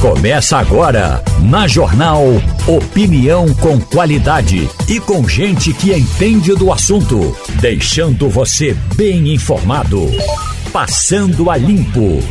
Começa 0.00 0.56
agora, 0.58 1.24
na 1.42 1.66
Jornal 1.66 2.22
Opinião 2.68 3.52
com 3.54 3.80
qualidade 3.80 4.70
e 4.88 5.00
com 5.00 5.28
gente 5.28 5.74
que 5.74 5.92
entende 5.92 6.54
do 6.54 6.72
assunto, 6.72 7.36
deixando 7.60 8.28
você 8.28 8.76
bem 8.94 9.34
informado. 9.34 10.02
Passando 10.72 11.50
a 11.50 11.56
Limpo. 11.56 12.22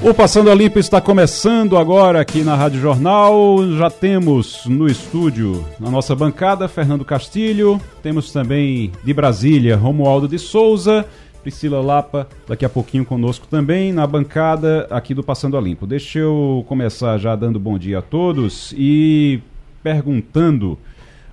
O 0.00 0.14
Passando 0.14 0.52
a 0.52 0.54
Limpo 0.54 0.78
está 0.78 1.00
começando 1.00 1.76
agora 1.76 2.20
aqui 2.20 2.42
na 2.42 2.54
Rádio 2.54 2.80
Jornal. 2.80 3.58
Já 3.76 3.90
temos 3.90 4.66
no 4.66 4.86
estúdio, 4.86 5.64
na 5.80 5.90
nossa 5.90 6.14
bancada, 6.14 6.68
Fernando 6.68 7.04
Castilho. 7.04 7.80
Temos 8.04 8.30
também 8.30 8.92
de 9.02 9.12
Brasília, 9.12 9.76
Romualdo 9.76 10.28
de 10.28 10.38
Souza. 10.38 11.04
Priscila 11.44 11.82
Lapa, 11.82 12.26
daqui 12.48 12.64
a 12.64 12.70
pouquinho 12.70 13.04
conosco 13.04 13.46
também, 13.46 13.92
na 13.92 14.06
bancada 14.06 14.86
aqui 14.90 15.12
do 15.12 15.22
Passando 15.22 15.58
a 15.58 15.60
Limpo. 15.60 15.86
Deixa 15.86 16.18
eu 16.18 16.64
começar 16.66 17.18
já 17.18 17.36
dando 17.36 17.60
bom 17.60 17.78
dia 17.78 17.98
a 17.98 18.02
todos 18.02 18.72
e 18.74 19.42
perguntando 19.82 20.78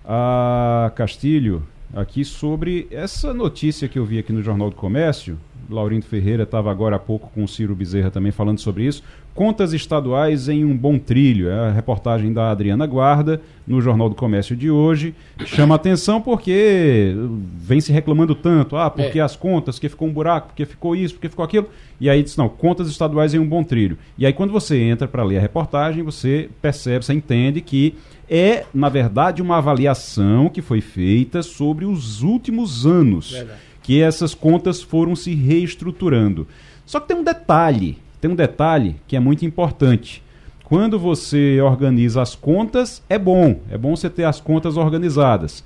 a 0.03 0.91
Castilho 0.95 1.63
aqui 1.93 2.23
sobre 2.23 2.87
essa 2.89 3.33
notícia 3.33 3.87
que 3.87 3.99
eu 3.99 4.05
vi 4.05 4.19
aqui 4.19 4.31
no 4.31 4.41
Jornal 4.41 4.69
do 4.69 4.75
Comércio. 4.75 5.37
Laurindo 5.69 6.05
Ferreira 6.05 6.43
estava 6.43 6.69
agora 6.69 6.97
há 6.97 6.99
pouco 6.99 7.31
com 7.33 7.43
o 7.43 7.47
Ciro 7.47 7.73
Bezerra 7.73 8.11
também 8.11 8.31
falando 8.31 8.59
sobre 8.59 8.83
isso. 8.83 9.01
Contas 9.33 9.71
estaduais 9.71 10.49
em 10.49 10.65
um 10.65 10.75
bom 10.75 10.99
trilho. 10.99 11.49
É 11.49 11.69
a 11.69 11.71
reportagem 11.71 12.33
da 12.33 12.51
Adriana 12.51 12.85
Guarda 12.85 13.41
no 13.65 13.79
Jornal 13.79 14.09
do 14.09 14.15
Comércio 14.15 14.55
de 14.55 14.69
hoje. 14.69 15.15
Chama 15.45 15.75
atenção 15.75 16.19
porque 16.19 17.15
vem 17.57 17.79
se 17.79 17.93
reclamando 17.93 18.35
tanto. 18.35 18.75
Ah, 18.75 18.89
porque 18.89 19.19
é. 19.19 19.21
as 19.21 19.37
contas, 19.37 19.75
porque 19.75 19.87
ficou 19.87 20.09
um 20.09 20.11
buraco, 20.11 20.47
porque 20.47 20.65
ficou 20.65 20.95
isso, 20.95 21.13
porque 21.13 21.29
ficou 21.29 21.45
aquilo. 21.45 21.69
E 22.01 22.09
aí 22.09 22.21
diz, 22.21 22.35
não, 22.35 22.49
contas 22.49 22.89
estaduais 22.89 23.33
em 23.33 23.39
um 23.39 23.47
bom 23.47 23.63
trilho. 23.63 23.97
E 24.17 24.25
aí 24.25 24.33
quando 24.33 24.51
você 24.51 24.77
entra 24.77 25.07
para 25.07 25.23
ler 25.23 25.37
a 25.37 25.41
reportagem, 25.41 26.03
você 26.03 26.49
percebe, 26.61 27.05
você 27.05 27.13
entende 27.13 27.61
que 27.61 27.95
é, 28.31 28.65
na 28.73 28.87
verdade, 28.87 29.41
uma 29.41 29.57
avaliação 29.57 30.47
que 30.47 30.61
foi 30.61 30.81
feita 30.81 31.43
sobre 31.43 31.85
os 31.85 32.23
últimos 32.23 32.85
anos. 32.85 33.31
Verdade. 33.31 33.59
Que 33.83 34.01
essas 34.01 34.33
contas 34.33 34.81
foram 34.81 35.15
se 35.15 35.35
reestruturando. 35.35 36.47
Só 36.85 36.99
que 36.99 37.09
tem 37.09 37.17
um 37.17 37.23
detalhe 37.23 37.97
tem 38.21 38.29
um 38.29 38.35
detalhe 38.35 38.95
que 39.07 39.15
é 39.15 39.19
muito 39.19 39.43
importante. 39.43 40.23
Quando 40.63 40.97
você 40.99 41.59
organiza 41.59 42.21
as 42.21 42.35
contas, 42.35 43.03
é 43.09 43.17
bom. 43.17 43.59
É 43.69 43.77
bom 43.77 43.95
você 43.95 44.09
ter 44.09 44.23
as 44.23 44.39
contas 44.39 44.77
organizadas. 44.77 45.63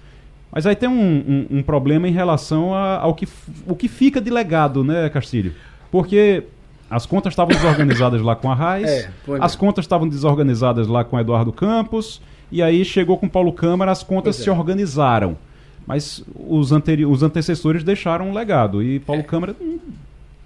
Mas 0.50 0.66
aí 0.66 0.75
tem 0.75 0.88
um, 0.88 1.47
um, 1.52 1.57
um 1.57 1.61
problema 1.61 2.07
em 2.07 2.11
relação 2.11 2.73
a, 2.73 2.97
ao 3.00 3.13
que, 3.13 3.27
o 3.67 3.75
que 3.75 3.89
fica 3.89 4.22
de 4.22 4.31
legado, 4.31 4.85
né, 4.85 5.09
Castilho? 5.09 5.53
Porque 5.91 6.44
as 6.89 7.05
contas 7.05 7.33
estavam 7.33 7.53
desorganizadas 7.53 8.22
lá 8.22 8.35
com 8.38 8.50
a 8.50 8.55
Raiz, 8.55 8.89
é, 8.89 9.09
as 9.41 9.55
contas 9.55 9.83
estavam 9.83 10.07
desorganizadas 10.07 10.88
lá 10.88 11.03
com 11.03 11.19
Eduardo 11.19 11.52
Campos, 11.52 12.22
e 12.55 12.63
aí 12.63 12.85
chegou 12.85 13.17
com 13.17 13.27
Paulo 13.27 13.51
Câmara, 13.51 13.91
as 13.91 14.01
contas 14.01 14.37
se 14.37 14.47
é. 14.47 14.51
organizaram. 14.51 15.37
Mas 15.85 16.23
os, 16.33 16.71
anteri 16.71 17.05
os 17.05 17.21
antecessores 17.21 17.83
deixaram 17.83 18.29
um 18.29 18.33
legado. 18.33 18.81
E 18.81 18.97
Paulo 18.97 19.21
é. 19.21 19.25
Câmara 19.25 19.53
hum, 19.59 19.77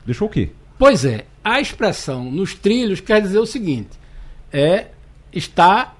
deixou 0.04 0.28
o 0.28 0.32
quê? 0.32 0.50
Pois 0.76 1.06
é, 1.06 1.26
a 1.44 1.62
expressão 1.62 2.24
nos 2.24 2.56
trilhos 2.56 3.00
quer 3.00 3.22
dizer 3.22 3.38
o 3.38 3.46
seguinte: 3.46 3.92
é 4.52 4.88
está 5.32 5.94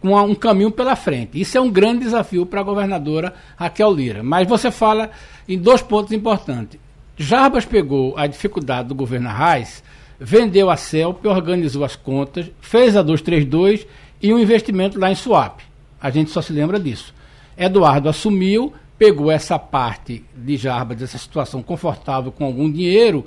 com 0.00 0.14
um 0.14 0.34
caminho 0.34 0.70
pela 0.70 0.94
frente. 0.94 1.40
Isso 1.40 1.58
é 1.58 1.60
um 1.60 1.72
grande 1.72 2.04
desafio 2.04 2.46
para 2.46 2.60
a 2.60 2.64
governadora 2.64 3.34
Raquel 3.56 3.92
Lira. 3.92 4.22
Mas 4.22 4.46
você 4.46 4.70
fala 4.70 5.10
em 5.48 5.58
dois 5.58 5.82
pontos 5.82 6.12
importantes. 6.12 6.78
Jarbas 7.16 7.64
pegou 7.64 8.16
a 8.16 8.28
dificuldade 8.28 8.86
do 8.86 8.94
governo 8.94 9.28
Arraes, 9.28 9.82
vendeu 10.20 10.70
a 10.70 10.76
CELP, 10.76 11.26
organizou 11.26 11.84
as 11.84 11.96
contas, 11.96 12.48
fez 12.60 12.96
a 12.96 13.02
232 13.02 13.88
e 14.22 14.32
um 14.32 14.38
investimento 14.38 14.98
lá 14.98 15.10
em 15.10 15.14
Suape. 15.14 15.64
A 16.00 16.10
gente 16.10 16.30
só 16.30 16.40
se 16.40 16.52
lembra 16.52 16.78
disso. 16.78 17.14
Eduardo 17.56 18.08
assumiu, 18.08 18.72
pegou 18.98 19.30
essa 19.30 19.58
parte 19.58 20.24
de 20.36 20.56
Jarbas, 20.56 20.98
dessa 20.98 21.18
situação 21.18 21.62
confortável 21.62 22.30
com 22.30 22.44
algum 22.44 22.70
dinheiro, 22.70 23.24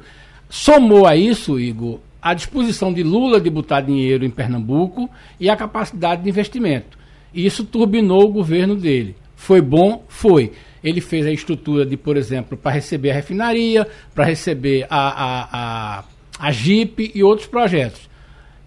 Somou 0.51 1.07
a 1.07 1.15
isso, 1.15 1.57
Igor, 1.57 1.99
a 2.21 2.33
disposição 2.33 2.91
de 2.91 3.01
Lula 3.03 3.39
de 3.39 3.49
botar 3.49 3.79
dinheiro 3.79 4.25
em 4.25 4.29
Pernambuco 4.29 5.09
e 5.39 5.49
a 5.49 5.55
capacidade 5.55 6.23
de 6.23 6.29
investimento. 6.29 6.99
Isso 7.33 7.63
turbinou 7.63 8.25
o 8.25 8.33
governo 8.33 8.75
dele. 8.75 9.15
Foi 9.33 9.61
bom? 9.61 10.03
Foi. 10.09 10.51
Ele 10.83 10.99
fez 10.99 11.25
a 11.25 11.31
estrutura 11.31 11.85
de, 11.85 11.95
por 11.95 12.17
exemplo, 12.17 12.57
para 12.57 12.71
receber 12.71 13.11
a 13.11 13.13
refinaria, 13.13 13.87
para 14.13 14.25
receber 14.25 14.85
a, 14.89 15.07
a, 15.07 15.99
a, 15.99 16.03
a 16.37 16.51
Jeep 16.51 17.13
e 17.15 17.23
outros 17.23 17.47
projetos. 17.47 18.09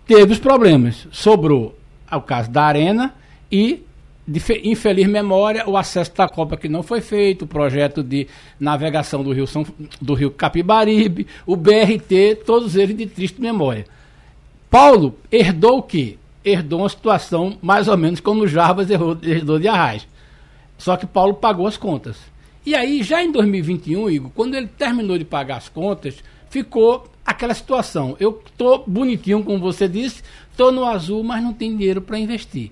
Teve 0.07 0.33
os 0.33 0.39
problemas. 0.39 1.07
Sobrou 1.13 1.79
o 2.17 2.23
caso 2.23 2.51
da 2.51 2.65
Arena 2.65 3.15
e 3.51 3.83
de 4.27 4.41
infeliz 4.65 5.07
memória, 5.07 5.69
o 5.69 5.77
acesso 5.77 6.15
da 6.15 6.29
Copa 6.29 6.57
que 6.57 6.69
não 6.69 6.83
foi 6.83 7.01
feito, 7.01 7.43
o 7.43 7.49
projeto 7.49 8.03
de 8.03 8.27
navegação 8.59 9.23
do 9.23 9.33
Rio, 9.33 9.47
São, 9.47 9.67
do 10.01 10.15
Rio 10.15 10.31
Capibaribe, 10.31 11.27
o 11.47 11.55
BRT, 11.55 12.43
todos 12.47 12.75
eles 12.75 12.97
de 12.97 13.07
triste 13.07 13.41
memória. 13.41 13.85
Paulo 14.71 15.19
herdou 15.31 15.79
o 15.79 15.83
quê? 15.83 16.17
Herdou 16.45 16.81
uma 16.81 16.89
situação 16.89 17.59
mais 17.61 17.87
ou 17.87 17.97
menos 17.97 18.21
como 18.21 18.47
Jarbas 18.49 18.89
herdou 18.91 19.59
de 19.59 19.69
Arraes. 19.69 20.07
Só 20.79 20.97
que 20.97 21.07
Paulo 21.07 21.35
pagou 21.35 21.67
as 21.67 21.77
contas. 21.77 22.17
E 22.67 22.75
aí, 22.75 23.03
já 23.03 23.23
em 23.23 23.31
2021, 23.31 24.11
Igor, 24.11 24.31
quando 24.35 24.55
ele 24.55 24.67
terminou 24.67 25.19
de 25.19 25.25
pagar 25.25 25.59
as 25.59 25.69
contas, 25.69 26.17
ficou 26.49 27.07
aquela 27.25 27.55
situação. 27.55 28.17
Eu 28.19 28.43
estou 28.47 28.85
bonitinho, 28.87 29.45
como 29.45 29.59
você 29.59 29.87
disse, 29.87 30.23
estou 30.55 30.71
no 30.71 30.85
azul, 30.85 31.25
mas 31.25 31.43
não 31.43 31.53
tenho 31.53 31.77
dinheiro 31.77 32.01
para 32.01 32.19
investir. 32.19 32.71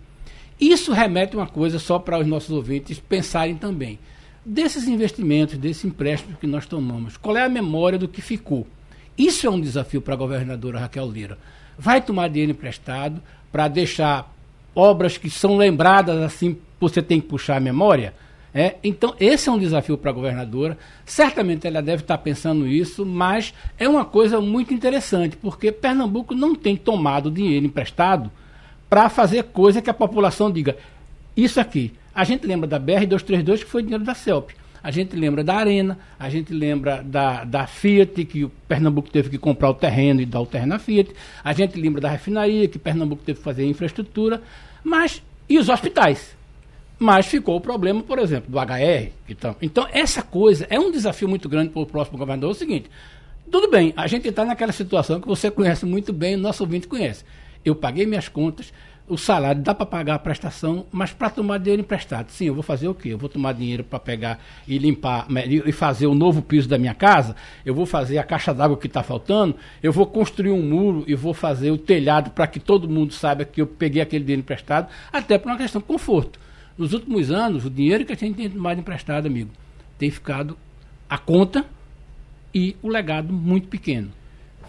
Isso 0.59 0.93
remete 0.93 1.37
uma 1.37 1.48
coisa 1.48 1.81
só 1.81 1.98
para 1.98 2.20
os 2.20 2.26
nossos 2.26 2.50
ouvintes 2.50 3.00
pensarem 3.00 3.56
também. 3.56 3.98
Desses 4.47 4.87
investimentos, 4.87 5.59
desse 5.59 5.87
empréstimo 5.88 6.37
que 6.41 6.47
nós 6.47 6.65
tomamos, 6.65 7.16
qual 7.16 7.37
é 7.37 7.44
a 7.44 7.48
memória 7.48 7.98
do 7.98 8.06
que 8.06 8.22
ficou? 8.22 8.66
Isso 9.19 9.47
é 9.47 9.50
um 9.50 9.60
desafio 9.60 10.00
para 10.00 10.15
a 10.15 10.16
governadora 10.16 10.78
Raquel 10.78 11.10
Lira. 11.10 11.38
Vai 11.76 12.00
tomar 12.00 12.28
dinheiro 12.28 12.53
emprestado 12.53 13.20
para 13.50 13.66
deixar 13.66 14.32
obras 14.75 15.19
que 15.19 15.28
são 15.28 15.56
lembradas 15.56 16.22
assim, 16.22 16.56
você 16.78 17.03
tem 17.03 17.20
que 17.20 17.26
puxar 17.26 17.56
a 17.56 17.60
memória? 17.60 18.14
É, 18.54 18.76
então, 18.84 19.14
esse 19.18 19.48
é 19.48 19.52
um 19.52 19.58
desafio 19.58 19.96
para 19.96 20.10
a 20.10 20.14
governadora. 20.14 20.76
Certamente 21.06 21.66
ela 21.66 21.80
deve 21.80 22.02
estar 22.02 22.18
pensando 22.18 22.66
isso, 22.66 23.06
mas 23.06 23.54
é 23.78 23.88
uma 23.88 24.04
coisa 24.04 24.40
muito 24.40 24.74
interessante, 24.74 25.36
porque 25.36 25.72
Pernambuco 25.72 26.34
não 26.34 26.54
tem 26.54 26.76
tomado 26.76 27.30
dinheiro 27.30 27.64
emprestado 27.64 28.30
para 28.90 29.08
fazer 29.08 29.44
coisa 29.44 29.80
que 29.80 29.88
a 29.88 29.94
população 29.94 30.50
diga: 30.50 30.76
isso 31.36 31.58
aqui. 31.58 31.92
A 32.14 32.24
gente 32.24 32.46
lembra 32.46 32.68
da 32.68 32.78
BR-232, 32.78 33.60
que 33.60 33.64
foi 33.64 33.82
dinheiro 33.82 34.04
da 34.04 34.14
CELP. 34.14 34.50
A 34.82 34.90
gente 34.90 35.16
lembra 35.16 35.42
da 35.42 35.54
Arena, 35.54 35.98
a 36.19 36.28
gente 36.28 36.52
lembra 36.52 37.02
da, 37.02 37.44
da 37.44 37.66
Fiat, 37.66 38.24
que 38.24 38.44
o 38.44 38.50
Pernambuco 38.69 39.08
teve 39.08 39.30
que 39.30 39.38
comprar 39.38 39.70
o 39.70 39.74
terreno 39.74 40.20
e 40.20 40.26
dar 40.26 40.40
o 40.40 40.46
terreno 40.46 40.74
à 40.74 40.78
Fiat. 40.78 41.10
A 41.42 41.52
gente 41.52 41.80
lembra 41.80 42.00
da 42.00 42.10
refinaria, 42.10 42.69
que 42.69 42.78
Pernambuco 42.78 43.22
teve 43.24 43.38
que 43.38 43.44
fazer 43.44 43.64
infraestrutura. 43.64 44.42
Mas, 44.84 45.22
e 45.48 45.56
os 45.56 45.69
hospitais? 45.69 46.36
Mas 47.02 47.26
ficou 47.26 47.56
o 47.56 47.60
problema, 47.60 48.02
por 48.02 48.18
exemplo, 48.18 48.50
do 48.50 48.58
HR. 48.58 49.10
Então, 49.28 49.56
então 49.60 49.88
essa 49.92 50.22
coisa 50.22 50.66
é 50.70 50.78
um 50.78 50.90
desafio 50.90 51.28
muito 51.28 51.48
grande 51.48 51.70
para 51.70 51.82
o 51.82 51.86
próximo 51.86 52.16
governador. 52.16 52.50
É 52.50 52.52
o 52.52 52.56
seguinte: 52.56 52.90
tudo 53.50 53.68
bem, 53.68 53.92
a 53.96 54.06
gente 54.06 54.28
está 54.28 54.44
naquela 54.44 54.72
situação 54.72 55.20
que 55.20 55.26
você 55.26 55.50
conhece 55.50 55.84
muito 55.84 56.12
bem, 56.12 56.36
o 56.36 56.38
nosso 56.38 56.62
ouvinte 56.62 56.86
conhece 56.86 57.24
eu 57.64 57.74
paguei 57.74 58.06
minhas 58.06 58.28
contas, 58.28 58.72
o 59.08 59.16
salário 59.16 59.60
dá 59.60 59.74
para 59.74 59.84
pagar 59.84 60.14
a 60.14 60.18
prestação, 60.18 60.86
mas 60.90 61.12
para 61.12 61.28
tomar 61.28 61.58
dinheiro 61.58 61.82
emprestado, 61.82 62.30
sim, 62.30 62.46
eu 62.46 62.54
vou 62.54 62.62
fazer 62.62 62.88
o 62.88 62.94
quê? 62.94 63.10
Eu 63.10 63.19
vou 63.19 63.28
tomar 63.28 63.52
dinheiro 63.52 63.84
para 63.84 63.98
pegar 63.98 64.40
e 64.66 64.78
limpar 64.78 65.26
e 65.46 65.72
fazer 65.72 66.06
o 66.06 66.14
novo 66.14 66.40
piso 66.40 66.69
da 66.69 66.78
minha 66.78 66.94
casa, 66.94 67.34
eu 67.64 67.74
vou 67.74 67.84
fazer 67.84 68.19
a 68.19 68.24
caixa 68.24 68.54
d'água 68.54 68.76
que 68.76 68.86
está 68.86 69.02
faltando, 69.02 69.56
eu 69.82 69.92
vou 69.92 70.06
construir 70.06 70.52
um 70.52 70.62
muro 70.62 71.04
e 71.06 71.14
vou 71.14 71.34
fazer 71.34 71.70
o 71.70 71.78
telhado 71.78 72.31
para 72.31 72.46
que 72.46 72.60
todo 72.60 72.88
mundo 72.88 73.12
saiba 73.12 73.44
que 73.44 73.60
eu 73.60 73.66
peguei 73.66 74.00
aquele 74.00 74.25
dinheiro 74.25 74.40
emprestado, 74.40 74.88
até 75.12 75.37
por 75.37 75.50
uma 75.50 75.58
questão 75.58 75.81
de 75.81 75.87
conforto. 75.87 76.38
Nos 76.76 76.92
últimos 76.92 77.30
anos, 77.30 77.64
o 77.64 77.70
dinheiro 77.70 78.04
que 78.04 78.12
a 78.12 78.16
gente 78.16 78.36
tem 78.36 78.50
tomado 78.50 78.78
emprestado, 78.78 79.26
amigo, 79.26 79.50
tem 79.98 80.10
ficado 80.10 80.56
a 81.08 81.19
conta 81.19 81.66
e 82.54 82.76
o 82.82 82.88
legado 82.88 83.32
muito 83.32 83.69
pequeno. 83.69 84.08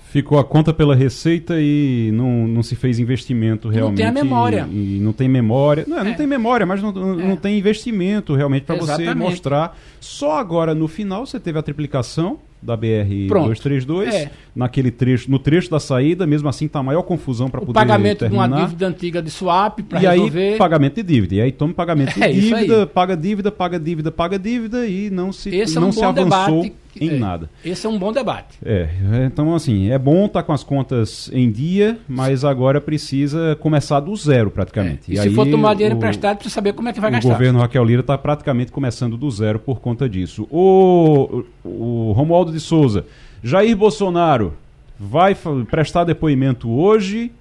Ficou 0.10 0.38
a 0.38 0.44
conta 0.44 0.72
pela 0.72 0.96
receita 0.96 1.56
e 1.58 2.12
não, 2.14 2.48
não 2.48 2.62
se 2.62 2.76
fez 2.76 3.00
investimento 3.00 3.68
realmente. 3.68 4.04
Não 4.04 4.14
tem 4.14 4.22
a 4.22 4.24
memória. 4.24 4.68
E, 4.72 4.98
e 4.98 5.00
não 5.00 5.12
tem 5.12 5.28
memória. 5.28 5.86
Não, 5.88 5.98
é. 5.98 6.04
não 6.04 6.14
tem 6.14 6.28
memória, 6.28 6.66
mas 6.68 6.84
não, 6.84 6.92
não, 6.92 7.20
é. 7.20 7.28
não 7.30 7.36
tem 7.36 7.58
investimento 7.58 8.36
realmente 8.36 8.64
para 8.64 8.76
você 8.76 9.14
mostrar. 9.16 9.76
Só 10.00 10.38
agora 10.38 10.76
no 10.76 10.88
final 10.88 11.26
você 11.26 11.40
teve 11.40 11.58
a 11.58 11.64
triplicação 11.64 12.40
da 12.64 12.78
BR 12.78 13.28
Pronto. 13.28 13.50
232 13.50 14.14
é. 14.14 14.32
naquele 14.56 14.90
trecho, 14.90 15.30
no 15.30 15.38
trecho 15.38 15.70
da 15.70 15.80
saída, 15.80 16.26
mesmo 16.26 16.48
assim 16.48 16.68
tá 16.68 16.80
a 16.80 16.84
maior 16.84 17.04
confusão 17.04 17.50
para 17.50 17.60
poder 17.60 17.74
pagamento 17.74 18.20
terminar. 18.20 18.48
de 18.48 18.54
uma 18.54 18.66
dívida 18.66 18.88
antiga 18.88 19.22
de 19.22 19.30
swap 19.30 19.80
para 19.82 20.00
resolver. 20.00 20.54
aí 20.54 20.58
pagamento 20.58 20.96
de 20.96 21.04
dívida. 21.04 21.36
E 21.36 21.42
aí 21.42 21.52
toma 21.52 21.74
pagamento 21.74 22.14
de 22.14 22.24
é, 22.24 22.32
dívida, 22.32 22.88
paga 22.88 23.16
dívida, 23.18 23.52
paga 23.52 23.80
dívida, 23.80 24.12
paga 24.12 24.40
dívida 24.40 24.88
e 24.88 25.10
não 25.10 25.32
se 25.32 25.54
Esse 25.54 25.76
não 25.76 25.88
é 25.88 25.90
um 25.90 25.92
se 25.92 26.04
avançou. 26.04 26.64
Debate 26.64 26.83
em 27.00 27.10
é, 27.10 27.20
nada. 27.20 27.50
Esse 27.64 27.86
é 27.86 27.90
um 27.90 27.98
bom 27.98 28.12
debate. 28.12 28.58
É, 28.64 28.90
então 29.26 29.54
assim, 29.54 29.90
é 29.90 29.98
bom 29.98 30.26
estar 30.26 30.42
tá 30.42 30.44
com 30.44 30.54
as 30.54 30.64
contas 30.64 31.30
em 31.34 31.52
dia, 31.52 32.00
mas 32.08 32.44
agora 32.44 32.80
precisa 32.82 33.58
começar 33.60 34.00
do 34.00 34.16
zero 34.16 34.52
praticamente. 34.52 35.12
É. 35.12 35.16
E, 35.16 35.18
e, 35.18 35.22
se 35.22 35.28
aí, 35.30 35.34
for 35.34 35.48
tomar 35.48 35.74
dinheiro 35.74 35.96
o, 35.96 35.98
emprestado, 35.98 36.38
precisa 36.38 36.56
saber 36.56 36.74
como 36.74 36.90
é 36.90 36.94
que 36.94 37.00
vai 37.00 37.10
o 37.10 37.14
gastar. 37.14 37.30
O 37.30 37.32
governo 37.32 37.60
Raquel 37.60 37.84
Lira 37.84 38.02
está 38.02 38.18
praticamente 38.18 38.72
começando 38.72 39.18
do 39.18 39.30
zero 39.30 39.60
por 39.60 39.80
conta 39.80 40.08
disso. 40.08 40.48
O, 40.50 41.44
o 41.64 42.12
Romualdo 42.14 42.52
de 42.52 42.60
Souza, 42.60 43.06
Jair 43.44 43.76
Bolsonaro 43.76 44.54
vai 45.00 45.36
prestar 45.70 46.04
depoimento 46.04 46.70
hoje 46.70 47.32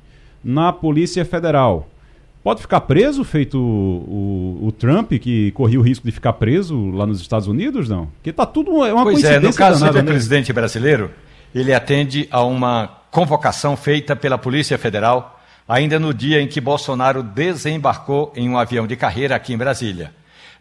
na 0.43 0.73
Polícia 0.73 1.25
Federal. 1.25 1.89
Pode 2.43 2.61
ficar 2.61 2.81
preso, 2.81 3.23
feito 3.23 3.57
o, 3.57 4.59
o, 4.63 4.67
o, 4.67 4.73
Trump, 4.73 5.13
que 5.13 5.53
corria 5.53 5.79
o 5.79 5.83
risco 5.83 6.05
de 6.05 6.13
ficar 6.13 6.33
preso 6.33 6.91
lá 6.91 7.07
nos 7.07 7.21
Estados 7.21 7.47
Unidos, 7.47 7.89
não? 7.89 8.07
Porque 8.07 8.33
tá 8.33 8.45
tudo 8.45 8.85
é 8.85 8.93
uma 8.93 9.05
pois 9.05 9.15
coincidência. 9.15 9.47
é, 9.47 9.49
no 9.49 9.55
caso 9.55 9.81
danada, 9.81 10.03
do 10.03 10.05
né? 10.05 10.11
presidente 10.11 10.53
brasileiro, 10.53 11.11
ele 11.55 11.73
atende 11.73 12.27
a 12.33 12.43
uma 12.43 12.91
convocação 13.13 13.77
feita 13.77 14.17
pela 14.17 14.37
Polícia 14.37 14.77
Federal 14.77 15.41
ainda 15.69 15.99
no 15.99 16.13
dia 16.13 16.41
em 16.41 16.49
que 16.49 16.61
Bolsonaro 16.61 17.23
desembarcou 17.23 18.33
em 18.35 18.49
um 18.49 18.59
avião 18.59 18.87
de 18.87 18.97
carreira 18.97 19.37
aqui 19.37 19.53
em 19.53 19.57
Brasília. 19.57 20.13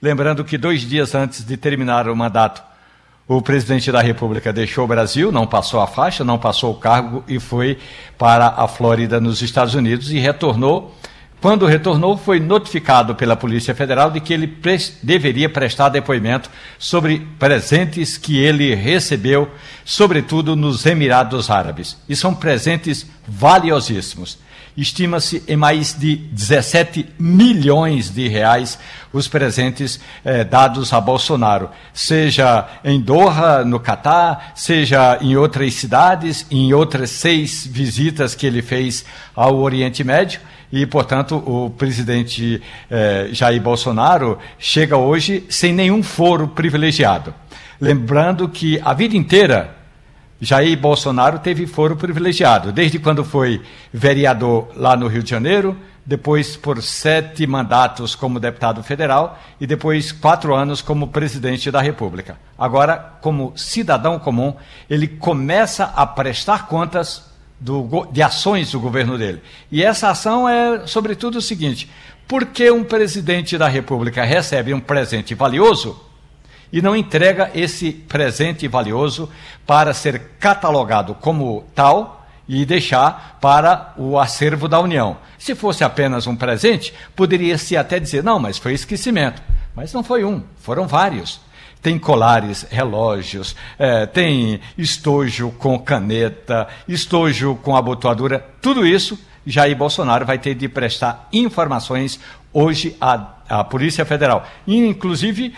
Lembrando 0.01 0.44
que 0.44 0.57
dois 0.57 0.81
dias 0.81 1.16
antes 1.16 1.44
de 1.44 1.57
terminar 1.57 2.07
o 2.07 2.16
mandato, 2.16 2.62
o 3.27 3.42
presidente 3.42 3.92
da 3.92 4.01
República 4.01 4.51
deixou 4.51 4.86
o 4.86 4.88
Brasil, 4.88 5.31
não 5.31 5.48
passou 5.48 5.80
a 5.80 5.88
faixa, 5.88 6.24
não 6.24 6.38
passou 6.38 6.72
o 6.72 6.75
cargo 6.75 7.24
e 7.27 7.39
foi 7.39 7.77
para 8.18 8.48
a 8.48 8.68
Flórida, 8.68 9.19
nos 9.19 9.42
Estados 9.42 9.74
Unidos, 9.74 10.12
e 10.12 10.19
retornou 10.19 10.95
quando 11.42 11.66
retornou, 11.66 12.16
foi 12.18 12.40
notificado 12.40 13.16
pela 13.16 13.36
Polícia 13.36 13.74
Federal 13.74 14.12
de 14.12 14.20
que 14.20 14.32
ele 14.32 14.46
pre 14.46 14.78
deveria 15.02 15.50
prestar 15.50 15.90
depoimento 15.90 16.52
sobre 16.78 17.28
presentes 17.40 18.16
que 18.16 18.38
ele 18.38 18.76
recebeu, 18.76 19.50
sobretudo 19.84 20.56
nos 20.56 20.86
Emirados 20.86 21.50
Árabes. 21.50 21.98
E 22.08 22.16
são 22.16 22.36
presentes 22.36 23.08
valiosíssimos. 23.28 24.38
Estima-se 24.78 25.44
em 25.48 25.58
mais 25.58 25.98
de 25.98 26.16
17 26.16 27.10
milhões 27.20 28.10
de 28.10 28.28
reais 28.28 28.78
os 29.12 29.28
presentes 29.28 30.00
eh, 30.24 30.44
dados 30.44 30.94
a 30.94 31.02
Bolsonaro, 31.02 31.72
seja 31.92 32.68
em 32.84 33.02
Doha, 33.02 33.66
no 33.66 33.80
Catar, 33.80 34.54
seja 34.56 35.18
em 35.20 35.36
outras 35.36 35.74
cidades, 35.74 36.46
em 36.50 36.72
outras 36.72 37.10
seis 37.10 37.68
visitas 37.68 38.34
que 38.34 38.48
ele 38.48 38.62
fez 38.62 39.04
ao 39.36 39.58
Oriente 39.58 40.04
Médio 40.04 40.40
e, 40.72 40.86
portanto, 40.86 41.36
o 41.36 41.70
presidente 41.70 42.62
eh, 42.90 43.30
Jair 43.32 43.62
Bolsonaro 43.62 44.38
chega 44.58 44.96
hoje 44.96 45.46
sem 45.50 45.74
nenhum 45.74 46.02
foro 46.02 46.48
privilegiado. 46.48 47.34
Lembrando 47.80 48.48
que 48.48 48.80
a 48.84 48.94
vida 48.94 49.18
inteira 49.18 49.76
Jair 50.40 50.78
Bolsonaro 50.78 51.40
teve 51.40 51.68
foro 51.68 51.96
privilegiado, 51.96 52.72
desde 52.72 52.98
quando 52.98 53.24
foi 53.24 53.62
vereador 53.94 54.70
lá 54.76 54.96
no 54.96 55.08
Rio 55.08 55.22
de 55.22 55.30
Janeiro, 55.30 55.78
depois 56.04 56.58
por 56.58 56.82
sete 56.82 57.46
mandatos 57.46 58.16
como 58.16 58.40
deputado 58.40 58.82
federal 58.82 59.40
e 59.60 59.68
depois 59.68 60.12
quatro 60.12 60.56
anos 60.56 60.82
como 60.82 61.10
presidente 61.10 61.70
da 61.70 61.80
República. 61.80 62.38
Agora, 62.58 62.98
como 63.22 63.54
cidadão 63.56 64.18
comum, 64.18 64.56
ele 64.90 65.08
começa 65.08 65.86
a 65.96 66.08
prestar 66.08 66.68
contas 66.68 67.31
do, 67.62 68.08
de 68.12 68.24
ações 68.24 68.72
do 68.72 68.80
governo 68.80 69.18
dele. 69.18 69.42
E 69.72 69.84
essa 69.84 70.10
ação 70.10 70.50
é, 70.50 70.88
sobretudo, 70.88 71.38
o 71.38 71.42
seguinte: 71.42 71.88
por 72.28 72.48
que 72.48 72.72
um 72.72 72.84
presidente 72.84 73.58
da 73.58 73.68
República 73.68 74.24
recebe 74.24 74.74
um 74.74 74.80
presente 74.80 75.36
valioso 75.36 76.02
e 76.74 76.81
não 76.81 76.96
entrega 76.96 77.52
esse 77.54 77.92
presente 77.92 78.68
valioso 78.68 79.30
para 79.66 79.94
ser 79.94 80.19
catalogado 80.40 81.13
como 81.16 81.63
tal 81.75 82.25
e 82.48 82.66
deixar 82.66 83.38
para 83.40 83.94
o 83.96 84.18
acervo 84.18 84.68
da 84.68 84.80
União? 84.80 85.18
Se 85.38 85.54
fosse 85.54 85.84
apenas 85.84 86.25
um 86.25 86.36
presente, 86.36 86.92
poderia-se 87.16 87.78
até 87.78 88.00
dizer: 88.00 88.24
não, 88.24 88.40
mas 88.40 88.58
foi 88.58 88.74
esquecimento. 88.74 89.42
Mas 89.75 89.94
não 89.94 90.04
foi 90.04 90.25
um, 90.25 90.44
foram 90.58 90.88
vários 90.88 91.40
tem 91.81 91.98
colares, 91.98 92.66
relógios, 92.69 93.56
é, 93.78 94.06
tem 94.06 94.60
estojo 94.78 95.51
com 95.57 95.80
caneta, 95.80 96.68
estojo 96.88 97.56
com 97.56 97.75
abotoadura, 97.75 98.45
tudo 98.62 98.86
isso 98.86 99.18
Jair 99.45 99.75
Bolsonaro 99.75 100.25
vai 100.25 100.38
ter 100.38 100.54
de 100.56 100.68
prestar 100.69 101.28
informações 101.33 102.19
hoje 102.54 102.95
à, 103.01 103.36
à 103.50 103.63
Polícia 103.63 104.06
Federal. 104.06 104.45
Inclusive, 104.68 105.54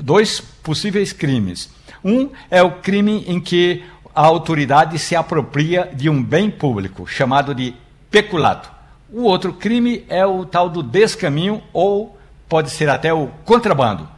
dois 0.00 0.40
possíveis 0.40 1.12
crimes. 1.12 1.70
Um 2.04 2.30
é 2.50 2.62
o 2.62 2.72
crime 2.72 3.24
em 3.26 3.40
que 3.40 3.84
a 4.14 4.22
autoridade 4.22 4.98
se 4.98 5.14
apropria 5.14 5.90
de 5.94 6.10
um 6.10 6.22
bem 6.22 6.50
público, 6.50 7.06
chamado 7.06 7.54
de 7.54 7.74
peculato. 8.10 8.70
O 9.12 9.22
outro 9.22 9.52
crime 9.52 10.04
é 10.08 10.26
o 10.26 10.44
tal 10.44 10.68
do 10.68 10.82
descaminho 10.82 11.62
ou 11.72 12.18
pode 12.48 12.70
ser 12.70 12.88
até 12.88 13.12
o 13.12 13.28
contrabando. 13.44 14.08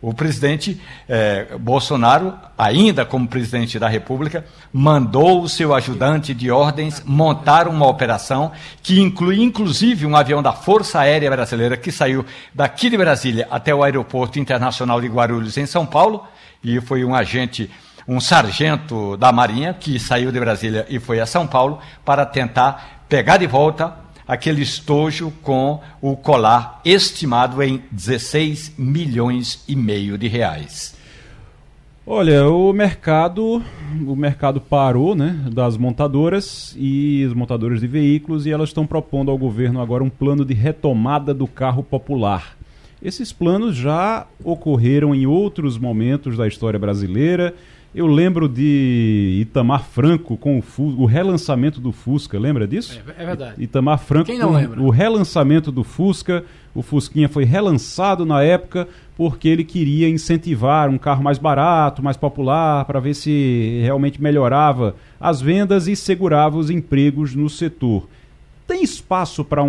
O 0.00 0.14
presidente 0.14 0.80
eh, 1.08 1.56
Bolsonaro, 1.58 2.32
ainda 2.56 3.04
como 3.04 3.26
presidente 3.26 3.80
da 3.80 3.88
República, 3.88 4.44
mandou 4.72 5.42
o 5.42 5.48
seu 5.48 5.74
ajudante 5.74 6.32
de 6.32 6.52
ordens 6.52 7.02
montar 7.04 7.66
uma 7.66 7.84
operação 7.84 8.52
que 8.80 9.00
inclui, 9.00 9.42
inclusive, 9.42 10.06
um 10.06 10.14
avião 10.14 10.40
da 10.40 10.52
Força 10.52 11.00
Aérea 11.00 11.28
Brasileira 11.28 11.76
que 11.76 11.90
saiu 11.90 12.24
daqui 12.54 12.88
de 12.88 12.96
Brasília 12.96 13.48
até 13.50 13.74
o 13.74 13.82
Aeroporto 13.82 14.38
Internacional 14.38 15.00
de 15.00 15.08
Guarulhos, 15.08 15.58
em 15.58 15.66
São 15.66 15.84
Paulo, 15.84 16.24
e 16.62 16.80
foi 16.80 17.04
um 17.04 17.12
agente, 17.12 17.68
um 18.06 18.20
sargento 18.20 19.16
da 19.16 19.32
Marinha 19.32 19.74
que 19.74 19.98
saiu 19.98 20.30
de 20.30 20.38
Brasília 20.38 20.86
e 20.88 21.00
foi 21.00 21.18
a 21.18 21.26
São 21.26 21.44
Paulo 21.44 21.80
para 22.04 22.24
tentar 22.24 23.02
pegar 23.08 23.38
de 23.38 23.48
volta 23.48 23.96
aquele 24.28 24.60
estojo 24.60 25.32
com 25.42 25.80
o 26.02 26.14
colar 26.14 26.82
estimado 26.84 27.62
em 27.62 27.82
16 27.90 28.74
milhões 28.76 29.64
e 29.66 29.74
meio 29.74 30.18
de 30.18 30.28
reais. 30.28 30.94
Olha, 32.06 32.48
o 32.48 32.72
mercado, 32.72 33.62
o 34.06 34.16
mercado 34.16 34.60
parou, 34.60 35.14
né, 35.14 35.44
das 35.52 35.76
montadoras 35.76 36.74
e 36.78 37.24
os 37.26 37.34
montadores 37.34 37.80
de 37.80 37.86
veículos 37.86 38.46
e 38.46 38.50
elas 38.50 38.70
estão 38.70 38.86
propondo 38.86 39.30
ao 39.30 39.36
governo 39.36 39.80
agora 39.80 40.04
um 40.04 40.08
plano 40.10 40.44
de 40.44 40.54
retomada 40.54 41.34
do 41.34 41.46
carro 41.46 41.82
popular. 41.82 42.56
Esses 43.02 43.32
planos 43.32 43.76
já 43.76 44.26
ocorreram 44.42 45.14
em 45.14 45.26
outros 45.26 45.78
momentos 45.78 46.36
da 46.36 46.48
história 46.48 46.78
brasileira 46.78 47.54
eu 47.98 48.06
lembro 48.06 48.48
de 48.48 49.38
Itamar 49.40 49.82
Franco 49.82 50.36
com 50.36 50.60
o, 50.60 50.82
o 51.02 51.04
relançamento 51.04 51.80
do 51.80 51.90
Fusca, 51.90 52.38
lembra 52.38 52.64
disso? 52.64 53.00
É, 53.18 53.22
é 53.22 53.26
verdade. 53.26 53.54
Itamar 53.58 53.98
Franco 53.98 54.26
Quem 54.26 54.38
não 54.38 54.52
lembra? 54.52 54.80
o 54.80 54.88
relançamento 54.88 55.72
do 55.72 55.82
Fusca. 55.82 56.44
O 56.72 56.80
Fusquinha 56.80 57.28
foi 57.28 57.42
relançado 57.42 58.24
na 58.24 58.40
época 58.40 58.86
porque 59.16 59.48
ele 59.48 59.64
queria 59.64 60.08
incentivar 60.08 60.88
um 60.88 60.96
carro 60.96 61.24
mais 61.24 61.38
barato, 61.38 62.00
mais 62.00 62.16
popular, 62.16 62.84
para 62.84 63.00
ver 63.00 63.14
se 63.14 63.80
realmente 63.82 64.22
melhorava 64.22 64.94
as 65.20 65.40
vendas 65.40 65.88
e 65.88 65.96
segurava 65.96 66.56
os 66.56 66.70
empregos 66.70 67.34
no 67.34 67.50
setor. 67.50 68.08
Tem 68.64 68.80
espaço 68.80 69.44
para 69.44 69.64
um, 69.64 69.68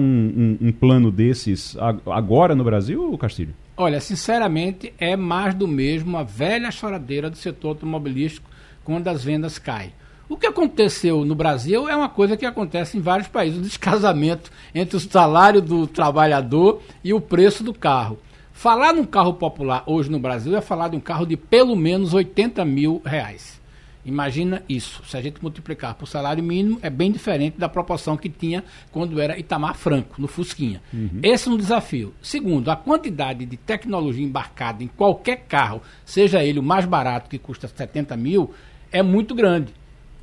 um, 0.61 0.67
um 0.67 0.71
plano 0.71 1.09
desses 1.09 1.75
agora 2.05 2.53
no 2.53 2.63
Brasil, 2.63 3.17
Castilho? 3.17 3.55
Olha, 3.81 4.01
sinceramente, 4.01 4.93
é 4.99 5.15
mais 5.15 5.55
do 5.55 5.65
mesmo 5.65 6.17
a 6.17 6.23
velha 6.23 6.69
choradeira 6.69 7.29
do 7.29 7.37
setor 7.37 7.69
automobilístico 7.69 8.49
quando 8.83 9.07
as 9.07 9.23
vendas 9.23 9.57
caem. 9.57 9.93
O 10.27 10.35
que 10.35 10.45
aconteceu 10.45 11.23
no 11.23 11.33
Brasil 11.33 11.87
é 11.87 11.95
uma 11.95 12.09
coisa 12.09 12.35
que 12.35 12.45
acontece 12.45 12.97
em 12.97 12.99
vários 12.99 13.29
países, 13.29 13.57
o 13.57 13.61
descasamento 13.61 14.51
entre 14.75 14.97
o 14.97 14.99
salário 14.99 15.61
do 15.61 15.87
trabalhador 15.87 16.81
e 17.01 17.13
o 17.13 17.21
preço 17.21 17.63
do 17.63 17.73
carro. 17.73 18.19
Falar 18.51 18.91
num 18.91 19.05
carro 19.05 19.35
popular 19.35 19.81
hoje 19.85 20.11
no 20.11 20.19
Brasil 20.19 20.57
é 20.57 20.59
falar 20.59 20.89
de 20.89 20.97
um 20.97 20.99
carro 20.99 21.25
de 21.25 21.37
pelo 21.37 21.73
menos 21.73 22.13
80 22.13 22.65
mil 22.65 23.01
reais. 23.05 23.58
Imagina 24.05 24.63
isso. 24.67 25.03
Se 25.05 25.17
a 25.17 25.21
gente 25.21 25.41
multiplicar 25.41 25.93
por 25.93 26.07
salário 26.07 26.43
mínimo, 26.43 26.79
é 26.81 26.89
bem 26.89 27.11
diferente 27.11 27.59
da 27.59 27.67
proporção 27.67 28.15
que 28.15 28.29
tinha 28.29 28.63
quando 28.91 29.19
era 29.19 29.37
Itamar 29.37 29.75
Franco, 29.75 30.21
no 30.21 30.27
Fusquinha. 30.27 30.81
Uhum. 30.93 31.19
Esse 31.21 31.49
é 31.49 31.51
um 31.51 31.57
desafio. 31.57 32.13
Segundo, 32.21 32.71
a 32.71 32.75
quantidade 32.75 33.45
de 33.45 33.57
tecnologia 33.57 34.25
embarcada 34.25 34.83
em 34.83 34.87
qualquer 34.87 35.45
carro, 35.47 35.81
seja 36.05 36.43
ele 36.43 36.59
o 36.59 36.63
mais 36.63 36.85
barato, 36.85 37.29
que 37.29 37.37
custa 37.37 37.67
70 37.67 38.15
mil, 38.15 38.53
é 38.91 39.03
muito 39.03 39.35
grande. 39.35 39.73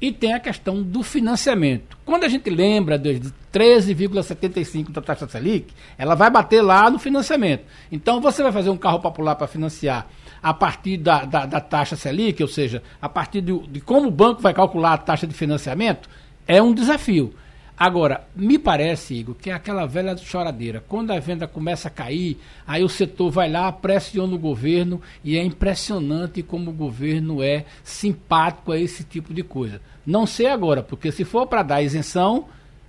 E 0.00 0.12
tem 0.12 0.34
a 0.34 0.40
questão 0.40 0.82
do 0.82 1.02
financiamento. 1.02 1.96
Quando 2.04 2.24
a 2.24 2.28
gente 2.28 2.50
lembra 2.50 2.98
de 2.98 3.20
13,75 3.52 4.90
da 4.90 5.00
taxa 5.00 5.26
Selic, 5.26 5.72
ela 5.96 6.14
vai 6.14 6.30
bater 6.30 6.60
lá 6.60 6.90
no 6.90 6.98
financiamento. 6.98 7.64
Então 7.90 8.20
você 8.20 8.42
vai 8.42 8.52
fazer 8.52 8.68
um 8.68 8.76
carro 8.76 9.00
popular 9.00 9.34
para 9.36 9.46
financiar 9.46 10.06
a 10.46 10.54
partir 10.54 10.96
da, 10.96 11.24
da, 11.24 11.44
da, 11.44 11.60
taxa 11.60 11.96
Selic, 11.96 12.40
ou 12.40 12.48
seja, 12.48 12.80
a 13.02 13.08
partir 13.08 13.40
de, 13.40 13.58
de 13.66 13.80
como 13.80 14.06
o 14.06 14.12
banco 14.12 14.40
vai 14.40 14.54
calcular 14.54 14.92
a 14.92 14.96
taxa 14.96 15.26
de 15.26 15.34
financiamento, 15.34 16.08
é 16.46 16.62
um 16.62 16.72
desafio. 16.72 17.34
Agora, 17.76 18.24
me 18.36 18.56
parece, 18.56 19.14
Igor, 19.14 19.34
que 19.34 19.50
é 19.50 19.52
aquela 19.52 19.86
velha 19.86 20.16
choradeira. 20.16 20.84
Quando 20.86 21.10
a 21.10 21.18
venda 21.18 21.48
começa 21.48 21.88
a 21.88 21.90
cair, 21.90 22.38
aí 22.64 22.84
o 22.84 22.88
setor 22.88 23.28
vai 23.28 23.50
lá, 23.50 23.72
pressiona 23.72 24.36
o 24.36 24.38
governo 24.38 25.02
e 25.24 25.36
é 25.36 25.42
impressionante 25.42 26.44
como 26.44 26.70
o 26.70 26.74
governo 26.74 27.42
é 27.42 27.64
simpático 27.82 28.70
a 28.70 28.78
esse 28.78 29.02
tipo 29.02 29.34
de 29.34 29.42
coisa. 29.42 29.80
Não 30.06 30.26
sei 30.26 30.46
agora, 30.46 30.80
porque 30.80 31.10
se 31.10 31.24
for 31.24 31.48
para 31.48 31.64
dar 31.64 31.82
isenção, 31.82 32.44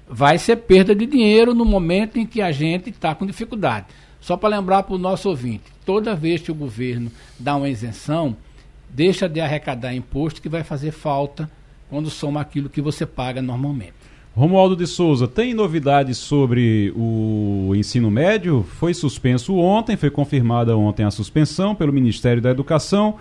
vai 0.08 0.38
ser 0.38 0.58
perda 0.58 0.94
de 0.94 1.08
dinheiro 1.08 1.56
no 1.56 1.66
momento 1.66 2.20
em 2.20 2.26
que 2.28 2.40
a 2.40 2.52
gente 2.52 2.92
está 2.92 3.16
com 3.16 3.26
dificuldade. 3.26 3.88
Só 4.22 4.38
para 4.38 4.56
lembrar 4.56 4.84
para 4.84 4.94
o 4.94 5.00
nosso 5.00 5.28
ouvinte, 5.28 5.76
toda 5.88 6.14
vez 6.14 6.42
que 6.42 6.52
o 6.52 6.56
governo 6.56 7.10
dá 7.40 7.56
uma 7.56 7.70
isenção, 7.70 8.36
deixa 8.90 9.30
de 9.30 9.40
arrecadar 9.40 9.96
imposto 9.96 10.42
que 10.42 10.50
vai 10.50 10.62
fazer 10.62 10.92
falta 10.92 11.50
quando 11.90 12.10
soma 12.10 12.42
aquilo 12.42 12.68
que 12.68 12.82
você 12.82 13.06
paga 13.06 13.42
normalmente. 13.42 13.94
Romualdo 14.36 14.76
de 14.76 14.86
Souza, 14.86 15.30
tem 15.30 15.54
novidades 15.54 16.18
sobre 16.18 16.94
o 16.94 17.74
ensino 17.74 18.12
médio? 18.12 18.66
Foi 18.78 18.94
suspenso 18.94 19.56
ontem, 19.56 19.96
foi 19.96 20.12
confirmada 20.12 20.76
ontem 20.78 21.06
a 21.06 21.10
suspensão 21.10 21.74
pelo 21.74 21.94
Ministério 21.94 22.42
da 22.42 22.52
Educação. 22.52 23.16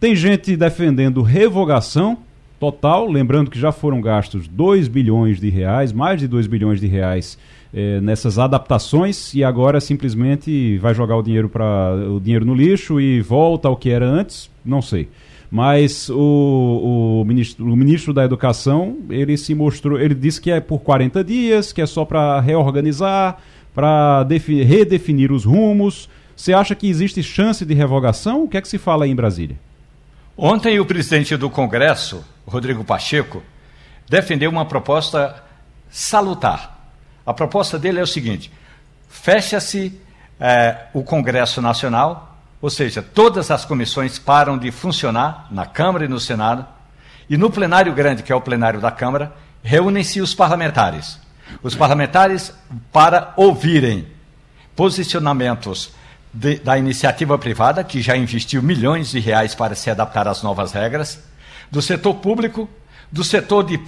Tem 0.00 0.16
gente 0.16 0.56
defendendo 0.56 1.20
revogação 1.20 2.18
total, 2.58 3.06
lembrando 3.08 3.50
que 3.50 3.60
já 3.60 3.70
foram 3.70 4.00
gastos 4.00 4.48
2 4.48 4.88
bilhões 4.88 5.38
de 5.38 5.50
reais, 5.50 5.92
mais 5.92 6.18
de 6.18 6.26
2 6.26 6.46
bilhões 6.46 6.80
de 6.80 6.86
reais 6.86 7.38
eh, 7.76 8.00
nessas 8.00 8.38
adaptações 8.38 9.34
e 9.34 9.44
agora 9.44 9.78
simplesmente 9.80 10.78
vai 10.78 10.94
jogar 10.94 11.16
o 11.16 11.22
dinheiro 11.22 11.48
para 11.48 11.94
o 11.94 12.18
dinheiro 12.18 12.46
no 12.46 12.54
lixo 12.54 12.98
e 12.98 13.20
volta 13.20 13.68
ao 13.68 13.76
que 13.76 13.90
era 13.90 14.06
antes, 14.06 14.50
não 14.64 14.80
sei 14.80 15.08
mas 15.50 16.10
o, 16.10 17.20
o, 17.20 17.24
ministro, 17.24 17.64
o 17.64 17.76
ministro 17.76 18.12
da 18.12 18.24
Educação, 18.24 18.98
ele 19.08 19.36
se 19.36 19.54
mostrou, 19.54 19.98
ele 19.98 20.14
disse 20.14 20.40
que 20.40 20.50
é 20.50 20.60
por 20.60 20.80
40 20.80 21.22
dias, 21.22 21.72
que 21.72 21.80
é 21.80 21.86
só 21.86 22.04
para 22.04 22.40
reorganizar, 22.40 23.38
para 23.74 24.26
redefinir 24.28 25.30
os 25.30 25.44
rumos. 25.44 26.08
Você 26.34 26.52
acha 26.52 26.74
que 26.74 26.88
existe 26.88 27.22
chance 27.22 27.64
de 27.64 27.74
revogação? 27.74 28.44
O 28.44 28.48
que 28.48 28.56
é 28.56 28.60
que 28.60 28.68
se 28.68 28.78
fala 28.78 29.04
aí 29.04 29.10
em 29.10 29.16
Brasília? 29.16 29.56
Ontem 30.36 30.78
o 30.80 30.84
presidente 30.84 31.36
do 31.36 31.48
Congresso, 31.48 32.24
Rodrigo 32.46 32.84
Pacheco, 32.84 33.42
defendeu 34.08 34.50
uma 34.50 34.66
proposta 34.66 35.42
salutar. 35.88 36.75
A 37.26 37.34
proposta 37.34 37.78
dele 37.78 37.98
é 37.98 38.02
o 38.02 38.06
seguinte: 38.06 38.52
fecha-se 39.08 40.00
é, 40.38 40.86
o 40.94 41.02
Congresso 41.02 41.60
Nacional, 41.60 42.38
ou 42.62 42.70
seja, 42.70 43.02
todas 43.02 43.50
as 43.50 43.64
comissões 43.64 44.18
param 44.18 44.56
de 44.56 44.70
funcionar 44.70 45.48
na 45.50 45.66
Câmara 45.66 46.04
e 46.04 46.08
no 46.08 46.20
Senado, 46.20 46.64
e 47.28 47.36
no 47.36 47.50
plenário 47.50 47.92
grande, 47.92 48.22
que 48.22 48.32
é 48.32 48.34
o 48.34 48.40
plenário 48.40 48.80
da 48.80 48.90
Câmara, 48.90 49.32
reúnem-se 49.62 50.20
os 50.20 50.34
parlamentares. 50.34 51.18
Os 51.62 51.74
parlamentares 51.74 52.52
para 52.92 53.32
ouvirem 53.36 54.06
posicionamentos 54.74 55.90
de, 56.32 56.56
da 56.56 56.78
iniciativa 56.78 57.38
privada, 57.38 57.82
que 57.82 58.00
já 58.00 58.16
investiu 58.16 58.62
milhões 58.62 59.10
de 59.10 59.18
reais 59.18 59.54
para 59.54 59.74
se 59.74 59.90
adaptar 59.90 60.28
às 60.28 60.42
novas 60.42 60.72
regras, 60.72 61.22
do 61.70 61.82
setor 61.82 62.14
público, 62.16 62.68
do 63.10 63.24
setor 63.24 63.64
de, 63.64 63.78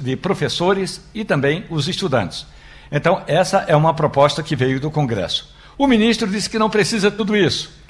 de 0.00 0.16
professores 0.16 1.00
e 1.14 1.24
também 1.24 1.64
os 1.70 1.88
estudantes. 1.88 2.46
Então, 2.92 3.22
essa 3.26 3.64
é 3.66 3.74
uma 3.74 3.94
proposta 3.94 4.42
que 4.42 4.54
veio 4.54 4.78
do 4.78 4.90
Congresso. 4.90 5.52
O 5.76 5.86
ministro 5.86 6.28
disse 6.28 6.50
que 6.50 6.58
não 6.58 6.70
precisa 6.70 7.10
tudo 7.10 7.34
isso 7.34 7.82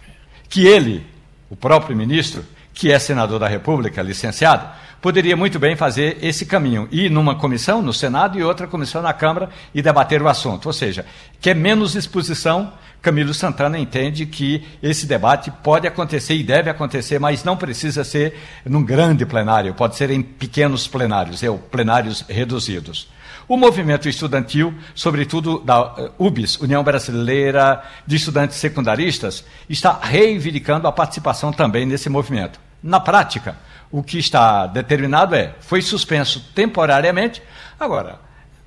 que 0.53 0.67
ele, 0.67 1.07
o 1.49 1.57
próprio 1.57 1.97
ministro, 1.97 2.45
que 2.75 2.93
é 2.93 2.99
senador 2.99 3.39
da 3.39 3.49
República, 3.49 4.03
licenciado, 4.03 4.69
poderia 5.01 5.35
muito 5.35 5.59
bem 5.59 5.75
fazer 5.75 6.19
esse 6.21 6.45
caminho, 6.45 6.87
ir 6.93 7.11
numa 7.11 7.35
comissão 7.35 7.81
no 7.81 7.91
Senado 7.91 8.39
e 8.39 8.43
outra 8.45 8.67
comissão 8.67 9.01
na 9.01 9.15
Câmara 9.15 9.49
e 9.75 9.81
debater 9.81 10.21
o 10.21 10.29
assunto. 10.29 10.67
Ou 10.67 10.73
seja, 10.75 11.07
que 11.41 11.49
é 11.49 11.55
menos 11.55 11.95
exposição. 11.97 12.71
Camilo 13.01 13.33
Santana 13.33 13.79
entende 13.79 14.27
que 14.27 14.63
esse 14.83 15.07
debate 15.07 15.51
pode 15.51 15.87
acontecer 15.87 16.35
e 16.35 16.43
deve 16.43 16.69
acontecer, 16.69 17.19
mas 17.19 17.43
não 17.43 17.57
precisa 17.57 18.05
ser 18.05 18.39
num 18.67 18.85
grande 18.85 19.25
plenário, 19.25 19.73
pode 19.73 19.97
ser 19.97 20.11
em 20.11 20.21
pequenos 20.21 20.87
plenários, 20.87 21.43
ou 21.43 21.57
plenários 21.59 22.27
reduzidos. 22.29 23.09
O 23.53 23.57
movimento 23.59 24.09
estudantil, 24.09 24.73
sobretudo 24.95 25.59
da 25.59 25.95
eh, 25.99 26.11
UBS, 26.19 26.59
União 26.59 26.83
Brasileira 26.83 27.83
de 28.07 28.17
Estudantes 28.17 28.57
Secundaristas, 28.57 29.45
está 29.69 30.01
reivindicando 30.01 30.89
a 30.89 30.93
participação 30.93 31.53
também 31.53 31.85
nesse 31.85 32.09
movimento. 32.09 32.59
Na 32.83 32.99
prática, 32.99 33.59
o 33.91 34.03
que 34.03 34.19
está 34.19 34.67
determinado 34.67 35.35
é: 35.35 35.55
foi 35.61 35.83
suspenso 35.83 36.51
temporariamente. 36.55 37.43
Agora, 37.79 38.21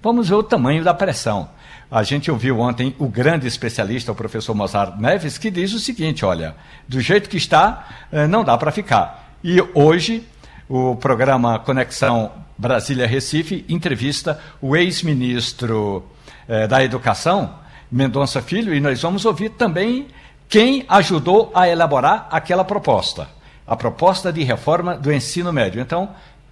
vamos 0.03 0.29
ver 0.29 0.35
o 0.35 0.43
tamanho 0.43 0.83
da 0.83 0.93
pressão. 0.93 1.49
A 1.89 2.03
gente 2.03 2.29
ouviu 2.29 2.59
ontem 2.59 2.95
o 2.99 3.07
grande 3.07 3.47
especialista, 3.47 4.11
o 4.11 4.15
professor 4.15 4.53
Mozart 4.53 4.99
Neves, 4.99 5.39
que 5.39 5.49
diz 5.49 5.73
o 5.73 5.79
seguinte: 5.79 6.23
olha, 6.23 6.55
do 6.87 7.01
jeito 7.01 7.27
que 7.27 7.37
está, 7.37 7.87
eh, 8.11 8.27
não 8.27 8.43
dá 8.43 8.55
para 8.55 8.71
ficar. 8.71 9.33
E 9.43 9.59
hoje, 9.73 10.23
o 10.69 10.95
programa 10.95 11.57
Conexão 11.57 12.44
Brasília-Recife, 12.57 13.65
entrevista 13.67 14.39
o 14.61 14.75
ex-ministro 14.75 16.05
eh, 16.47 16.67
da 16.67 16.83
Educação, 16.83 17.55
Mendonça 17.91 18.41
Filho, 18.41 18.73
e 18.73 18.79
nós 18.79 19.01
vamos 19.01 19.25
ouvir 19.25 19.49
também 19.49 20.07
quem 20.47 20.85
ajudou 20.87 21.51
a 21.53 21.67
elaborar 21.67 22.27
aquela 22.31 22.63
proposta, 22.63 23.27
a 23.65 23.75
proposta 23.75 24.31
de 24.31 24.43
reforma 24.43 24.95
do 24.95 25.11
ensino 25.11 25.51
médio. 25.51 25.81
Então, 25.81 26.09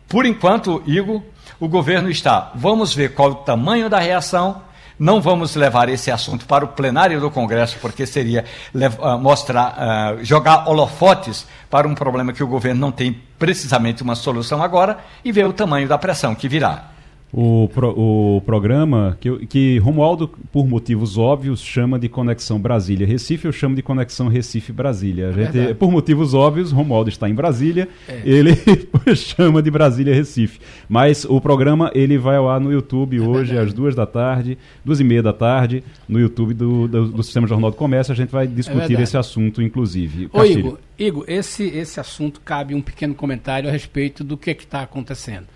por 0.08 0.26
enquanto, 0.26 0.84
Igor, 0.86 1.22
o 1.60 1.68
governo 1.68 2.10
está, 2.10 2.52
vamos 2.56 2.94
ver 2.94 3.14
qual 3.14 3.32
o 3.32 3.36
tamanho 3.36 3.90
da 3.90 4.00
reação 4.00 4.62
não 4.98 5.20
vamos 5.20 5.56
levar 5.56 5.90
esse 5.90 6.12
assunto 6.12 6.46
para 6.46 6.66
o 6.66 6.68
plenário 6.70 7.20
do 7.20 7.32
Congresso, 7.32 7.78
porque 7.82 8.06
seria 8.06 8.46
uh, 8.74 9.18
mostrar, 9.18 9.76
uh, 10.18 10.24
jogar 10.24 10.70
holofotes 10.70 11.48
para 11.70 11.88
um 11.88 11.96
problema 11.96 12.32
que 12.32 12.44
o 12.44 12.48
governo 12.48 12.80
não 12.80 12.92
tem 12.92 13.20
precisamente 13.44 14.02
uma 14.02 14.16
solução 14.16 14.64
agora 14.64 15.00
e 15.22 15.30
ver 15.30 15.46
o 15.46 15.52
tamanho 15.52 15.86
da 15.86 15.98
pressão 15.98 16.34
que 16.34 16.48
virá 16.48 16.93
o, 17.34 17.68
pro, 17.68 17.90
o 17.90 18.42
programa 18.42 19.18
que, 19.20 19.48
que 19.48 19.80
Romualdo, 19.80 20.28
por 20.52 20.68
motivos 20.68 21.18
óbvios, 21.18 21.60
chama 21.62 21.98
de 21.98 22.08
Conexão 22.08 22.60
Brasília-Recife, 22.60 23.46
eu 23.46 23.52
chamo 23.52 23.76
de 23.76 23.82
Conexão 23.82 24.28
Recife-Brasília. 24.28 25.34
É 25.56 25.74
por 25.74 25.92
motivos 25.92 26.36
óbvios, 26.36 26.72
Romualdo 26.72 27.10
está 27.10 27.28
em 27.28 27.34
Brasília, 27.34 27.90
é. 28.08 28.22
ele 28.24 28.56
chama 29.18 29.64
de 29.64 29.72
Brasília-Recife. 29.72 30.60
Mas 30.88 31.26
o 31.26 31.42
programa 31.42 31.90
ele 31.96 32.20
vai 32.20 32.36
ao 32.36 32.48
ar 32.48 32.60
no 32.60 32.72
YouTube 32.72 33.18
é 33.18 33.22
hoje, 33.22 33.50
verdade. 33.50 33.68
às 33.70 33.74
duas 33.74 33.96
da 33.96 34.06
tarde, 34.06 34.56
duas 34.86 35.00
e 35.00 35.04
meia 35.04 35.24
da 35.24 35.34
tarde, 35.34 35.84
no 36.08 36.20
YouTube 36.20 36.54
do, 36.54 36.88
do, 36.88 37.08
do 37.08 37.24
Sistema 37.24 37.48
Jornal 37.48 37.72
do 37.72 37.78
Comércio. 37.78 38.14
A 38.14 38.16
gente 38.16 38.30
vai 38.30 38.46
discutir 38.46 38.96
é 38.96 39.02
esse 39.02 39.18
assunto, 39.18 39.60
inclusive. 39.60 40.30
Ô, 40.32 40.46
Igor, 40.46 40.78
Igor 41.00 41.26
esse, 41.28 41.64
esse 41.64 42.00
assunto 42.00 42.40
cabe 42.42 42.76
um 42.76 42.82
pequeno 42.82 43.16
comentário 43.16 43.68
a 43.68 43.72
respeito 43.72 44.24
do 44.24 44.38
que 44.38 44.52
é 44.52 44.54
está 44.54 44.84
acontecendo. 44.84 45.48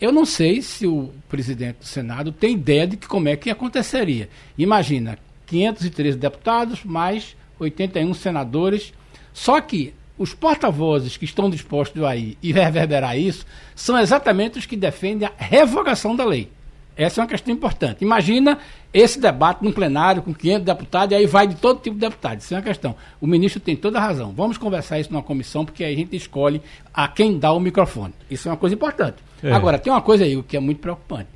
Eu 0.00 0.10
não 0.10 0.24
sei 0.24 0.62
se 0.62 0.86
o 0.86 1.10
presidente 1.28 1.80
do 1.80 1.84
Senado 1.84 2.32
tem 2.32 2.54
ideia 2.54 2.86
de 2.86 2.96
que 2.96 3.06
como 3.06 3.28
é 3.28 3.36
que 3.36 3.50
aconteceria. 3.50 4.30
Imagina, 4.56 5.18
513 5.46 6.16
deputados 6.16 6.82
mais 6.84 7.36
81 7.58 8.14
senadores. 8.14 8.94
Só 9.32 9.60
que 9.60 9.92
os 10.16 10.32
porta-vozes 10.32 11.16
que 11.16 11.24
estão 11.24 11.50
dispostos 11.50 12.02
a 12.02 12.16
e 12.16 12.36
reverberar 12.42 13.18
isso 13.18 13.44
são 13.74 13.98
exatamente 13.98 14.58
os 14.58 14.66
que 14.66 14.76
defendem 14.76 15.28
a 15.28 15.32
revogação 15.36 16.16
da 16.16 16.24
lei. 16.24 16.50
Essa 16.96 17.20
é 17.20 17.22
uma 17.22 17.28
questão 17.28 17.52
importante. 17.54 18.04
Imagina 18.04 18.58
esse 18.92 19.18
debate 19.18 19.62
num 19.62 19.72
plenário 19.72 20.22
com 20.22 20.34
500 20.34 20.64
deputados, 20.64 21.12
e 21.12 21.14
aí 21.16 21.26
vai 21.26 21.46
de 21.46 21.54
todo 21.54 21.80
tipo 21.80 21.94
de 21.94 22.00
deputado. 22.00 22.40
Isso 22.40 22.52
é 22.52 22.56
uma 22.58 22.62
questão. 22.62 22.94
O 23.20 23.26
ministro 23.26 23.60
tem 23.60 23.76
toda 23.76 23.98
a 23.98 24.02
razão. 24.02 24.32
Vamos 24.32 24.58
conversar 24.58 24.98
isso 24.98 25.10
numa 25.10 25.22
comissão, 25.22 25.64
porque 25.64 25.84
aí 25.84 25.94
a 25.94 25.96
gente 25.96 26.14
escolhe 26.16 26.60
a 26.92 27.08
quem 27.08 27.38
dá 27.38 27.52
o 27.52 27.60
microfone. 27.60 28.12
Isso 28.30 28.48
é 28.48 28.50
uma 28.50 28.58
coisa 28.58 28.74
importante. 28.74 29.16
É. 29.42 29.52
Agora, 29.52 29.78
tem 29.78 29.92
uma 29.92 30.02
coisa 30.02 30.24
aí 30.24 30.42
que 30.42 30.56
é 30.56 30.60
muito 30.60 30.78
preocupante. 30.78 31.28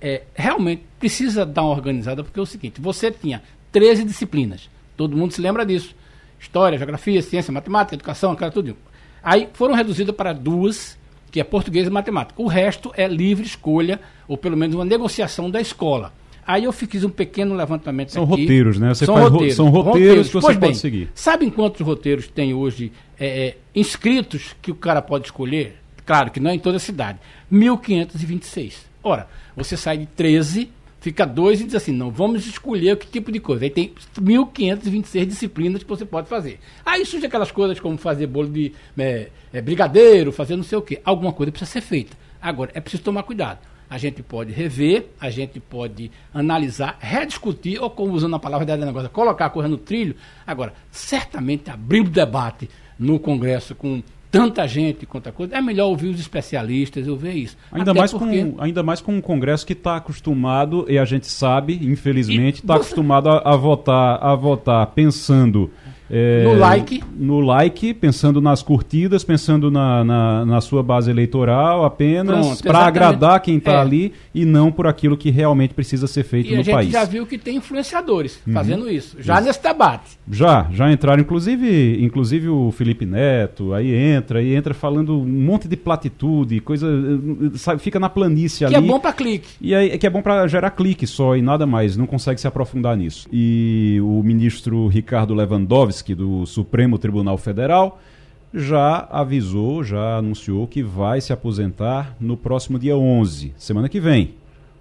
É, 0.00 0.22
realmente 0.34 0.82
precisa 0.98 1.46
dar 1.46 1.62
uma 1.62 1.70
organizada, 1.70 2.24
porque 2.24 2.38
é 2.38 2.42
o 2.42 2.46
seguinte: 2.46 2.80
você 2.80 3.10
tinha 3.10 3.42
13 3.70 4.04
disciplinas. 4.04 4.68
Todo 4.96 5.16
mundo 5.16 5.32
se 5.32 5.40
lembra 5.40 5.64
disso. 5.64 5.94
História, 6.38 6.76
geografia, 6.76 7.22
ciência, 7.22 7.52
matemática, 7.52 7.94
educação, 7.94 8.32
aquela 8.32 8.50
tudo. 8.50 8.76
Aí 9.22 9.48
foram 9.52 9.74
reduzidas 9.74 10.14
para 10.14 10.32
duas, 10.32 10.98
que 11.30 11.40
é 11.40 11.44
português 11.44 11.86
e 11.86 11.90
matemática. 11.90 12.40
O 12.42 12.48
resto 12.48 12.92
é 12.96 13.06
livre 13.06 13.46
escolha, 13.46 14.00
ou 14.26 14.36
pelo 14.36 14.56
menos 14.56 14.74
uma 14.74 14.84
negociação 14.84 15.50
da 15.50 15.60
escola. 15.60 16.12
Aí 16.44 16.64
eu 16.64 16.72
fiz 16.72 17.04
um 17.04 17.08
pequeno 17.08 17.54
levantamento 17.54 18.10
São 18.10 18.24
aqui. 18.24 18.42
roteiros, 18.42 18.78
né? 18.78 18.92
Você 18.92 19.06
são, 19.06 19.14
roteiros, 19.14 19.54
são 19.54 19.68
roteiros, 19.68 19.92
roteiros 19.92 20.26
que 20.26 20.32
você 20.32 20.46
pois 20.46 20.56
pode 20.56 20.66
bem, 20.66 20.74
seguir. 20.74 21.10
Sabem 21.14 21.48
quantos 21.48 21.80
roteiros 21.86 22.26
tem 22.26 22.52
hoje 22.52 22.92
é, 23.18 23.26
é, 23.26 23.56
inscritos 23.74 24.56
que 24.60 24.72
o 24.72 24.74
cara 24.74 25.00
pode 25.00 25.26
escolher? 25.26 25.76
Claro 26.04 26.30
que 26.30 26.40
não 26.40 26.50
é 26.50 26.54
em 26.54 26.58
toda 26.58 26.76
a 26.76 26.80
cidade. 26.80 27.18
1.526. 27.52 28.74
Ora, 29.02 29.28
você 29.56 29.76
sai 29.76 29.98
de 29.98 30.06
13, 30.06 30.70
fica 31.00 31.26
2 31.26 31.60
e 31.60 31.64
diz 31.64 31.74
assim, 31.74 31.92
não, 31.92 32.10
vamos 32.10 32.46
escolher 32.46 32.96
que 32.96 33.06
tipo 33.06 33.32
de 33.32 33.40
coisa. 33.40 33.64
Aí 33.64 33.70
tem 33.70 33.92
1.526 34.16 35.26
disciplinas 35.26 35.82
que 35.82 35.88
você 35.88 36.04
pode 36.04 36.28
fazer. 36.28 36.60
Aí 36.86 37.04
surge 37.04 37.26
aquelas 37.26 37.50
coisas 37.50 37.78
como 37.80 37.98
fazer 37.98 38.26
bolo 38.26 38.48
de 38.48 38.72
é, 38.96 39.28
é, 39.52 39.60
brigadeiro, 39.60 40.32
fazer 40.32 40.56
não 40.56 40.64
sei 40.64 40.78
o 40.78 40.82
quê. 40.82 41.00
Alguma 41.04 41.32
coisa 41.32 41.50
precisa 41.50 41.70
ser 41.70 41.80
feita. 41.80 42.16
Agora, 42.40 42.70
é 42.74 42.80
preciso 42.80 43.02
tomar 43.02 43.24
cuidado. 43.24 43.58
A 43.90 43.98
gente 43.98 44.22
pode 44.22 44.52
rever, 44.52 45.08
a 45.20 45.28
gente 45.28 45.60
pode 45.60 46.10
analisar, 46.32 46.96
rediscutir, 46.98 47.78
ou 47.78 47.90
como 47.90 48.14
usando 48.14 48.34
a 48.36 48.38
palavra 48.38 48.64
da 48.64 48.76
negócio, 48.76 49.10
colocar 49.10 49.46
a 49.46 49.50
coisa 49.50 49.68
no 49.68 49.76
trilho. 49.76 50.16
Agora, 50.46 50.72
certamente 50.90 51.70
abrir 51.70 52.00
o 52.00 52.08
debate 52.08 52.70
no 52.98 53.18
Congresso 53.18 53.74
com 53.74 54.02
tanta 54.32 54.66
gente 54.66 55.04
quanto 55.04 55.28
a 55.28 55.32
coisa, 55.32 55.54
é 55.54 55.60
melhor 55.60 55.88
ouvir 55.88 56.08
os 56.08 56.18
especialistas, 56.18 57.06
eu 57.06 57.14
ver 57.14 57.34
isso. 57.34 57.54
Ainda 57.70 57.92
mais, 57.92 58.10
porque... 58.10 58.44
com, 58.44 58.62
ainda 58.62 58.82
mais 58.82 59.02
com 59.02 59.14
um 59.14 59.20
Congresso 59.20 59.66
que 59.66 59.74
está 59.74 59.96
acostumado, 59.96 60.86
e 60.88 60.98
a 60.98 61.04
gente 61.04 61.26
sabe, 61.26 61.78
infelizmente, 61.82 62.62
está 62.62 62.74
você... 62.74 62.80
acostumado 62.80 63.28
a, 63.28 63.52
a, 63.52 63.56
votar, 63.56 64.18
a 64.24 64.34
votar 64.34 64.86
pensando 64.86 65.70
é, 66.14 66.44
no 66.44 66.54
like. 66.54 67.02
No 67.16 67.40
like, 67.40 67.94
pensando 67.94 68.38
nas 68.38 68.62
curtidas, 68.62 69.24
pensando 69.24 69.70
na, 69.70 70.04
na, 70.04 70.44
na 70.44 70.60
sua 70.60 70.82
base 70.82 71.10
eleitoral 71.10 71.86
apenas, 71.86 72.60
para 72.60 72.80
agradar 72.80 73.40
quem 73.40 73.56
está 73.56 73.72
é. 73.72 73.76
ali 73.78 74.12
e 74.34 74.44
não 74.44 74.70
por 74.70 74.86
aquilo 74.86 75.16
que 75.16 75.30
realmente 75.30 75.72
precisa 75.72 76.06
ser 76.06 76.22
feito 76.24 76.52
e 76.52 76.56
no 76.56 76.64
país. 76.64 76.68
a 76.68 76.82
gente 76.82 76.92
já 76.92 77.04
viu 77.04 77.26
que 77.26 77.38
tem 77.38 77.56
influenciadores 77.56 78.38
uhum. 78.46 78.52
fazendo 78.52 78.90
isso, 78.90 79.16
já 79.20 79.36
isso. 79.36 79.46
nesse 79.46 79.62
debate. 79.62 80.18
Já, 80.30 80.68
já 80.70 80.92
entraram, 80.92 81.22
inclusive, 81.22 82.04
inclusive 82.04 82.48
o 82.50 82.70
Felipe 82.72 83.06
Neto, 83.06 83.72
aí 83.72 83.94
entra, 83.94 84.40
aí 84.40 84.54
entra 84.54 84.74
falando 84.74 85.18
um 85.18 85.24
monte 85.24 85.66
de 85.66 85.78
platitude, 85.78 86.60
coisa, 86.60 86.86
sabe, 87.54 87.80
fica 87.80 87.98
na 87.98 88.10
planície 88.10 88.66
ali. 88.66 88.74
Que 88.74 88.80
é 88.80 88.86
bom 88.86 89.00
para 89.00 89.14
clique. 89.14 89.48
E 89.62 89.74
aí, 89.74 89.96
que 89.96 90.06
é 90.06 90.10
bom 90.10 90.20
para 90.20 90.46
gerar 90.46 90.72
clique 90.72 91.06
só 91.06 91.34
e 91.34 91.40
nada 91.40 91.66
mais, 91.66 91.96
não 91.96 92.06
consegue 92.06 92.38
se 92.38 92.46
aprofundar 92.46 92.98
nisso. 92.98 93.26
E 93.32 93.98
o 94.02 94.22
ministro 94.22 94.88
Ricardo 94.88 95.32
Lewandowski 95.32 96.01
do 96.14 96.44
Supremo 96.46 96.98
Tribunal 96.98 97.38
Federal, 97.38 98.00
já 98.52 99.08
avisou, 99.10 99.82
já 99.82 100.18
anunciou 100.18 100.66
que 100.66 100.82
vai 100.82 101.20
se 101.20 101.32
aposentar 101.32 102.16
no 102.20 102.36
próximo 102.36 102.78
dia 102.78 102.96
11, 102.96 103.54
semana 103.56 103.88
que 103.88 104.00
vem. 104.00 104.34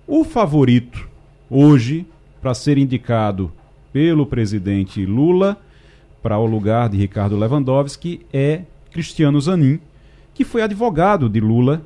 O 0.07 0.23
favorito 0.23 1.07
hoje 1.49 2.05
para 2.41 2.53
ser 2.53 2.77
indicado 2.77 3.51
pelo 3.93 4.25
presidente 4.25 5.05
Lula 5.05 5.57
para 6.21 6.37
o 6.37 6.45
lugar 6.45 6.89
de 6.89 6.97
Ricardo 6.97 7.37
Lewandowski 7.37 8.25
é 8.33 8.61
Cristiano 8.91 9.39
Zanin, 9.39 9.79
que 10.33 10.43
foi 10.43 10.61
advogado 10.61 11.29
de 11.29 11.39
Lula, 11.39 11.81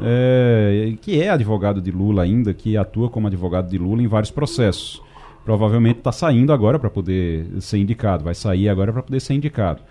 é, 0.00 0.94
que 1.00 1.20
é 1.20 1.30
advogado 1.30 1.80
de 1.80 1.90
Lula 1.90 2.22
ainda, 2.22 2.52
que 2.52 2.76
atua 2.76 3.08
como 3.08 3.26
advogado 3.26 3.70
de 3.70 3.78
Lula 3.78 4.02
em 4.02 4.06
vários 4.06 4.30
processos 4.30 5.00
provavelmente 5.44 5.98
está 5.98 6.12
saindo 6.12 6.52
agora 6.52 6.78
para 6.78 6.90
poder 6.90 7.46
ser 7.60 7.78
indicado, 7.78 8.24
vai 8.24 8.34
sair 8.34 8.68
agora 8.68 8.92
para 8.92 9.02
poder 9.02 9.20
ser 9.20 9.34
indicado. 9.34 9.82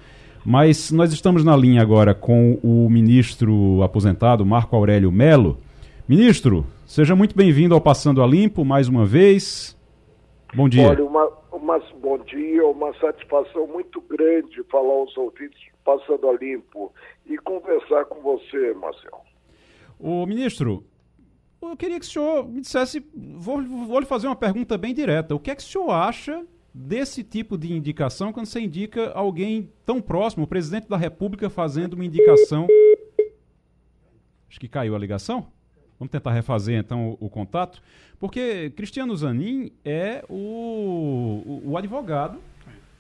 Mas 0.46 0.92
nós 0.92 1.14
estamos 1.14 1.44
na 1.44 1.56
linha 1.56 1.82
agora 1.82 2.16
com 2.16 2.60
o 2.64 2.90
ministro 2.90 3.84
aposentado, 3.84 4.46
Marco 4.46 4.76
Aurélio 4.76 5.12
Melo. 5.12 5.60
Ministro, 6.08 6.66
seja 6.86 7.16
muito 7.16 7.36
bem-vindo 7.36 7.76
ao 7.76 7.82
Passando 7.82 8.24
a 8.24 8.28
Limpo 8.28 8.66
mais 8.66 8.88
uma 8.88 9.06
vez. 9.06 9.78
Bom 10.54 10.68
dia. 10.68 10.90
Olha, 10.90 11.06
uma, 11.06 11.30
uma, 11.52 11.80
bom 12.02 12.18
dia, 12.18 12.66
uma 12.66 12.92
satisfação 12.96 13.68
muito 13.68 14.02
grande 14.02 14.64
falar 14.72 14.94
aos 14.94 15.16
ouvintes 15.16 15.60
Passando 15.84 16.28
a 16.28 16.34
Limpo 16.34 16.92
e 17.26 17.38
conversar 17.38 18.06
com 18.06 18.22
você, 18.22 18.74
Marcelo. 18.74 19.22
O 20.00 20.26
ministro, 20.26 20.84
eu 21.70 21.78
queria 21.78 22.00
que 22.00 22.06
o 22.06 22.10
senhor 22.10 22.48
me 22.48 22.62
dissesse, 22.62 23.06
vou, 23.14 23.62
vou 23.64 24.00
lhe 24.00 24.06
fazer 24.06 24.28
uma 24.28 24.36
pergunta 24.36 24.78
bem 24.78 24.94
direta. 24.94 25.36
O 25.36 25.40
que 25.40 25.52
é 25.52 25.56
que 25.56 25.62
o 25.62 25.66
senhor 25.66 25.92
acha 25.92 26.46
desse 26.74 27.24
tipo 27.24 27.58
de 27.58 27.72
indicação 27.74 28.34
quando 28.34 28.46
você 28.46 28.60
indica 28.62 29.12
alguém 29.12 29.70
tão 29.86 30.02
próximo, 30.02 30.44
o 30.44 30.48
presidente 30.48 30.88
da 30.88 30.98
República 30.98 31.50
fazendo 31.50 31.94
uma 31.94 32.06
indicação? 32.06 32.68
Acho 34.50 34.60
que 34.60 34.68
caiu 34.68 34.96
a 34.96 35.00
ligação. 35.00 35.48
Vamos 36.00 36.12
tentar 36.12 36.32
refazer 36.32 36.80
então 36.80 37.12
o, 37.20 37.28
o 37.28 37.30
contato, 37.30 37.82
porque 38.20 38.72
Cristiano 38.72 39.16
Zanin 39.16 39.72
é 39.86 40.26
o, 40.28 41.62
o, 41.66 41.72
o 41.72 41.78
advogado 41.78 42.40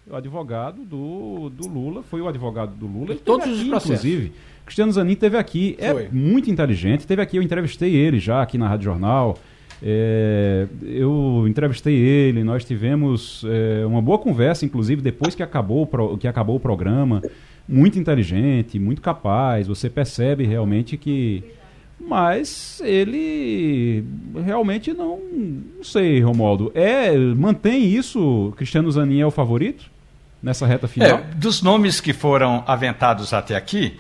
o 0.10 0.15
advogado 0.15 0.84
do, 0.84 1.50
do 1.50 1.67
Lula, 1.67 2.03
foi 2.03 2.22
o 2.22 2.27
advogado 2.27 2.75
do 2.75 2.88
Lula. 2.88 3.15
Todos 3.15 3.46
aqui, 3.46 3.55
os 3.55 3.63
processos. 3.63 4.05
Inclusive, 4.05 4.31
Cristiano 4.65 4.91
Zanin 4.91 5.15
teve 5.15 5.38
aqui, 5.38 5.75
é 5.79 5.91
foi. 5.91 6.08
muito 6.12 6.50
inteligente, 6.50 7.05
teve 7.05 7.22
aqui, 7.22 7.38
eu 7.38 7.41
entrevistei 7.41 7.93
ele 7.96 8.20
já 8.20 8.41
aqui 8.41 8.58
na 8.58 8.67
Rádio 8.67 8.86
Jornal. 8.86 9.38
É, 9.84 10.67
eu 10.84 11.46
entrevistei 11.48 11.96
ele, 11.96 12.43
nós 12.43 12.63
tivemos 12.63 13.43
é, 13.48 13.86
uma 13.86 14.01
boa 14.01 14.20
conversa, 14.20 14.64
inclusive 14.64 15.01
depois 15.01 15.33
que 15.33 15.42
acabou, 15.42 15.90
que 16.20 16.27
acabou 16.27 16.55
o 16.55 16.59
programa. 16.59 17.22
Muito 17.68 17.98
inteligente, 18.00 18.79
muito 18.79 19.01
capaz. 19.01 19.68
Você 19.68 19.90
percebe 19.90 20.46
realmente 20.46 20.98
que. 20.98 21.44
Mas 22.00 22.81
ele 22.83 24.03
realmente 24.44 24.94
não. 24.94 25.20
Não 25.20 25.83
sei, 25.83 26.20
Romualdo. 26.22 26.72
É, 26.74 27.16
mantém 27.16 27.83
isso? 27.85 28.53
Cristiano 28.57 28.92
Zanin 28.92 29.20
é 29.20 29.25
o 29.25 29.31
favorito? 29.31 29.91
Nessa 30.42 30.66
reta 30.66 30.88
final? 30.88 31.10
É, 31.10 31.22
dos 31.36 31.62
nomes 31.62 32.00
que 32.00 32.14
foram 32.14 32.64
aventados 32.68 33.34
até 33.34 33.56
aqui, 33.56 34.00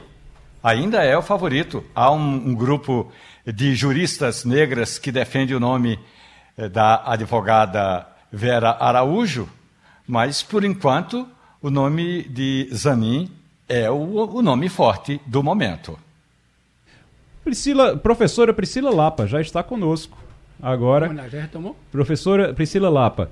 ainda 0.63 1.03
é 1.03 1.17
o 1.17 1.21
favorito. 1.21 1.83
Há 1.93 2.11
um, 2.11 2.49
um 2.49 2.55
grupo 2.55 3.11
de 3.45 3.75
juristas 3.75 4.45
negras 4.45 4.97
que 4.99 5.11
defende 5.11 5.53
o 5.53 5.59
nome 5.59 5.99
eh, 6.57 6.69
da 6.69 7.01
advogada 7.05 8.07
Vera 8.31 8.77
Araújo, 8.79 9.47
mas, 10.07 10.41
por 10.41 10.63
enquanto, 10.63 11.27
o 11.61 11.69
nome 11.69 12.23
de 12.23 12.69
Zanin 12.73 13.29
é 13.67 13.89
o, 13.89 14.35
o 14.35 14.41
nome 14.41 14.69
forte 14.69 15.19
do 15.25 15.41
momento. 15.43 15.97
Priscila, 17.43 17.97
professora 17.97 18.53
Priscila 18.53 18.93
Lapa 18.93 19.25
já 19.25 19.41
está 19.41 19.63
conosco 19.63 20.17
agora. 20.61 21.07
Já 21.29 21.41
retomou? 21.41 21.75
Professora 21.91 22.53
Priscila 22.53 22.89
Lapa. 22.89 23.31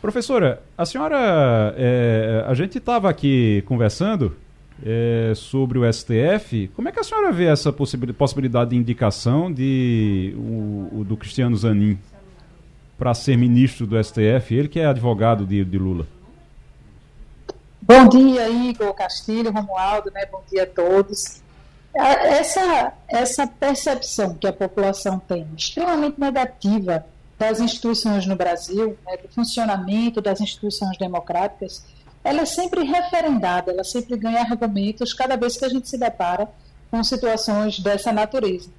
Professora, 0.00 0.62
a 0.76 0.86
senhora, 0.86 1.74
é, 1.76 2.44
a 2.46 2.54
gente 2.54 2.78
estava 2.78 3.10
aqui 3.10 3.62
conversando 3.66 4.36
é, 4.84 5.32
sobre 5.34 5.76
o 5.76 5.92
STF. 5.92 6.68
Como 6.68 6.88
é 6.88 6.92
que 6.92 7.00
a 7.00 7.02
senhora 7.02 7.32
vê 7.32 7.46
essa 7.46 7.72
possibilidade 7.72 8.70
de 8.70 8.76
indicação 8.76 9.52
de, 9.52 10.34
o, 10.36 11.00
o 11.00 11.04
do 11.04 11.16
Cristiano 11.16 11.56
Zanin 11.56 11.98
para 12.96 13.12
ser 13.12 13.36
ministro 13.36 13.88
do 13.88 14.02
STF? 14.02 14.54
Ele 14.54 14.68
que 14.68 14.78
é 14.78 14.86
advogado 14.86 15.44
de, 15.44 15.64
de 15.64 15.78
Lula. 15.78 16.06
Bom 17.82 18.08
dia, 18.08 18.48
Igor 18.48 18.94
Castilho, 18.94 19.50
Romualdo, 19.50 20.12
né? 20.12 20.26
bom 20.30 20.42
dia 20.48 20.62
a 20.62 20.66
todos. 20.66 21.42
Essa, 21.92 22.92
essa 23.08 23.46
percepção 23.48 24.34
que 24.34 24.46
a 24.46 24.52
população 24.52 25.18
tem, 25.18 25.44
extremamente 25.56 26.20
negativa 26.20 27.04
das 27.38 27.60
instituições 27.60 28.26
no 28.26 28.34
Brasil, 28.34 28.98
né, 29.06 29.16
do 29.16 29.28
funcionamento 29.28 30.20
das 30.20 30.40
instituições 30.40 30.98
democráticas, 30.98 31.84
ela 32.24 32.42
é 32.42 32.44
sempre 32.44 32.82
referendada, 32.82 33.70
ela 33.70 33.84
sempre 33.84 34.16
ganha 34.16 34.40
argumentos 34.40 35.14
cada 35.14 35.36
vez 35.36 35.56
que 35.56 35.64
a 35.64 35.68
gente 35.68 35.88
se 35.88 35.96
depara 35.96 36.48
com 36.90 37.02
situações 37.04 37.78
dessa 37.78 38.12
natureza. 38.12 38.70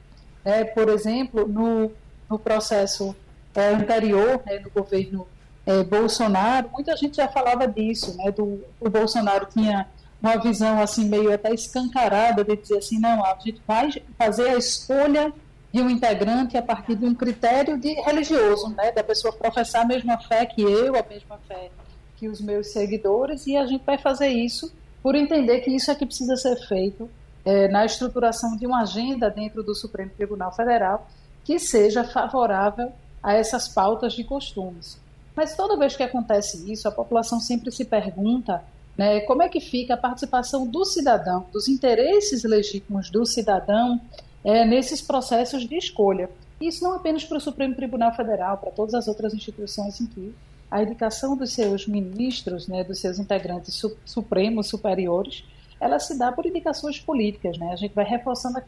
É, 0.43 0.63
por 0.63 0.89
exemplo, 0.89 1.47
no, 1.47 1.91
no 2.29 2.37
processo 2.37 3.15
é, 3.55 3.69
anterior, 3.69 4.41
né, 4.45 4.59
no 4.59 4.69
governo 4.69 5.25
é, 5.65 5.83
Bolsonaro, 5.83 6.69
muita 6.71 6.95
gente 6.97 7.17
já 7.17 7.27
falava 7.27 7.65
disso, 7.67 8.15
né, 8.17 8.31
do, 8.31 8.63
o 8.79 8.89
Bolsonaro 8.89 9.47
tinha 9.53 9.87
uma 10.21 10.35
visão 10.37 10.81
assim 10.81 11.05
meio 11.05 11.33
até 11.33 11.53
escancarada 11.53 12.43
de 12.43 12.55
dizer 12.57 12.79
assim, 12.79 12.99
não, 12.99 13.23
a 13.23 13.37
gente 13.39 13.61
vai 13.65 13.89
fazer 14.17 14.49
a 14.49 14.57
escolha 14.57 15.33
de 15.71 15.81
um 15.81 15.89
integrante 15.89 16.57
a 16.57 16.61
partir 16.61 16.95
de 16.95 17.05
um 17.05 17.13
critério 17.13 17.77
de 17.77 17.93
religioso, 18.01 18.69
né, 18.69 18.91
da 18.91 19.03
pessoa 19.03 19.33
professar 19.33 19.83
a 19.83 19.85
mesma 19.85 20.17
fé 20.17 20.45
que 20.45 20.61
eu, 20.61 20.95
a 20.95 21.05
mesma 21.07 21.37
fé 21.47 21.69
que 22.17 22.27
os 22.27 22.41
meus 22.41 22.71
seguidores, 22.73 23.47
e 23.47 23.55
a 23.55 23.65
gente 23.65 23.85
vai 23.85 23.97
fazer 23.97 24.27
isso 24.27 24.71
por 25.01 25.15
entender 25.15 25.61
que 25.61 25.71
isso 25.71 25.89
é 25.89 25.95
que 25.95 26.05
precisa 26.05 26.35
ser 26.35 26.55
feito 26.67 27.09
é, 27.45 27.67
na 27.69 27.85
estruturação 27.85 28.57
de 28.57 28.65
uma 28.65 28.81
agenda 28.81 29.29
dentro 29.29 29.63
do 29.63 29.73
Supremo 29.73 30.11
Tribunal 30.11 30.53
Federal 30.53 31.07
que 31.43 31.57
seja 31.57 32.03
favorável 32.03 32.91
a 33.23 33.33
essas 33.33 33.69
pautas 33.69 34.13
de 34.13 34.23
costumes. 34.23 34.97
Mas 35.35 35.55
toda 35.55 35.77
vez 35.77 35.95
que 35.95 36.03
acontece 36.03 36.71
isso, 36.71 36.87
a 36.87 36.91
população 36.91 37.39
sempre 37.39 37.71
se 37.71 37.85
pergunta 37.85 38.61
né, 38.97 39.21
como 39.21 39.41
é 39.41 39.47
que 39.47 39.61
fica 39.61 39.93
a 39.93 39.97
participação 39.97 40.67
do 40.67 40.83
cidadão, 40.83 41.45
dos 41.53 41.69
interesses 41.69 42.43
legítimos 42.43 43.09
do 43.09 43.25
cidadão 43.25 44.01
é, 44.43 44.65
nesses 44.65 45.01
processos 45.01 45.67
de 45.67 45.75
escolha. 45.75 46.29
Isso 46.59 46.83
não 46.83 46.93
apenas 46.93 47.23
para 47.23 47.37
o 47.37 47.41
Supremo 47.41 47.75
Tribunal 47.75 48.13
Federal, 48.13 48.57
para 48.57 48.71
todas 48.71 48.93
as 48.93 49.07
outras 49.07 49.33
instituições 49.33 49.99
em 50.01 50.05
que 50.05 50.35
a 50.69 50.83
indicação 50.83 51.35
dos 51.35 51.53
seus 51.53 51.87
ministros, 51.87 52.67
né, 52.67 52.83
dos 52.83 52.99
seus 52.99 53.17
integrantes 53.17 53.73
su 53.73 53.97
supremos, 54.05 54.67
superiores, 54.67 55.43
ela 55.79 55.97
se 55.99 56.17
dá 56.17 56.31
por 56.31 56.45
indicações 56.45 56.99
políticas. 56.99 57.57
Né? 57.57 57.71
A 57.71 57.75
gente 57.75 57.95
vai 57.95 58.05
reforçando 58.05 58.59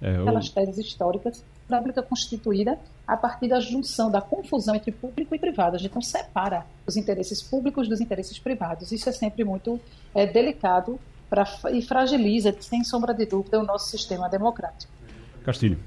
é, 0.00 0.16
aquelas 0.16 0.48
teses 0.48 0.78
históricas 0.78 1.44
da 1.68 1.76
República 1.76 2.02
Constituída 2.02 2.78
a 3.06 3.16
partir 3.16 3.48
da 3.48 3.60
junção, 3.60 4.10
da 4.10 4.20
confusão 4.20 4.74
entre 4.74 4.90
público 4.90 5.34
e 5.34 5.38
privado. 5.38 5.76
A 5.76 5.78
gente 5.78 5.94
não 5.94 6.02
separa 6.02 6.66
os 6.86 6.96
interesses 6.96 7.42
públicos 7.42 7.88
dos 7.88 8.00
interesses 8.00 8.38
privados. 8.38 8.90
Isso 8.92 9.08
é 9.08 9.12
sempre 9.12 9.44
muito 9.44 9.78
é, 10.14 10.26
delicado 10.26 10.98
pra, 11.34 11.72
e 11.72 11.82
fragiliza, 11.82 12.54
sem 12.60 12.84
sombra 12.84 13.12
de 13.12 13.26
dúvida, 13.26 13.58
o 13.58 13.64
nosso 13.64 13.90
sistema 13.90 14.28
democrático. 14.28 14.92
Castilho. 15.44 15.78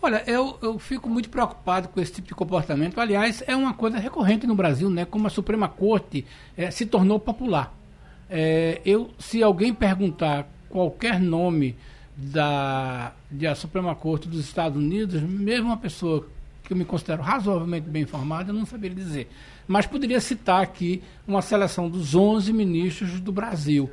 Olha, 0.00 0.22
eu, 0.26 0.56
eu 0.62 0.78
fico 0.78 1.08
muito 1.08 1.28
preocupado 1.28 1.88
com 1.88 2.00
esse 2.00 2.12
tipo 2.12 2.28
de 2.28 2.34
comportamento. 2.34 3.00
Aliás, 3.00 3.42
é 3.46 3.54
uma 3.54 3.74
coisa 3.74 3.98
recorrente 3.98 4.46
no 4.46 4.54
Brasil, 4.54 4.88
né? 4.88 5.04
Como 5.04 5.26
a 5.26 5.30
Suprema 5.30 5.68
Corte 5.68 6.24
é, 6.56 6.70
se 6.70 6.86
tornou 6.86 7.18
popular. 7.18 7.74
É, 8.30 8.80
eu, 8.84 9.10
se 9.18 9.42
alguém 9.42 9.74
perguntar 9.74 10.48
qualquer 10.70 11.20
nome 11.20 11.76
da, 12.16 13.12
da 13.30 13.54
Suprema 13.54 13.94
Corte 13.94 14.28
dos 14.28 14.40
Estados 14.40 14.78
Unidos, 14.78 15.20
mesmo 15.20 15.66
uma 15.66 15.76
pessoa 15.76 16.26
que 16.62 16.72
eu 16.72 16.76
me 16.76 16.84
considero 16.84 17.22
razoavelmente 17.22 17.88
bem 17.88 18.02
informada, 18.02 18.50
eu 18.50 18.54
não 18.54 18.66
saberia 18.66 18.96
dizer. 18.96 19.28
Mas 19.66 19.86
poderia 19.86 20.20
citar 20.20 20.62
aqui 20.62 21.02
uma 21.26 21.42
seleção 21.42 21.90
dos 21.90 22.14
11 22.14 22.52
ministros 22.52 23.20
do 23.20 23.32
Brasil. 23.32 23.90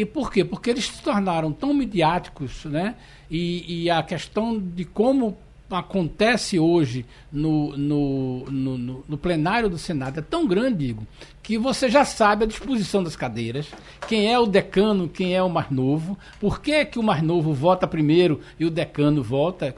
E 0.00 0.04
por 0.06 0.32
quê? 0.32 0.42
Porque 0.42 0.70
eles 0.70 0.86
se 0.86 1.02
tornaram 1.02 1.52
tão 1.52 1.74
midiáticos, 1.74 2.64
né? 2.64 2.94
E, 3.30 3.82
e 3.82 3.90
a 3.90 4.02
questão 4.02 4.58
de 4.58 4.86
como 4.86 5.36
acontece 5.70 6.58
hoje 6.58 7.04
no, 7.30 7.76
no, 7.76 8.44
no, 8.46 9.04
no, 9.06 9.18
plenário 9.18 9.68
do 9.68 9.76
Senado 9.76 10.18
é 10.18 10.22
tão 10.22 10.46
grande, 10.46 10.86
Igor, 10.86 11.04
que 11.42 11.58
você 11.58 11.90
já 11.90 12.02
sabe 12.02 12.44
a 12.44 12.46
disposição 12.46 13.04
das 13.04 13.14
cadeiras, 13.14 13.68
quem 14.08 14.32
é 14.32 14.38
o 14.38 14.46
decano, 14.46 15.06
quem 15.06 15.36
é 15.36 15.42
o 15.42 15.50
mais 15.50 15.70
novo, 15.70 16.18
por 16.40 16.62
que, 16.62 16.82
que 16.86 16.98
o 16.98 17.02
mais 17.02 17.22
novo 17.22 17.52
vota 17.52 17.86
primeiro 17.86 18.40
e 18.58 18.64
o 18.64 18.70
decano 18.70 19.22
vota, 19.22 19.72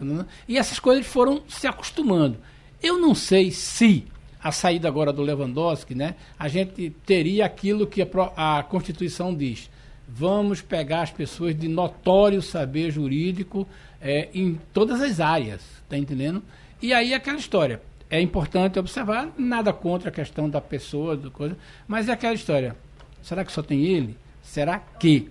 e 0.49 0.57
essas 0.57 0.79
coisas 0.79 1.05
foram 1.05 1.43
se 1.49 1.67
acostumando. 1.67 2.39
Eu 2.81 2.97
não 2.97 3.13
sei 3.13 3.51
se 3.51 4.07
a 4.41 4.53
saída 4.53 4.87
agora 4.87 5.13
do 5.13 5.21
Lewandowski, 5.21 5.97
né, 5.97 6.15
a 6.39 6.47
gente 6.47 6.91
teria 7.05 7.45
aquilo 7.45 7.89
que 7.89 8.03
a, 8.03 8.59
a 8.59 8.63
Constituição 8.63 9.35
diz. 9.35 9.69
Vamos 10.14 10.61
pegar 10.61 11.03
as 11.03 11.11
pessoas 11.11 11.59
de 11.59 11.68
notório 11.68 12.42
saber 12.42 12.90
jurídico 12.90 13.66
é, 14.01 14.29
em 14.35 14.61
todas 14.72 15.01
as 15.01 15.20
áreas, 15.20 15.62
tá 15.88 15.96
entendendo? 15.96 16.42
E 16.83 16.92
aí 16.92 17.14
aquela 17.14 17.38
história. 17.38 17.81
É 18.11 18.20
importante 18.20 18.79
observar, 18.79 19.33
nada 19.38 19.72
contra 19.72 20.11
a 20.11 20.12
questão 20.12 20.51
da 20.51 20.61
pessoa, 20.61 21.16
do 21.16 21.31
coisa, 21.31 21.57
mas 21.88 22.11
é 22.11 22.12
aquela 22.12 22.35
história. 22.35 22.77
Será 23.22 23.42
que 23.42 23.51
só 23.51 23.62
tem 23.62 23.87
ele? 23.87 24.14
Será 24.42 24.79
que? 24.79 25.31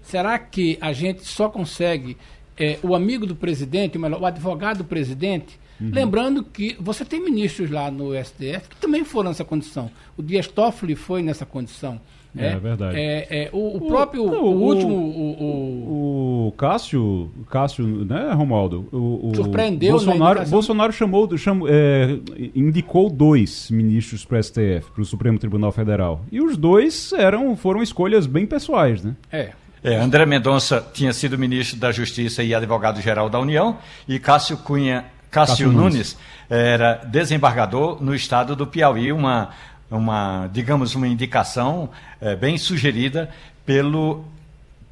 Será 0.00 0.38
que 0.38 0.78
a 0.80 0.94
gente 0.94 1.22
só 1.26 1.50
consegue 1.50 2.16
é, 2.56 2.78
o 2.82 2.94
amigo 2.94 3.26
do 3.26 3.36
presidente, 3.36 3.98
o 3.98 4.26
advogado 4.26 4.78
do 4.78 4.84
presidente, 4.84 5.60
Uhum. 5.82 5.90
Lembrando 5.90 6.44
que 6.44 6.76
você 6.78 7.04
tem 7.04 7.20
ministros 7.20 7.68
lá 7.68 7.90
no 7.90 8.12
STF 8.14 8.68
que 8.68 8.76
também 8.76 9.02
foram 9.04 9.30
nessa 9.30 9.44
condição. 9.44 9.90
O 10.16 10.22
Dias 10.22 10.46
Toffoli 10.46 10.94
foi 10.94 11.22
nessa 11.22 11.44
condição. 11.44 12.00
É, 12.36 12.46
é 12.46 12.56
verdade. 12.56 12.96
É, 12.96 13.26
é, 13.30 13.50
o, 13.52 13.76
o, 13.76 13.86
próprio, 13.86 14.26
não, 14.26 14.42
o, 14.42 14.46
o, 14.46 14.62
último... 14.62 14.94
O, 14.94 16.48
o, 16.48 16.52
Cássio, 16.52 17.30
Cássio, 17.50 17.84
né, 18.04 18.32
Romualdo? 18.32 18.88
O, 18.90 19.32
Surpreendeu 19.34 19.92
Bolsonaro, 19.92 20.48
Bolsonaro 20.48 20.92
chamou, 20.92 21.36
chamou 21.36 21.68
é, 21.70 22.18
indicou 22.54 23.10
dois 23.10 23.70
ministros 23.70 24.24
para 24.24 24.38
o 24.38 24.42
STF, 24.42 24.90
para 24.94 25.02
o 25.02 25.04
Supremo 25.04 25.38
Tribunal 25.38 25.72
Federal. 25.72 26.24
E 26.32 26.40
os 26.40 26.56
dois 26.56 27.12
eram, 27.12 27.54
foram 27.56 27.82
escolhas 27.82 28.26
bem 28.26 28.46
pessoais, 28.46 29.02
né? 29.02 29.14
É. 29.30 29.50
É, 29.84 29.96
André 29.96 30.24
Mendonça 30.24 30.86
tinha 30.92 31.12
sido 31.12 31.36
ministro 31.36 31.76
da 31.76 31.90
Justiça 31.90 32.42
e 32.44 32.54
advogado-geral 32.54 33.28
da 33.28 33.40
União, 33.40 33.78
e 34.06 34.16
Cássio 34.20 34.56
Cunha 34.58 35.06
Cássio, 35.32 35.66
Cássio 35.66 35.72
Nunes 35.72 36.16
era 36.48 36.96
desembargador 37.06 38.02
no 38.02 38.14
estado 38.14 38.54
do 38.54 38.66
Piauí, 38.66 39.10
uma, 39.10 39.48
uma 39.96 40.48
digamos, 40.52 40.94
uma 40.94 41.06
indicação 41.06 41.90
é, 42.20 42.34
bem 42.34 42.56
sugerida 42.58 43.30
pelo 43.64 44.24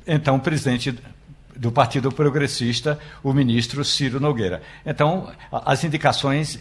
então 0.06 0.38
presidente 0.38 0.98
do 1.56 1.70
Partido 1.70 2.10
Progressista, 2.10 2.98
o 3.22 3.32
ministro 3.32 3.84
Ciro 3.84 4.18
Nogueira. 4.18 4.62
Então, 4.84 5.30
as 5.52 5.84
indicações, 5.84 6.58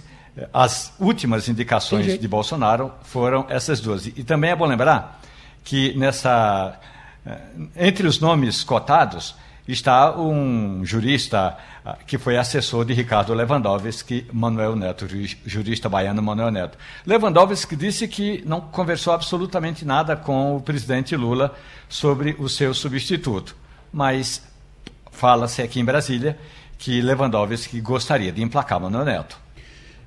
as 0.54 0.94
últimas 1.00 1.48
indicações 1.48 2.20
de 2.20 2.28
Bolsonaro 2.28 2.92
foram 3.04 3.46
essas 3.50 3.80
duas. 3.80 4.08
E 4.08 4.24
também 4.24 4.52
é 4.52 4.56
bom 4.56 4.66
lembrar 4.66 5.22
que 5.64 5.98
nessa 5.98 6.78
eh, 7.26 7.40
entre 7.78 8.08
os 8.08 8.20
nomes 8.20 8.64
cotados 8.64 9.36
está 9.74 10.18
um 10.18 10.84
jurista 10.84 11.58
ah, 11.86 11.98
que 12.06 12.18
foi 12.18 12.38
assessor 12.38 12.86
de 12.86 12.94
Ricardo 12.94 13.34
Lewandowski, 13.34 14.26
Manuel 14.34 14.76
Neto, 14.76 15.08
jurista 15.46 15.88
baiano 15.88 16.22
Manuel 16.22 16.52
Neto. 16.52 16.78
Lewandowski 17.06 17.76
disse 17.76 18.08
que 18.08 18.44
não 18.46 18.62
conversou 18.62 19.14
absolutamente 19.14 19.86
nada 19.86 20.16
com 20.16 20.56
o 20.56 20.62
presidente 20.62 21.16
Lula 21.16 21.54
sobre 21.88 22.36
o 22.40 22.50
seu 22.50 22.74
substituto, 22.74 23.56
mas 23.94 24.42
fala-se 25.12 25.62
aqui 25.62 25.80
em 25.80 25.86
Brasília 25.86 26.38
que 26.78 27.02
Lewandowski 27.02 27.82
gostaria 27.82 28.32
de 28.32 28.42
emplacar 28.42 28.80
Manuel 28.80 29.06
Neto. 29.06 29.38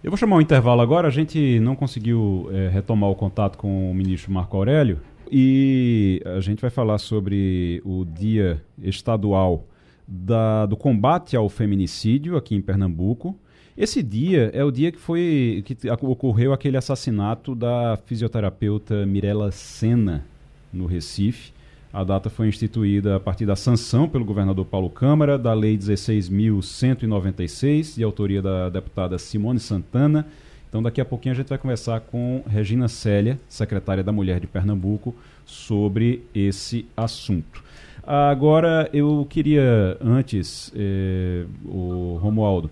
Eu 0.03 0.11
vou 0.11 0.19
chamar 0.19 0.35
um 0.37 0.41
intervalo 0.41 0.81
agora, 0.81 1.07
a 1.07 1.13
gente 1.13 1.61
não 1.61 1.77
conseguiu 1.77 2.51
é, 2.53 2.69
retomar 2.69 3.09
o 3.09 3.15
contato 3.15 3.57
com 3.57 3.89
o 3.89 3.95
ministro 3.95 4.33
Marco 4.33 4.57
Aurélio, 4.57 5.01
e 5.35 6.21
a 6.27 6.41
gente 6.41 6.61
vai 6.61 6.69
falar 6.69 6.99
sobre 6.99 7.81
o 7.87 8.05
Dia 8.05 8.63
Estadual 8.83 9.67
da, 10.07 10.67
do 10.67 10.77
Combate 10.77 11.35
ao 11.35 11.49
Feminicídio 11.49 12.37
aqui 12.37 12.55
em 12.55 12.61
Pernambuco. 12.61 13.35
Esse 13.75 14.03
dia 14.03 14.51
é 14.53 14.63
o 14.63 14.71
dia 14.71 14.93
que 14.93 14.99
foi 14.99 15.65
que 15.65 15.75
ocorreu 16.03 16.53
aquele 16.53 16.77
assassinato 16.77 17.55
da 17.55 17.99
fisioterapeuta 18.05 19.07
Mirella 19.07 19.51
Senna 19.51 20.23
no 20.71 20.85
Recife. 20.85 21.55
A 21.91 22.05
data 22.05 22.29
foi 22.29 22.49
instituída 22.49 23.17
a 23.17 23.21
partir 23.21 23.47
da 23.47 23.57
sanção 23.57 24.07
pelo 24.07 24.27
governador 24.27 24.67
Paulo 24.67 24.91
Câmara 24.91 25.39
da 25.39 25.55
Lei 25.55 25.79
16.196, 25.79 27.97
de 27.97 28.05
autoria 28.05 28.43
da 28.43 28.69
deputada 28.69 29.19
Simone 29.19 29.61
Santana 29.61 30.27
então, 30.73 30.83
daqui 30.83 31.03
a 31.03 31.05
pouquinho 31.05 31.35
a 31.35 31.37
gente 31.37 31.51
vai 31.51 31.59
conversar 31.59 32.01
com 32.01 32.43
Regina 32.49 32.89
Célia, 32.89 33.39
secretária 33.47 34.03
da 34.03 34.11
Mulher 34.11 34.41
de 34.41 34.47
Pernambuco, 34.47 35.15
sobre 35.45 36.25
esse 36.35 36.87
assunto. 36.97 37.63
Agora, 38.03 38.89
eu 38.91 39.27
queria, 39.29 39.99
antes, 40.01 40.73
eh, 40.75 41.45
o 41.63 42.19
Romualdo, 42.23 42.71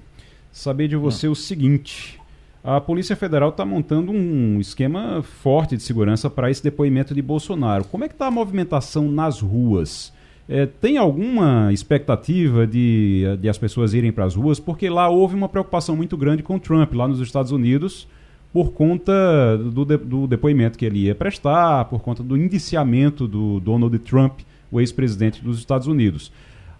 saber 0.50 0.88
de 0.88 0.96
você 0.96 1.28
o 1.28 1.34
seguinte. 1.34 2.18
A 2.64 2.80
Polícia 2.80 3.14
Federal 3.14 3.50
está 3.50 3.66
montando 3.66 4.12
um 4.12 4.58
esquema 4.58 5.22
forte 5.22 5.76
de 5.76 5.82
segurança 5.82 6.30
para 6.30 6.50
esse 6.50 6.62
depoimento 6.62 7.14
de 7.14 7.20
Bolsonaro. 7.20 7.84
Como 7.84 8.02
é 8.02 8.08
que 8.08 8.14
está 8.14 8.28
a 8.28 8.30
movimentação 8.30 9.12
nas 9.12 9.42
ruas? 9.42 10.10
É, 10.52 10.66
tem 10.66 10.98
alguma 10.98 11.72
expectativa 11.72 12.66
de, 12.66 13.24
de 13.38 13.48
as 13.48 13.56
pessoas 13.56 13.94
irem 13.94 14.10
para 14.10 14.24
as 14.24 14.34
ruas? 14.34 14.58
Porque 14.58 14.90
lá 14.90 15.08
houve 15.08 15.36
uma 15.36 15.48
preocupação 15.48 15.94
muito 15.94 16.16
grande 16.16 16.42
com 16.42 16.58
Trump, 16.58 16.92
lá 16.92 17.06
nos 17.06 17.20
Estados 17.20 17.52
Unidos, 17.52 18.08
por 18.52 18.72
conta 18.72 19.56
do, 19.56 19.84
de, 19.84 19.96
do 19.96 20.26
depoimento 20.26 20.76
que 20.76 20.84
ele 20.84 21.04
ia 21.04 21.14
prestar, 21.14 21.84
por 21.84 22.00
conta 22.00 22.20
do 22.24 22.36
indiciamento 22.36 23.28
do 23.28 23.60
Donald 23.60 23.96
Trump, 24.00 24.40
o 24.72 24.80
ex-presidente 24.80 25.40
dos 25.40 25.56
Estados 25.56 25.86
Unidos. 25.86 26.32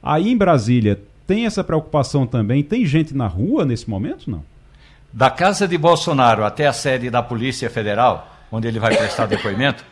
Aí 0.03 0.29
em 0.29 0.37
Brasília, 0.37 1.01
tem 1.25 1.47
essa 1.47 1.63
preocupação 1.63 2.27
também? 2.27 2.65
Tem 2.65 2.85
gente 2.85 3.17
na 3.17 3.29
rua 3.29 3.65
nesse 3.65 3.89
momento, 3.89 4.29
não? 4.29 4.43
Da 5.13 5.31
casa 5.31 5.69
de 5.69 5.79
Bolsonaro 5.79 6.45
até 6.45 6.67
a 6.67 6.73
sede 6.73 7.09
da 7.09 7.23
Polícia 7.23 7.71
Federal, 7.71 8.37
onde 8.51 8.67
ele 8.67 8.81
vai 8.81 8.97
prestar 8.97 9.27
depoimento, 9.27 9.85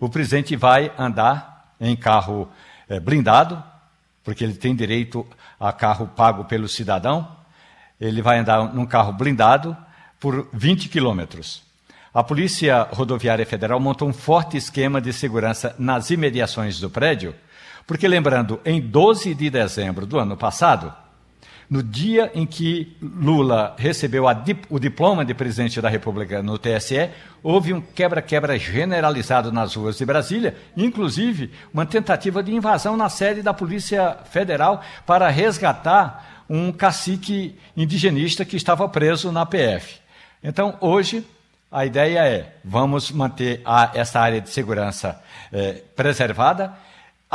o 0.00 0.08
presidente 0.08 0.56
vai 0.56 0.90
andar 0.98 1.74
em 1.78 1.94
carro 1.94 2.48
é, 2.88 2.98
blindado, 3.00 3.62
porque 4.22 4.42
ele 4.42 4.54
tem 4.54 4.74
direito 4.74 5.26
a 5.58 5.72
carro 5.72 6.06
pago 6.08 6.44
pelo 6.44 6.68
cidadão. 6.68 7.28
Ele 8.00 8.22
vai 8.22 8.38
andar 8.38 8.72
num 8.74 8.86
carro 8.86 9.12
blindado 9.12 9.76
por 10.18 10.48
20 10.52 10.88
quilômetros. 10.88 11.62
A 12.12 12.22
Polícia 12.22 12.88
Rodoviária 12.92 13.44
Federal 13.44 13.80
montou 13.80 14.08
um 14.08 14.12
forte 14.12 14.56
esquema 14.56 15.00
de 15.00 15.12
segurança 15.12 15.74
nas 15.78 16.10
imediações 16.10 16.78
do 16.78 16.88
prédio, 16.88 17.34
porque, 17.86 18.06
lembrando, 18.06 18.60
em 18.64 18.80
12 18.80 19.34
de 19.34 19.50
dezembro 19.50 20.06
do 20.06 20.18
ano 20.18 20.36
passado, 20.36 20.94
no 21.68 21.82
dia 21.82 22.30
em 22.34 22.46
que 22.46 22.96
Lula 23.00 23.74
recebeu 23.78 24.24
dip 24.44 24.66
o 24.68 24.78
diploma 24.78 25.24
de 25.24 25.34
presidente 25.34 25.80
da 25.80 25.88
República 25.88 26.42
no 26.42 26.58
TSE, 26.58 27.10
houve 27.42 27.72
um 27.72 27.80
quebra-quebra 27.80 28.58
generalizado 28.58 29.50
nas 29.52 29.74
ruas 29.74 29.96
de 29.96 30.04
Brasília, 30.04 30.56
inclusive 30.76 31.50
uma 31.72 31.86
tentativa 31.86 32.42
de 32.42 32.54
invasão 32.54 32.96
na 32.96 33.08
sede 33.08 33.42
da 33.42 33.54
Polícia 33.54 34.18
Federal 34.30 34.82
para 35.06 35.28
resgatar 35.28 36.44
um 36.48 36.70
cacique 36.72 37.58
indigenista 37.76 38.44
que 38.44 38.56
estava 38.56 38.88
preso 38.88 39.32
na 39.32 39.46
PF. 39.46 39.98
Então, 40.42 40.76
hoje, 40.80 41.24
a 41.70 41.84
ideia 41.84 42.20
é: 42.20 42.56
vamos 42.64 43.10
manter 43.10 43.62
a, 43.64 43.90
essa 43.94 44.20
área 44.20 44.40
de 44.40 44.50
segurança 44.50 45.20
é, 45.52 45.82
preservada 45.96 46.72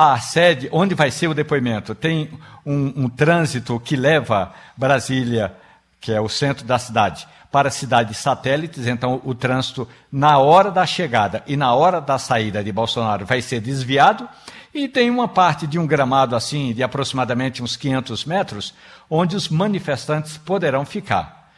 a 0.02 0.18
sede, 0.18 0.70
onde 0.72 0.96
vai 0.96 1.12
ser 1.12 1.28
o 1.28 1.34
depoimento, 1.34 1.94
tem 1.94 2.30
um, 2.66 3.04
um 3.04 3.10
trânsito 3.10 3.78
que 3.82 3.98
leva 3.98 4.54
Brasília, 4.78 5.54
que 6.00 6.10
é 6.10 6.22
o 6.22 6.30
centro 6.30 6.66
da 6.66 6.80
cidade, 6.80 7.28
para 7.52 7.70
cidades 7.70 8.18
satélites, 8.18 8.88
então 8.88 9.20
o 9.26 9.36
trânsito 9.36 9.86
na 10.10 10.38
hora 10.38 10.72
da 10.72 10.86
chegada 10.86 11.44
e 11.46 11.58
na 11.58 11.74
hora 11.74 12.00
da 12.00 12.18
saída 12.18 12.64
de 12.64 12.72
Bolsonaro 12.72 13.26
vai 13.26 13.42
ser 13.42 13.60
desviado 13.60 14.30
E 14.74 14.88
tem 14.88 15.10
uma 15.10 15.28
parte 15.28 15.68
de 15.68 15.78
um 15.78 15.86
gramado 15.86 16.34
assim, 16.34 16.74
de 16.74 16.82
aproximadamente 16.82 17.62
uns 17.62 17.76
500 17.76 18.24
metros, 18.24 18.74
onde 19.10 19.36
os 19.36 19.50
manifestantes 19.50 20.38
poderão 20.38 20.86
ficar. 20.86 21.52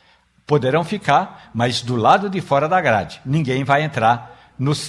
Poderão 0.47 0.83
ficar, 0.83 1.51
mas 1.53 1.83
do 1.83 1.95
lado 1.95 2.27
de 2.27 2.41
fora 2.41 2.67
da 2.67 2.81
grade. 2.81 3.21
Ninguém 3.23 3.63
vai 3.63 3.83
entrar 3.83 4.35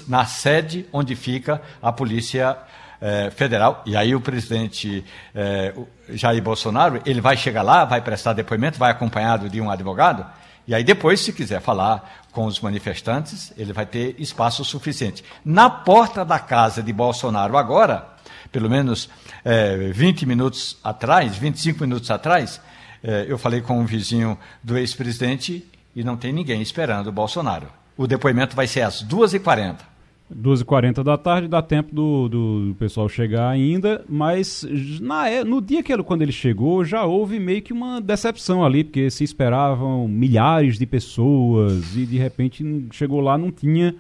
na 0.08 0.24
sede 0.24 0.86
onde 0.90 1.14
fica 1.14 1.60
a 1.82 1.92
Polícia 1.92 2.56
eh, 3.02 3.30
Federal. 3.30 3.82
E 3.84 3.96
aí 3.96 4.14
o 4.14 4.20
presidente 4.20 5.04
eh, 5.34 5.74
Jair 6.10 6.40
Bolsonaro, 6.40 7.02
ele 7.04 7.20
vai 7.20 7.36
chegar 7.36 7.62
lá, 7.62 7.84
vai 7.84 8.00
prestar 8.00 8.32
depoimento, 8.32 8.78
vai 8.78 8.92
acompanhado 8.92 9.50
de 9.50 9.60
um 9.60 9.68
advogado. 9.68 10.24
E 10.68 10.72
aí 10.72 10.84
depois, 10.84 11.18
se 11.18 11.32
quiser 11.32 11.60
falar 11.60 12.22
com 12.30 12.46
os 12.46 12.60
manifestantes, 12.60 13.52
ele 13.58 13.72
vai 13.72 13.84
ter 13.84 14.14
espaço 14.20 14.64
suficiente. 14.64 15.24
Na 15.44 15.68
porta 15.68 16.24
da 16.24 16.38
casa 16.38 16.80
de 16.80 16.92
Bolsonaro 16.92 17.58
agora, 17.58 18.06
pelo 18.52 18.70
menos 18.70 19.10
é, 19.44 19.90
20 19.92 20.24
minutos 20.24 20.78
atrás, 20.84 21.36
25 21.36 21.80
minutos 21.80 22.08
atrás, 22.08 22.60
é, 23.02 23.26
eu 23.28 23.36
falei 23.36 23.60
com 23.60 23.80
um 23.80 23.84
vizinho 23.84 24.38
do 24.62 24.78
ex-presidente 24.78 25.68
e 25.96 26.04
não 26.04 26.16
tem 26.16 26.32
ninguém 26.32 26.62
esperando 26.62 27.08
o 27.08 27.12
Bolsonaro. 27.12 27.66
O 27.96 28.06
depoimento 28.06 28.54
vai 28.54 28.68
ser 28.68 28.82
às 28.82 29.02
2h40. 29.02 29.91
2h40 30.36 31.02
da 31.02 31.16
tarde, 31.16 31.48
dá 31.48 31.60
tempo 31.60 31.94
do, 31.94 32.28
do 32.28 32.76
pessoal 32.78 33.08
chegar 33.08 33.48
ainda, 33.48 34.04
mas 34.08 34.66
na, 35.00 35.28
é, 35.28 35.44
no 35.44 35.60
dia 35.60 35.82
que 35.82 35.92
ele, 35.92 36.02
quando 36.02 36.22
ele 36.22 36.32
chegou, 36.32 36.84
já 36.84 37.04
houve 37.04 37.38
meio 37.38 37.62
que 37.62 37.72
uma 37.72 38.00
decepção 38.00 38.64
ali, 38.64 38.84
porque 38.84 39.10
se 39.10 39.24
esperavam 39.24 40.08
milhares 40.08 40.78
de 40.78 40.86
pessoas 40.86 41.96
e 41.96 42.06
de 42.06 42.16
repente 42.16 42.64
chegou 42.92 43.20
lá 43.20 43.36
não 43.36 43.50
tinha 43.50 43.94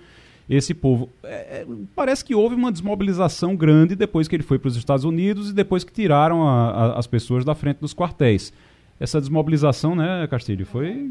esse 0.48 0.74
povo. 0.74 1.08
É, 1.22 1.60
é 1.60 1.66
parece 1.94 2.24
que 2.24 2.34
houve 2.34 2.54
uma 2.54 2.72
desmobilização 2.72 3.54
grande 3.54 3.94
depois 3.94 4.28
que 4.28 4.36
ele 4.36 4.42
foi 4.42 4.58
para 4.58 4.68
os 4.68 4.76
Estados 4.76 5.04
Unidos 5.04 5.50
e 5.50 5.52
depois 5.52 5.84
que 5.84 5.92
tiraram 5.92 6.46
a, 6.46 6.70
a, 6.70 6.98
as 6.98 7.06
pessoas 7.06 7.44
da 7.44 7.54
frente 7.54 7.78
dos 7.78 7.94
quartéis. 7.94 8.52
Essa 8.98 9.20
desmobilização, 9.20 9.94
né, 9.94 10.26
Castilho, 10.28 10.64
foi. 10.64 11.10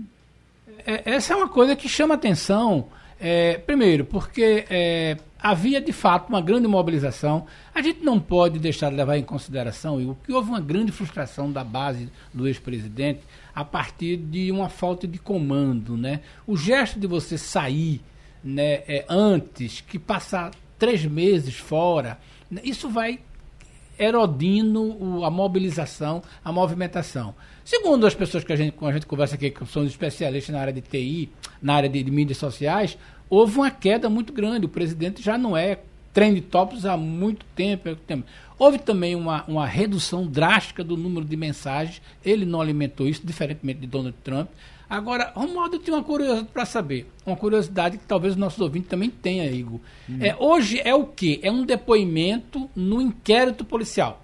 É, 0.86 1.12
essa 1.12 1.34
é 1.34 1.36
uma 1.36 1.48
coisa 1.48 1.76
que 1.76 1.90
chama 1.90 2.16
atenção 2.16 2.88
é, 3.24 3.60
primeiro, 3.60 4.04
porque 4.04 4.66
é, 4.68 5.16
havia 5.40 5.80
de 5.80 5.94
fato 5.94 6.30
uma 6.30 6.42
grande 6.42 6.68
mobilização. 6.68 7.46
A 7.74 7.80
gente 7.80 8.04
não 8.04 8.20
pode 8.20 8.58
deixar 8.58 8.90
de 8.90 8.96
levar 8.96 9.16
em 9.16 9.24
consideração 9.24 10.04
o 10.04 10.16
que 10.16 10.34
houve 10.34 10.50
uma 10.50 10.60
grande 10.60 10.92
frustração 10.92 11.52
da 11.52 11.64
base 11.64 12.10
do 12.34 12.48
ex-presidente 12.48 13.22
a 13.54 13.64
partir 13.64 14.18
de 14.18 14.52
uma 14.52 14.70
falta 14.70 15.08
de 15.08 15.20
comando. 15.20 15.96
Né? 15.96 16.22
O 16.48 16.58
gesto 16.58 17.00
de 17.00 17.06
você 17.06 17.38
sair 17.38 18.02
né, 18.44 18.82
é, 18.88 19.06
antes 19.08 19.82
que 19.82 20.00
passar 20.00 20.50
três 20.80 21.06
meses 21.06 21.56
fora, 21.56 22.18
né, 22.50 22.60
isso 22.64 22.90
vai 22.90 23.20
erodindo 24.00 25.24
a 25.24 25.30
mobilização, 25.30 26.24
a 26.44 26.52
movimentação. 26.52 27.36
Segundo 27.72 28.06
as 28.06 28.14
pessoas 28.14 28.44
que 28.44 28.52
a 28.52 28.56
gente, 28.58 28.74
com 28.74 28.86
a 28.86 28.92
gente 28.92 29.06
conversa 29.06 29.36
aqui, 29.36 29.50
que 29.50 29.66
são 29.66 29.86
especialistas 29.86 30.54
na 30.54 30.60
área 30.60 30.74
de 30.74 30.82
TI, 30.82 31.30
na 31.62 31.76
área 31.76 31.88
de, 31.88 32.04
de 32.04 32.12
mídias 32.12 32.38
sociais, 32.38 32.98
houve 33.30 33.60
uma 33.60 33.72
queda 33.72 34.10
muito 34.10 34.34
grande. 34.34 34.66
O 34.66 34.70
presidente 34.70 35.24
já 35.24 35.38
não 35.38 35.56
é 35.56 35.80
trend 36.12 36.42
tops 36.42 36.86
há 36.86 36.98
muito 36.98 37.46
tempo. 37.56 37.98
Houve 38.60 38.78
também 38.78 39.16
uma, 39.16 39.46
uma 39.48 39.66
redução 39.66 40.28
drástica 40.28 40.84
do 40.84 40.98
número 40.98 41.26
de 41.26 41.38
mensagens. 41.38 42.02
Ele 42.26 42.44
não 42.46 42.60
alimentou 42.60 43.08
isso, 43.08 43.26
diferentemente 43.26 43.80
de 43.80 43.88
Donald 43.88 44.18
Trump. 44.22 44.50
Agora, 44.90 45.32
Romualdo 45.34 45.80
tinha 45.80 45.96
uma 45.96 46.04
curiosidade 46.04 46.50
para 46.52 46.66
saber. 46.66 47.10
Uma 47.26 47.38
curiosidade 47.38 47.98
que 47.98 48.04
talvez 48.06 48.34
os 48.34 48.38
nossos 48.38 48.60
ouvintes 48.60 48.90
também 48.90 49.10
tenham, 49.10 49.46
Igor. 49.46 49.80
Hum. 50.10 50.18
É, 50.20 50.36
hoje 50.38 50.82
é 50.84 50.94
o 50.94 51.06
quê? 51.06 51.40
É 51.42 51.50
um 51.50 51.64
depoimento 51.66 52.70
no 52.76 53.02
inquérito 53.02 53.64
policial. 53.64 54.21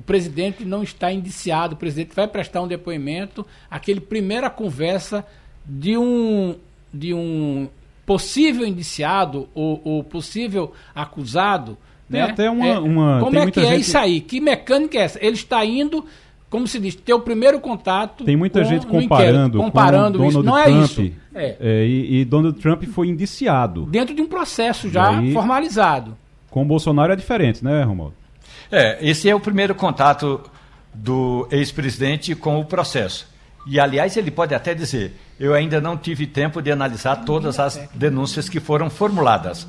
O 0.00 0.02
presidente 0.02 0.64
não 0.64 0.82
está 0.82 1.12
indiciado, 1.12 1.74
o 1.74 1.76
presidente 1.76 2.14
vai 2.16 2.26
prestar 2.26 2.62
um 2.62 2.66
depoimento, 2.66 3.46
aquele 3.70 4.00
primeira 4.00 4.48
conversa 4.48 5.26
de 5.66 5.94
um, 5.94 6.56
de 6.90 7.12
um 7.12 7.68
possível 8.06 8.66
indiciado 8.66 9.46
ou, 9.54 9.78
ou 9.84 10.02
possível 10.02 10.72
acusado. 10.94 11.76
Tem 12.10 12.18
né? 12.18 12.30
até 12.30 12.50
uma. 12.50 12.66
É, 12.66 12.78
uma 12.78 13.20
como 13.20 13.38
é 13.38 13.50
que 13.50 13.60
é 13.60 13.64
gente... 13.64 13.74
é 13.74 13.76
isso 13.76 13.98
aí? 13.98 14.22
Que 14.22 14.40
mecânica 14.40 14.96
é 14.96 15.02
essa? 15.02 15.18
Ele 15.22 15.34
está 15.34 15.62
indo, 15.66 16.02
como 16.48 16.66
se 16.66 16.78
diz, 16.78 16.94
ter 16.94 17.12
o 17.12 17.20
primeiro 17.20 17.60
contato. 17.60 18.24
Tem 18.24 18.38
muita 18.38 18.64
gente 18.64 18.86
comparando, 18.86 19.58
comparando 19.58 20.18
com 20.18 20.24
isso. 20.24 20.42
Não 20.42 20.56
é 20.56 20.64
Trump, 20.64 20.80
é 20.80 20.84
isso. 20.84 21.12
É. 21.34 21.56
É, 21.60 21.86
e, 21.86 22.20
e, 22.20 22.24
Donald 22.24 22.58
Trump 22.58 22.84
foi 22.84 23.08
indiciado. 23.08 23.84
Dentro 23.84 24.14
de 24.14 24.22
um 24.22 24.26
processo 24.26 24.88
já 24.88 25.18
aí, 25.18 25.34
formalizado. 25.34 26.16
Com 26.50 26.62
o 26.62 26.64
Bolsonaro 26.64 27.12
é 27.12 27.16
diferente, 27.16 27.62
né, 27.62 27.82
Romualdo? 27.82 28.19
É, 28.72 28.98
esse 29.00 29.28
é 29.28 29.34
o 29.34 29.40
primeiro 29.40 29.74
contato 29.74 30.40
do 30.94 31.48
ex-presidente 31.50 32.34
com 32.34 32.60
o 32.60 32.64
processo. 32.64 33.28
E, 33.66 33.80
aliás, 33.80 34.16
ele 34.16 34.30
pode 34.30 34.54
até 34.54 34.74
dizer: 34.74 35.18
eu 35.38 35.54
ainda 35.54 35.80
não 35.80 35.96
tive 35.96 36.26
tempo 36.26 36.62
de 36.62 36.70
analisar 36.70 37.24
todas 37.24 37.58
as 37.58 37.76
denúncias 37.94 38.48
que 38.48 38.60
foram 38.60 38.88
formuladas. 38.88 39.66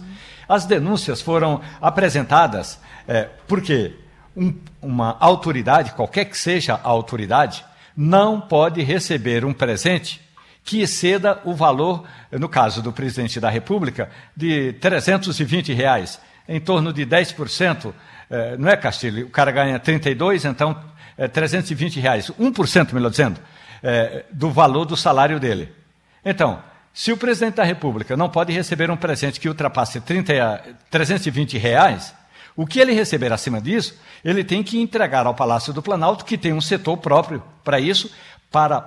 As 0.47 0.65
denúncias 0.65 1.21
foram 1.21 1.61
apresentadas 1.81 2.79
é, 3.07 3.27
porque 3.47 3.95
um, 4.35 4.53
uma 4.81 5.17
autoridade, 5.19 5.93
qualquer 5.93 6.25
que 6.25 6.37
seja 6.37 6.75
a 6.75 6.87
autoridade, 6.87 7.65
não 7.95 8.39
pode 8.39 8.81
receber 8.83 9.43
um 9.43 9.53
presente 9.53 10.21
que 10.63 10.81
exceda 10.81 11.39
o 11.43 11.55
valor, 11.55 12.03
no 12.31 12.47
caso 12.47 12.81
do 12.81 12.93
presidente 12.93 13.39
da 13.39 13.49
República, 13.49 14.09
de 14.35 14.73
320 14.73 15.73
reais, 15.73 16.19
em 16.47 16.59
torno 16.59 16.93
de 16.93 17.05
10% 17.05 17.91
é, 18.31 18.57
não 18.57 18.69
é, 18.69 18.77
Castilho? 18.77 19.27
O 19.27 19.29
cara 19.29 19.51
ganha 19.51 19.77
32, 19.77 20.45
então 20.45 20.81
é 21.17 21.27
320 21.27 21.99
reais, 21.99 22.31
1%, 22.39 22.93
melhor 22.93 23.11
dizendo, 23.11 23.39
é, 23.83 24.23
do 24.31 24.49
valor 24.49 24.85
do 24.85 24.95
salário 24.95 25.39
dele. 25.39 25.69
Então, 26.23 26.63
se 26.93 27.11
o 27.11 27.17
presidente 27.17 27.55
da 27.55 27.63
República 27.63 28.15
não 28.15 28.29
pode 28.29 28.53
receber 28.53 28.89
um 28.89 28.97
presente 28.97 29.39
que 29.39 29.49
ultrapasse 29.49 29.99
30, 29.99 30.63
320 30.89 31.57
reais, 31.57 32.15
o 32.55 32.65
que 32.65 32.79
ele 32.79 32.93
receber 32.93 33.33
acima 33.33 33.61
disso, 33.61 33.99
ele 34.23 34.43
tem 34.43 34.63
que 34.63 34.79
entregar 34.79 35.25
ao 35.25 35.33
Palácio 35.33 35.73
do 35.73 35.81
Planalto, 35.81 36.25
que 36.25 36.37
tem 36.37 36.53
um 36.53 36.61
setor 36.61 36.97
próprio 36.97 37.43
para 37.63 37.79
isso, 37.79 38.11
para 38.49 38.79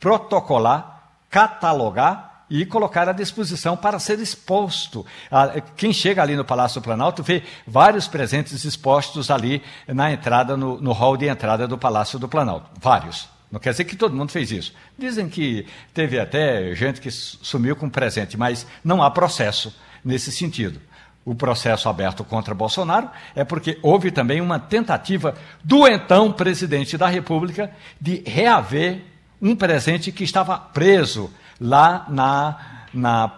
protocolar, 0.00 1.10
catalogar 1.30 2.27
e 2.50 2.64
colocar 2.64 3.08
à 3.08 3.12
disposição 3.12 3.76
para 3.76 3.98
ser 3.98 4.18
exposto. 4.18 5.04
Quem 5.76 5.92
chega 5.92 6.22
ali 6.22 6.36
no 6.36 6.44
Palácio 6.44 6.80
do 6.80 6.84
Planalto 6.84 7.22
vê 7.22 7.42
vários 7.66 8.08
presentes 8.08 8.64
expostos 8.64 9.30
ali 9.30 9.62
na 9.86 10.12
entrada, 10.12 10.56
no, 10.56 10.80
no 10.80 10.92
hall 10.92 11.16
de 11.16 11.26
entrada 11.26 11.66
do 11.66 11.76
Palácio 11.76 12.18
do 12.18 12.28
Planalto. 12.28 12.70
Vários. 12.80 13.28
Não 13.50 13.58
quer 13.58 13.70
dizer 13.70 13.84
que 13.84 13.96
todo 13.96 14.14
mundo 14.14 14.30
fez 14.30 14.50
isso. 14.50 14.74
Dizem 14.98 15.28
que 15.28 15.66
teve 15.94 16.18
até 16.20 16.74
gente 16.74 17.00
que 17.00 17.10
sumiu 17.10 17.74
com 17.74 17.88
presente, 17.88 18.36
mas 18.36 18.66
não 18.84 19.02
há 19.02 19.10
processo 19.10 19.74
nesse 20.04 20.30
sentido. 20.30 20.80
O 21.24 21.34
processo 21.34 21.88
aberto 21.88 22.24
contra 22.24 22.54
Bolsonaro 22.54 23.10
é 23.34 23.44
porque 23.44 23.78
houve 23.82 24.10
também 24.10 24.40
uma 24.40 24.58
tentativa 24.58 25.34
do 25.62 25.86
então 25.86 26.32
presidente 26.32 26.96
da 26.96 27.06
República 27.06 27.70
de 28.00 28.22
reaver 28.26 29.02
um 29.40 29.54
presente 29.54 30.10
que 30.10 30.24
estava 30.24 30.58
preso 30.58 31.30
lá 31.60 32.06
na, 32.08 32.58
na, 32.92 33.32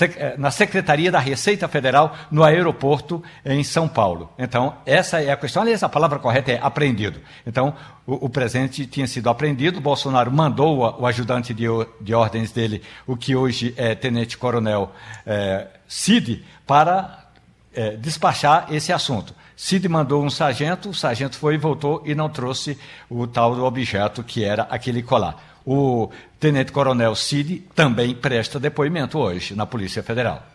eh, 0.00 0.34
na 0.38 0.50
Secretaria 0.50 1.10
da 1.10 1.18
Receita 1.18 1.68
Federal, 1.68 2.16
no 2.30 2.42
aeroporto 2.42 3.22
em 3.44 3.62
São 3.62 3.88
Paulo. 3.88 4.32
Então, 4.38 4.74
essa 4.86 5.22
é 5.22 5.30
a 5.30 5.36
questão. 5.36 5.62
Aliás, 5.62 5.82
a 5.82 5.88
palavra 5.88 6.18
correta 6.18 6.52
é 6.52 6.58
apreendido. 6.62 7.20
Então, 7.46 7.74
o, 8.06 8.26
o 8.26 8.28
presente 8.28 8.86
tinha 8.86 9.06
sido 9.06 9.28
apreendido, 9.28 9.80
Bolsonaro 9.80 10.30
mandou 10.30 10.78
o, 10.78 11.02
o 11.02 11.06
ajudante 11.06 11.52
de, 11.52 11.66
de, 12.00 12.14
ordens 12.14 12.52
dele, 12.52 12.82
o 13.06 13.16
que 13.16 13.36
hoje 13.36 13.74
é 13.76 13.94
tenente-coronel 13.94 14.92
é, 15.26 15.66
Cid, 15.86 16.44
para 16.66 17.26
é, 17.74 17.96
despachar 17.96 18.66
esse 18.70 18.92
assunto. 18.92 19.34
Cid 19.56 19.88
mandou 19.88 20.24
um 20.24 20.30
sargento, 20.30 20.88
o 20.88 20.94
sargento 20.94 21.36
foi 21.36 21.54
e 21.54 21.58
voltou 21.58 22.02
e 22.04 22.14
não 22.14 22.28
trouxe 22.28 22.78
o 23.08 23.26
tal 23.26 23.54
do 23.54 23.64
objeto 23.64 24.22
que 24.22 24.44
era 24.44 24.62
aquele 24.64 25.02
colar. 25.02 25.51
O 25.64 26.10
tenente-coronel 26.40 27.14
Cid 27.14 27.64
também 27.74 28.14
presta 28.14 28.58
depoimento 28.58 29.18
hoje 29.18 29.54
na 29.54 29.64
Polícia 29.64 30.02
Federal. 30.02 30.46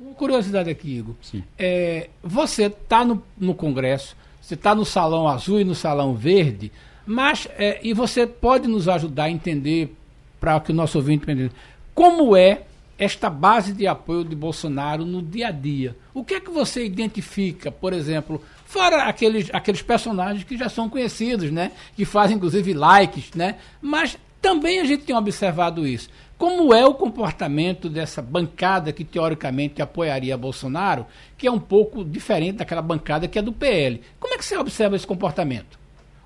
Uma 0.00 0.14
curiosidade 0.14 0.70
aqui, 0.70 0.98
Igor. 0.98 1.14
É, 1.58 2.08
você 2.22 2.64
está 2.64 3.04
no, 3.04 3.22
no, 3.38 3.54
Congresso, 3.54 4.16
você 4.40 4.54
está 4.54 4.74
no 4.74 4.84
Salão 4.84 5.28
Azul 5.28 5.60
e 5.60 5.64
no 5.64 5.74
Salão 5.74 6.14
Verde, 6.14 6.72
mas 7.04 7.48
é, 7.56 7.80
e 7.82 7.92
você 7.92 8.26
pode 8.26 8.66
nos 8.66 8.88
ajudar 8.88 9.24
a 9.24 9.30
entender, 9.30 9.94
para 10.40 10.58
que 10.60 10.72
o 10.72 10.74
nosso 10.74 10.98
ouvinte 10.98 11.24
entenda, 11.24 11.50
como 11.94 12.36
é 12.36 12.62
esta 12.98 13.28
base 13.28 13.72
de 13.72 13.86
apoio 13.86 14.24
de 14.24 14.34
Bolsonaro 14.34 15.04
no 15.04 15.22
dia 15.22 15.48
a 15.48 15.50
dia. 15.50 15.94
O 16.14 16.24
que 16.24 16.34
é 16.34 16.40
que 16.40 16.50
você 16.50 16.84
identifica, 16.84 17.70
por 17.70 17.92
exemplo, 17.92 18.42
fora 18.66 19.04
aqueles, 19.04 19.48
aqueles 19.52 19.80
personagens 19.80 20.44
que 20.44 20.58
já 20.58 20.68
são 20.68 20.88
conhecidos, 20.88 21.50
né? 21.50 21.72
Que 21.94 22.04
fazem 22.04 22.36
inclusive 22.36 22.74
likes, 22.74 23.30
né? 23.34 23.56
Mas 23.80 24.18
também 24.42 24.80
a 24.80 24.84
gente 24.84 25.04
tem 25.04 25.16
observado 25.16 25.86
isso. 25.86 26.10
Como 26.36 26.74
é 26.74 26.84
o 26.84 26.92
comportamento 26.92 27.88
dessa 27.88 28.20
bancada 28.20 28.92
que 28.92 29.04
teoricamente 29.04 29.80
apoiaria 29.80 30.36
Bolsonaro, 30.36 31.06
que 31.38 31.46
é 31.46 31.50
um 31.50 31.58
pouco 31.58 32.04
diferente 32.04 32.58
daquela 32.58 32.82
bancada 32.82 33.26
que 33.26 33.38
é 33.38 33.42
do 33.42 33.52
PL? 33.52 34.02
Como 34.20 34.34
é 34.34 34.36
que 34.36 34.44
você 34.44 34.56
observa 34.56 34.94
esse 34.96 35.06
comportamento? 35.06 35.78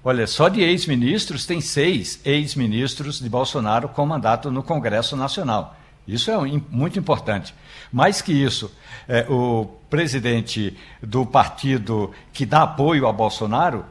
Olha, 0.02 0.26
só 0.26 0.48
de 0.48 0.62
ex-ministros 0.62 1.46
tem 1.46 1.60
seis 1.60 2.20
ex-ministros 2.24 3.20
de 3.20 3.28
Bolsonaro 3.28 3.90
com 3.90 4.04
mandato 4.04 4.50
no 4.50 4.62
Congresso 4.62 5.14
Nacional. 5.14 5.76
Isso 6.06 6.30
é 6.30 6.36
muito 6.70 6.98
importante. 6.98 7.54
Mais 7.92 8.20
que 8.20 8.32
isso, 8.32 8.74
é, 9.08 9.26
o 9.28 9.66
presidente 9.88 10.76
do 11.02 11.26
partido 11.26 12.12
que 12.32 12.46
dá 12.46 12.62
apoio 12.62 13.06
a 13.06 13.12
Bolsonaro, 13.12 13.84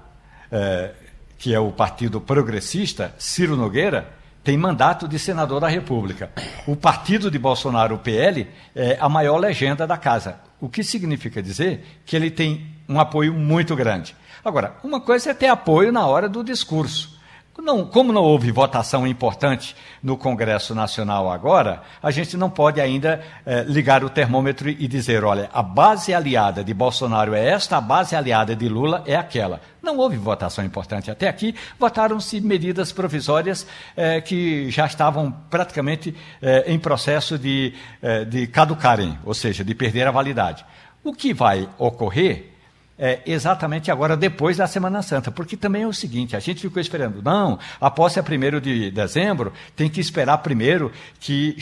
é, 0.51 0.91
que 1.37 1.53
é 1.53 1.59
o 1.59 1.71
Partido 1.71 2.19
Progressista, 2.19 3.13
Ciro 3.17 3.55
Nogueira, 3.55 4.13
tem 4.43 4.57
mandato 4.57 5.07
de 5.07 5.19
senador 5.19 5.59
da 5.59 5.67
República. 5.67 6.31
O 6.65 6.75
partido 6.75 7.29
de 7.29 7.37
Bolsonaro, 7.37 7.95
o 7.95 7.99
PL, 7.99 8.47
é 8.75 8.97
a 8.99 9.07
maior 9.09 9.37
legenda 9.37 9.85
da 9.85 9.97
casa. 9.97 10.39
O 10.59 10.67
que 10.67 10.83
significa 10.83 11.41
dizer 11.41 12.01
que 12.05 12.15
ele 12.15 12.31
tem 12.31 12.67
um 12.87 12.99
apoio 12.99 13.33
muito 13.33 13.75
grande. 13.75 14.15
Agora, 14.43 14.75
uma 14.83 14.99
coisa 14.99 15.31
é 15.31 15.33
ter 15.33 15.47
apoio 15.47 15.91
na 15.91 16.05
hora 16.07 16.27
do 16.27 16.43
discurso. 16.43 17.18
Não, 17.61 17.85
como 17.85 18.13
não 18.13 18.23
houve 18.23 18.51
votação 18.51 19.05
importante 19.05 19.75
no 20.01 20.17
Congresso 20.17 20.73
Nacional 20.73 21.29
agora, 21.29 21.81
a 22.01 22.09
gente 22.09 22.37
não 22.37 22.49
pode 22.49 22.79
ainda 22.79 23.21
eh, 23.45 23.65
ligar 23.67 24.03
o 24.03 24.09
termômetro 24.09 24.69
e 24.69 24.87
dizer: 24.87 25.25
olha, 25.25 25.49
a 25.53 25.61
base 25.61 26.13
aliada 26.13 26.63
de 26.63 26.73
Bolsonaro 26.73 27.33
é 27.33 27.49
esta, 27.49 27.77
a 27.77 27.81
base 27.81 28.15
aliada 28.15 28.55
de 28.55 28.69
Lula 28.69 29.03
é 29.05 29.15
aquela. 29.15 29.59
Não 29.81 29.97
houve 29.97 30.15
votação 30.15 30.63
importante 30.63 31.11
até 31.11 31.27
aqui, 31.27 31.53
votaram-se 31.77 32.39
medidas 32.39 32.93
provisórias 32.93 33.67
eh, 33.95 34.21
que 34.21 34.71
já 34.71 34.85
estavam 34.85 35.31
praticamente 35.49 36.15
eh, 36.41 36.63
em 36.67 36.79
processo 36.79 37.37
de, 37.37 37.73
de 38.29 38.47
caducarem, 38.47 39.19
ou 39.25 39.33
seja, 39.33 39.63
de 39.63 39.75
perder 39.75 40.07
a 40.07 40.11
validade. 40.11 40.65
O 41.03 41.13
que 41.13 41.33
vai 41.33 41.67
ocorrer 41.77 42.48
é, 42.99 43.21
exatamente 43.25 43.89
agora, 43.89 44.17
depois 44.17 44.57
da 44.57 44.67
Semana 44.67 45.01
Santa. 45.01 45.31
Porque 45.31 45.55
também 45.55 45.83
é 45.83 45.87
o 45.87 45.93
seguinte: 45.93 46.35
a 46.35 46.39
gente 46.39 46.59
ficou 46.59 46.81
esperando, 46.81 47.21
não, 47.21 47.57
a 47.79 47.89
posse 47.89 48.19
é 48.19 48.21
primeiro 48.21 48.59
de 48.59 48.91
dezembro, 48.91 49.53
tem 49.75 49.89
que 49.89 50.01
esperar 50.01 50.37
primeiro 50.39 50.91
que, 51.19 51.55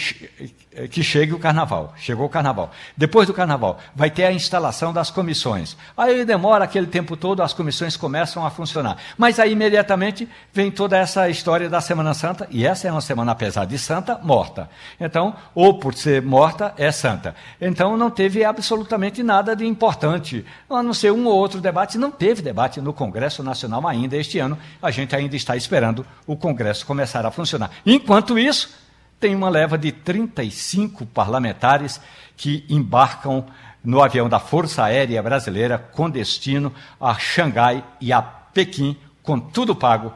que 0.92 1.02
chegue 1.02 1.34
o 1.34 1.40
carnaval. 1.40 1.94
Chegou 1.98 2.26
o 2.26 2.30
carnaval. 2.30 2.72
Depois 2.96 3.28
do 3.28 3.34
carnaval, 3.34 3.80
vai 3.96 4.12
ter 4.12 4.26
a 4.26 4.32
instalação 4.32 4.94
das 4.94 5.10
comissões. 5.10 5.76
Aí 5.98 6.24
demora 6.24 6.66
aquele 6.66 6.88
tempo 6.88 7.18
todo, 7.18 7.42
as 7.42 7.54
comissões 7.54 7.98
começam 7.98 8.46
a 8.46 8.52
funcionar. 8.52 8.98
Mas 9.18 9.40
aí 9.40 9.54
imediatamente 9.54 10.30
vem 10.54 10.70
toda 10.70 10.98
essa 10.98 11.30
história 11.30 11.70
da 11.70 11.82
Semana 11.82 12.14
Santa, 12.14 12.48
e 12.52 12.66
essa 12.66 12.88
é 12.88 12.92
uma 12.92 13.02
semana, 13.02 13.32
apesar 13.32 13.66
de 13.66 13.78
santa, 13.80 14.20
morta. 14.22 14.70
Então, 15.00 15.36
ou 15.56 15.80
por 15.80 15.94
ser 15.94 16.22
morta, 16.22 16.74
é 16.78 16.92
santa. 16.92 17.36
Então 17.60 17.98
não 17.98 18.12
teve 18.12 18.44
absolutamente 18.44 19.24
nada 19.24 19.56
de 19.56 19.66
importante, 19.66 20.46
a 20.70 20.84
não 20.84 20.94
ser 20.94 21.12
um 21.12 21.26
ou 21.26 21.36
outro 21.36 21.60
debate. 21.60 21.98
Não 21.98 22.12
teve 22.12 22.42
debate 22.42 22.82
no 22.82 22.94
Congresso 22.94 23.42
Nacional 23.42 23.88
ainda 23.88 24.16
este 24.16 24.40
ano. 24.40 24.58
A 24.82 24.92
gente 24.92 25.16
ainda 25.16 25.36
está 25.36 25.56
esperando 25.56 26.06
o 26.26 26.36
Congresso 26.36 26.86
começar 26.86 27.26
a 27.26 27.32
funcionar. 27.32 27.72
Enquanto 27.86 28.38
isso, 28.38 28.87
tem 29.20 29.36
uma 29.36 29.50
leva 29.50 29.78
de 29.78 29.92
35 29.92 31.06
parlamentares 31.06 32.00
que 32.36 32.64
embarcam 32.70 33.46
no 33.84 34.02
avião 34.02 34.28
da 34.28 34.40
Força 34.40 34.84
Aérea 34.84 35.22
Brasileira 35.24 35.78
com 35.78 36.10
destino 36.10 36.74
a 37.00 37.18
Xangai 37.18 37.84
e 38.02 38.12
a 38.12 38.22
Pequim, 38.22 38.98
com 39.24 39.40
tudo 39.40 39.76
pago 39.76 40.12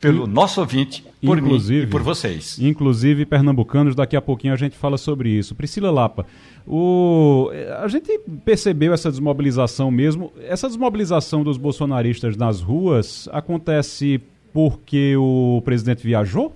pelo 0.00 0.26
nosso 0.26 0.60
ouvinte, 0.60 1.04
por 1.24 1.40
mim 1.40 1.58
e 1.70 1.86
por 1.86 2.02
vocês. 2.02 2.58
Inclusive, 2.58 3.24
pernambucanos, 3.24 3.94
daqui 3.94 4.16
a 4.16 4.22
pouquinho 4.22 4.52
a 4.52 4.56
gente 4.56 4.76
fala 4.76 4.98
sobre 4.98 5.30
isso. 5.30 5.54
Priscila 5.54 5.90
Lapa, 5.90 6.26
o, 6.66 7.50
a 7.82 7.88
gente 7.88 8.20
percebeu 8.44 8.92
essa 8.92 9.10
desmobilização 9.10 9.90
mesmo. 9.90 10.32
Essa 10.42 10.68
desmobilização 10.68 11.42
dos 11.42 11.56
bolsonaristas 11.56 12.36
nas 12.36 12.60
ruas 12.60 13.28
acontece 13.32 14.20
porque 14.52 15.16
o 15.16 15.60
presidente 15.64 16.02
viajou? 16.06 16.52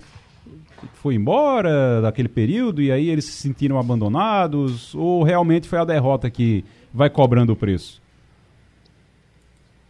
Foi 0.93 1.15
embora 1.15 2.01
daquele 2.01 2.29
período 2.29 2.81
e 2.81 2.91
aí 2.91 3.09
eles 3.09 3.25
se 3.25 3.33
sentiram 3.33 3.77
abandonados? 3.77 4.93
Ou 4.95 5.23
realmente 5.23 5.67
foi 5.67 5.79
a 5.79 5.85
derrota 5.85 6.29
que 6.29 6.63
vai 6.93 7.09
cobrando 7.09 7.53
o 7.53 7.55
preço? 7.55 8.01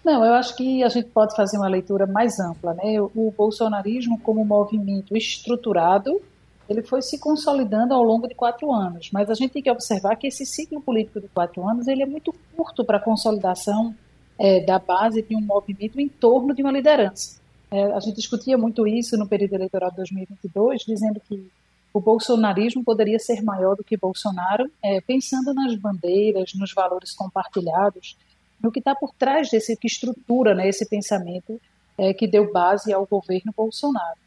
Não, 0.04 0.26
eu 0.26 0.34
acho 0.34 0.56
que 0.56 0.84
a 0.84 0.90
gente 0.90 1.10
pode 1.10 1.36
fazer 1.36 1.58
uma 1.58 1.68
leitura 1.68 2.08
mais 2.08 2.40
ampla. 2.40 2.74
Né? 2.74 3.00
O 3.00 3.34
bolsonarismo, 3.36 4.20
como 4.20 4.44
movimento 4.44 5.16
estruturado, 5.16 6.22
ele 6.68 6.82
foi 6.82 7.02
se 7.02 7.20
consolidando 7.20 7.94
ao 7.94 8.04
longo 8.04 8.28
de 8.28 8.34
quatro 8.34 8.72
anos. 8.72 9.10
Mas 9.12 9.30
a 9.30 9.34
gente 9.34 9.52
tem 9.52 9.62
que 9.62 9.70
observar 9.70 10.16
que 10.16 10.28
esse 10.28 10.46
ciclo 10.46 10.82
político 10.82 11.20
de 11.20 11.28
quatro 11.28 11.68
anos 11.68 11.88
ele 11.88 12.04
é 12.04 12.06
muito 12.06 12.34
curto 12.56 12.84
para 12.84 12.98
a 12.98 13.02
consolidação 13.02 13.94
é, 14.40 14.60
da 14.62 14.80
base 14.80 15.22
de 15.22 15.36
um 15.36 15.42
movimento 15.42 16.00
em 16.00 16.08
torno 16.08 16.54
de 16.54 16.64
uma 16.64 16.72
liderança. 16.72 17.41
É, 17.72 17.86
a 17.94 18.00
gente 18.02 18.18
discutia 18.18 18.58
muito 18.58 18.86
isso 18.86 19.18
no 19.18 19.28
período 19.28 19.54
eleitoral 19.54 19.90
de 19.92 19.98
2022, 19.98 20.82
dizendo 20.82 21.22
que 21.22 21.50
o 21.94 22.00
bolsonarismo 22.00 22.84
poderia 22.84 23.18
ser 23.18 23.42
maior 23.42 23.76
do 23.76 23.84
que 23.84 23.98
Bolsonaro, 23.98 24.70
é, 24.84 25.00
pensando 25.02 25.54
nas 25.54 25.76
bandeiras, 25.76 26.54
nos 26.54 26.74
valores 26.74 27.14
compartilhados 27.14 28.18
no 28.62 28.72
que 28.72 28.80
está 28.80 28.94
por 28.94 29.14
trás 29.16 29.50
desse, 29.50 29.76
que 29.76 29.88
estrutura 29.88 30.54
né, 30.54 30.70
esse 30.70 30.88
pensamento 30.88 31.60
é, 31.98 32.14
que 32.14 32.28
deu 32.28 32.52
base 32.52 32.94
ao 32.94 33.06
governo 33.06 33.54
Bolsonaro. 33.56 34.20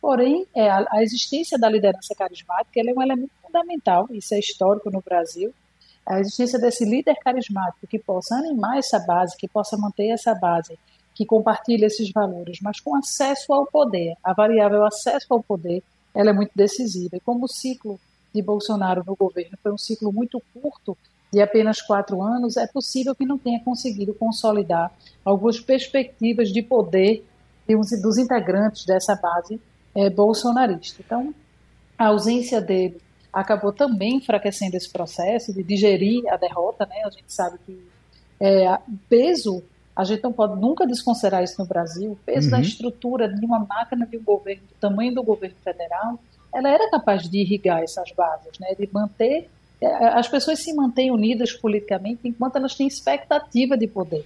Porém, 0.00 0.46
é, 0.54 0.68
a, 0.68 0.84
a, 0.90 1.02
existência 1.02 1.58
da 1.58 1.68
liderança 1.68 2.14
carismática 2.14 2.80
é 2.80 2.92
um 2.92 3.02
elemento 3.02 3.32
fundamental, 3.42 4.08
isso 4.10 4.34
é 4.34 4.38
histórico 4.38 4.90
no 4.90 5.00
Brasil, 5.00 5.52
a 6.04 6.18
existência 6.18 6.58
desse 6.58 6.84
líder 6.84 7.14
carismático 7.16 7.86
que 7.86 7.98
possa 7.98 8.34
animar 8.34 8.78
essa 8.78 8.98
base, 8.98 9.36
que 9.36 9.46
possa 9.46 9.76
manter 9.76 10.08
essa 10.08 10.34
base, 10.34 10.76
que 11.14 11.26
compartilhe 11.26 11.84
esses 11.84 12.10
valores, 12.10 12.58
mas 12.62 12.80
com 12.80 12.96
acesso 12.96 13.52
ao 13.52 13.66
poder. 13.66 14.14
A 14.22 14.32
variável 14.32 14.84
acesso 14.84 15.26
ao 15.30 15.42
poder 15.42 15.82
ela 16.14 16.30
é 16.30 16.32
muito 16.32 16.52
decisiva. 16.54 17.16
E 17.16 17.20
como 17.20 17.44
o 17.44 17.48
ciclo 17.48 17.98
de 18.34 18.42
Bolsonaro 18.42 19.02
no 19.06 19.14
governo 19.14 19.56
foi 19.62 19.72
um 19.72 19.78
ciclo 19.78 20.12
muito 20.12 20.42
curto, 20.54 20.96
de 21.32 21.40
apenas 21.40 21.80
quatro 21.80 22.22
anos, 22.22 22.58
é 22.58 22.66
possível 22.66 23.14
que 23.14 23.24
não 23.24 23.38
tenha 23.38 23.58
conseguido 23.64 24.12
consolidar 24.12 24.92
algumas 25.24 25.58
perspectivas 25.58 26.50
de 26.50 26.60
poder 26.60 27.24
dos 28.02 28.18
integrantes 28.18 28.84
dessa 28.84 29.16
base 29.16 29.58
é, 29.94 30.10
bolsonarista. 30.10 31.02
Então, 31.04 31.34
a 31.96 32.08
ausência 32.08 32.60
dele 32.60 33.00
acabou 33.32 33.72
também 33.72 34.16
enfraquecendo 34.16 34.76
esse 34.76 34.90
processo 34.90 35.54
de 35.54 35.62
digerir 35.62 36.22
a 36.30 36.36
derrota. 36.36 36.84
Né? 36.84 36.96
A 37.02 37.08
gente 37.08 37.32
sabe 37.32 37.58
que 37.64 37.82
é, 38.38 38.78
peso, 39.08 39.62
a 39.94 40.04
gente 40.04 40.22
não 40.22 40.32
pode 40.32 40.58
nunca 40.60 40.86
desconsiderar 40.86 41.42
isso 41.42 41.60
no 41.60 41.66
Brasil, 41.66 42.12
o 42.12 42.16
peso 42.16 42.46
uhum. 42.46 42.52
da 42.52 42.60
estrutura 42.60 43.28
de 43.28 43.44
uma 43.44 43.58
máquina 43.58 44.06
de 44.06 44.16
um 44.16 44.22
governo, 44.22 44.62
do 44.62 44.74
tamanho 44.80 45.14
do 45.14 45.22
governo 45.22 45.56
federal, 45.62 46.18
ela 46.54 46.68
era 46.68 46.90
capaz 46.90 47.28
de 47.28 47.38
irrigar 47.38 47.82
essas 47.82 48.10
bases, 48.12 48.58
né? 48.58 48.74
de 48.78 48.88
manter 48.92 49.48
é, 49.80 50.06
as 50.18 50.28
pessoas 50.28 50.60
se 50.60 50.72
mantêm 50.72 51.10
unidas 51.10 51.52
politicamente 51.52 52.20
enquanto 52.28 52.56
elas 52.56 52.74
têm 52.74 52.86
expectativa 52.86 53.76
de 53.76 53.88
poder. 53.88 54.24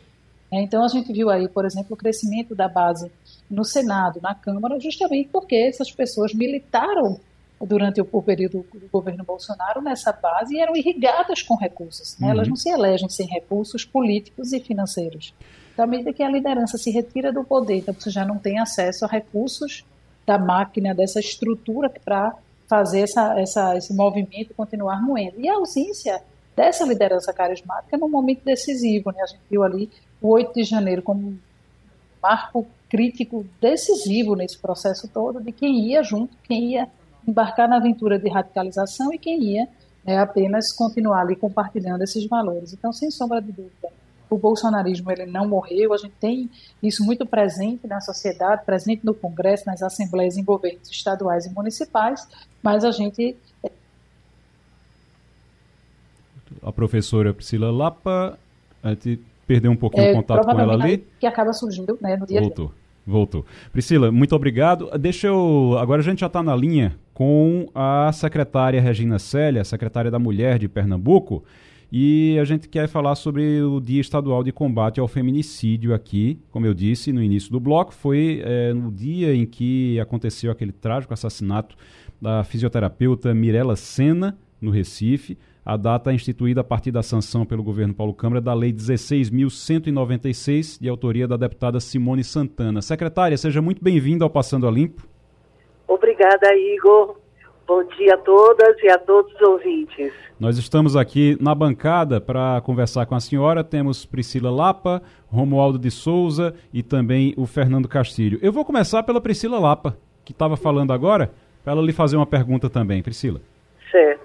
É, 0.53 0.61
então 0.61 0.85
a 0.85 0.89
gente 0.89 1.13
viu 1.13 1.31
aí, 1.31 1.49
por 1.49 1.65
exemplo, 1.65 1.95
o 1.95 1.97
crescimento 1.97 2.55
da 2.55 2.69
base 2.69 3.11
no 3.51 3.65
Senado, 3.65 4.21
na 4.23 4.35
Câmara, 4.35 4.79
justamente 4.79 5.31
porque 5.33 5.57
essas 5.57 5.91
pessoas 5.91 6.35
militaram 6.35 7.19
durante 7.61 8.01
o, 8.01 8.23
período 8.23 8.67
do 8.75 8.89
governo 8.93 9.25
Bolsonaro 9.25 9.81
nessa 9.81 10.13
base 10.13 10.55
e 10.55 10.61
eram 10.61 10.77
irrigadas 10.77 11.43
com 11.43 11.57
recursos. 11.57 12.19
Né? 12.19 12.27
Uhum. 12.27 12.33
Elas 12.33 12.49
não 12.49 12.57
se 12.57 12.69
elegem 12.69 13.09
sem 13.09 13.27
recursos 13.27 13.85
políticos 13.85 14.53
e 14.53 14.61
financeiros. 14.61 15.33
Então, 15.77 15.85
à 15.85 15.89
medida 15.89 16.11
que 16.11 16.23
a 16.23 16.31
liderança 16.31 16.79
se 16.79 16.91
retira 16.91 17.31
do 17.31 17.45
poder, 17.45 17.77
então 17.77 17.93
você 17.93 18.09
já 18.09 18.25
não 18.25 18.39
tem 18.39 18.59
acesso 18.59 19.05
a 19.05 19.09
recursos 19.09 19.85
da 20.25 20.39
máquina, 20.39 20.95
dessa 20.95 21.21
estrutura 21.21 21.91
para 21.91 22.35
fazer 22.67 23.01
essa, 23.01 23.39
essa, 23.39 23.77
esse 23.77 23.93
movimento 23.93 24.55
continuar 24.55 25.03
moendo. 25.03 25.39
E 25.39 25.47
a 25.47 25.57
ausência 25.57 26.23
dessa 26.57 26.83
liderança 26.87 27.31
carismática 27.31 27.95
é 27.95 28.03
um 28.03 28.09
momento 28.09 28.43
decisivo. 28.43 29.13
Né? 29.13 29.19
A 29.23 29.27
gente 29.27 29.43
viu 29.51 29.63
ali 29.63 29.91
o 30.23 30.29
8 30.29 30.55
de 30.55 30.65
janeiro 30.65 31.03
como 31.03 31.29
um 31.29 31.39
marco 32.23 32.67
crítico 32.89 33.45
decisivo 33.61 34.35
nesse 34.35 34.59
processo 34.59 35.07
todo 35.07 35.43
de 35.43 35.53
quem 35.53 35.91
ia 35.91 36.03
junto, 36.03 36.35
quem 36.45 36.73
ia 36.73 36.89
embarcar 37.29 37.69
na 37.69 37.77
aventura 37.77 38.19
de 38.19 38.31
radicalização 38.31 39.13
e 39.13 39.19
quem 39.19 39.43
ia 39.43 39.69
né, 40.03 40.17
apenas 40.17 40.73
continuar 40.73 41.21
ali 41.21 41.37
compartilhando 41.37 42.01
esses 42.01 42.27
valores. 42.27 42.73
Então, 42.73 42.95
sem 42.95 43.11
sombra 43.11 43.43
de 43.43 43.53
dúvida, 43.53 43.91
o 44.29 44.37
bolsonarismo 44.37 45.11
ele 45.11 45.27
não 45.27 45.49
morreu, 45.49 45.93
a 45.93 45.97
gente 45.97 46.15
tem 46.21 46.51
isso 46.83 47.05
muito 47.05 47.25
presente 47.25 47.87
na 47.87 48.01
sociedade, 48.01 48.65
presente 48.65 49.05
no 49.05 49.15
Congresso, 49.15 49.67
nas 49.67 49.83
assembleias 49.83 50.37
em 50.37 50.45
governos 50.45 50.91
estaduais 50.91 51.47
e 51.47 51.51
municipais, 51.51 52.27
mas 52.63 52.85
a 52.85 52.91
gente. 52.91 53.37
A 56.63 56.73
professora 56.73 57.33
Priscila 57.33 57.71
Lapa, 57.71 58.39
a 58.83 58.91
gente 58.91 59.21
perdeu 59.47 59.71
um 59.71 59.77
pouquinho 59.77 60.05
é, 60.05 60.13
o 60.13 60.17
contato 60.17 60.45
com 60.45 60.61
ela 60.61 60.75
ali. 60.75 61.07
Que 61.21 61.27
acaba 61.27 61.53
surgindo 61.53 61.97
né, 62.01 62.17
no 62.17 62.27
dia 62.27 62.41
Voltou. 62.41 62.73
Voltou. 63.07 63.47
Priscila, 63.73 64.11
muito 64.11 64.35
obrigado. 64.35 64.91
Deixa 64.99 65.29
eu. 65.29 65.77
Agora 65.79 66.01
a 66.01 66.05
gente 66.05 66.21
já 66.21 66.27
está 66.27 66.43
na 66.43 66.57
linha 66.57 66.97
com 67.15 67.69
a 67.73 68.11
secretária 68.13 68.81
Regina 68.81 69.19
Célia, 69.19 69.65
secretária 69.65 70.11
da 70.11 70.19
Mulher 70.19 70.59
de 70.59 70.69
Pernambuco, 70.69 71.45
e 71.91 72.39
a 72.41 72.45
gente 72.45 72.69
quer 72.69 72.89
falar 72.89 73.15
sobre 73.15 73.63
o 73.63 73.81
Dia 73.81 74.01
Estadual 74.01 74.43
de 74.43 74.53
Combate 74.53 74.99
ao 74.99 75.07
Feminicídio 75.07 75.95
aqui. 75.95 76.41
Como 76.51 76.67
eu 76.67 76.75
disse 76.75 77.13
no 77.13 77.23
início 77.23 77.53
do 77.53 77.61
bloco, 77.61 77.95
foi 77.95 78.43
é, 78.45 78.73
no 78.73 78.91
dia 78.91 79.33
em 79.35 79.47
que 79.47 80.01
aconteceu 80.01 80.51
aquele 80.51 80.73
trágico 80.73 81.15
assassinato 81.15 81.77
da 82.21 82.43
fisioterapeuta 82.45 83.33
Mirella 83.35 83.77
Senna, 83.77 84.37
no 84.61 84.71
Recife. 84.71 85.39
A 85.65 85.77
data 85.77 86.11
é 86.11 86.15
instituída 86.15 86.61
a 86.61 86.65
partir 86.65 86.91
da 86.91 87.03
sanção 87.03 87.45
pelo 87.45 87.63
governo 87.63 87.95
Paulo 87.95 88.15
Câmara 88.15 88.41
da 88.41 88.55
Lei 88.55 88.73
16.196, 88.73 90.81
de 90.81 90.89
autoria 90.89 91.29
da 91.29 91.37
deputada 91.37 91.79
Simone 91.81 92.25
Santana. 92.25 92.81
Secretária, 92.81 93.37
seja 93.37 93.61
muito 93.61 93.83
bem-vinda 93.83 94.25
ao 94.25 94.31
Passando 94.31 94.67
a 94.67 94.71
Limpo. 94.71 95.07
Obrigada, 95.89 96.55
Igor. 96.55 97.19
Bom 97.67 97.83
dia 97.83 98.15
a 98.15 98.19
todas 98.19 98.81
e 98.81 98.89
a 98.89 98.97
todos 98.97 99.35
os 99.35 99.41
ouvintes. 99.41 100.13
Nós 100.39 100.57
estamos 100.57 100.95
aqui 100.95 101.37
na 101.41 101.53
bancada 101.53 102.21
para 102.21 102.61
conversar 102.61 103.07
com 103.07 103.17
a 103.17 103.21
senhora. 103.21 103.65
Temos 103.65 104.07
Priscila 104.07 104.51
Lapa, 104.51 105.03
Romualdo 105.27 105.77
de 105.77 105.91
Souza 105.91 106.55
e 106.73 106.81
também 106.81 107.35
o 107.37 107.45
Fernando 107.45 107.89
Castilho. 107.89 108.39
Eu 108.41 108.53
vou 108.53 108.65
começar 108.65 109.03
pela 109.03 109.21
Priscila 109.21 109.59
Lapa, 109.59 109.99
que 110.25 110.31
estava 110.31 110.57
falando 110.57 110.93
agora, 110.93 111.33
para 111.65 111.73
ela 111.73 111.83
lhe 111.83 111.93
fazer 111.93 112.17
uma 112.17 112.27
pergunta 112.27 112.71
também. 112.71 113.03
Priscila. 113.03 113.41
Certo. 113.91 114.25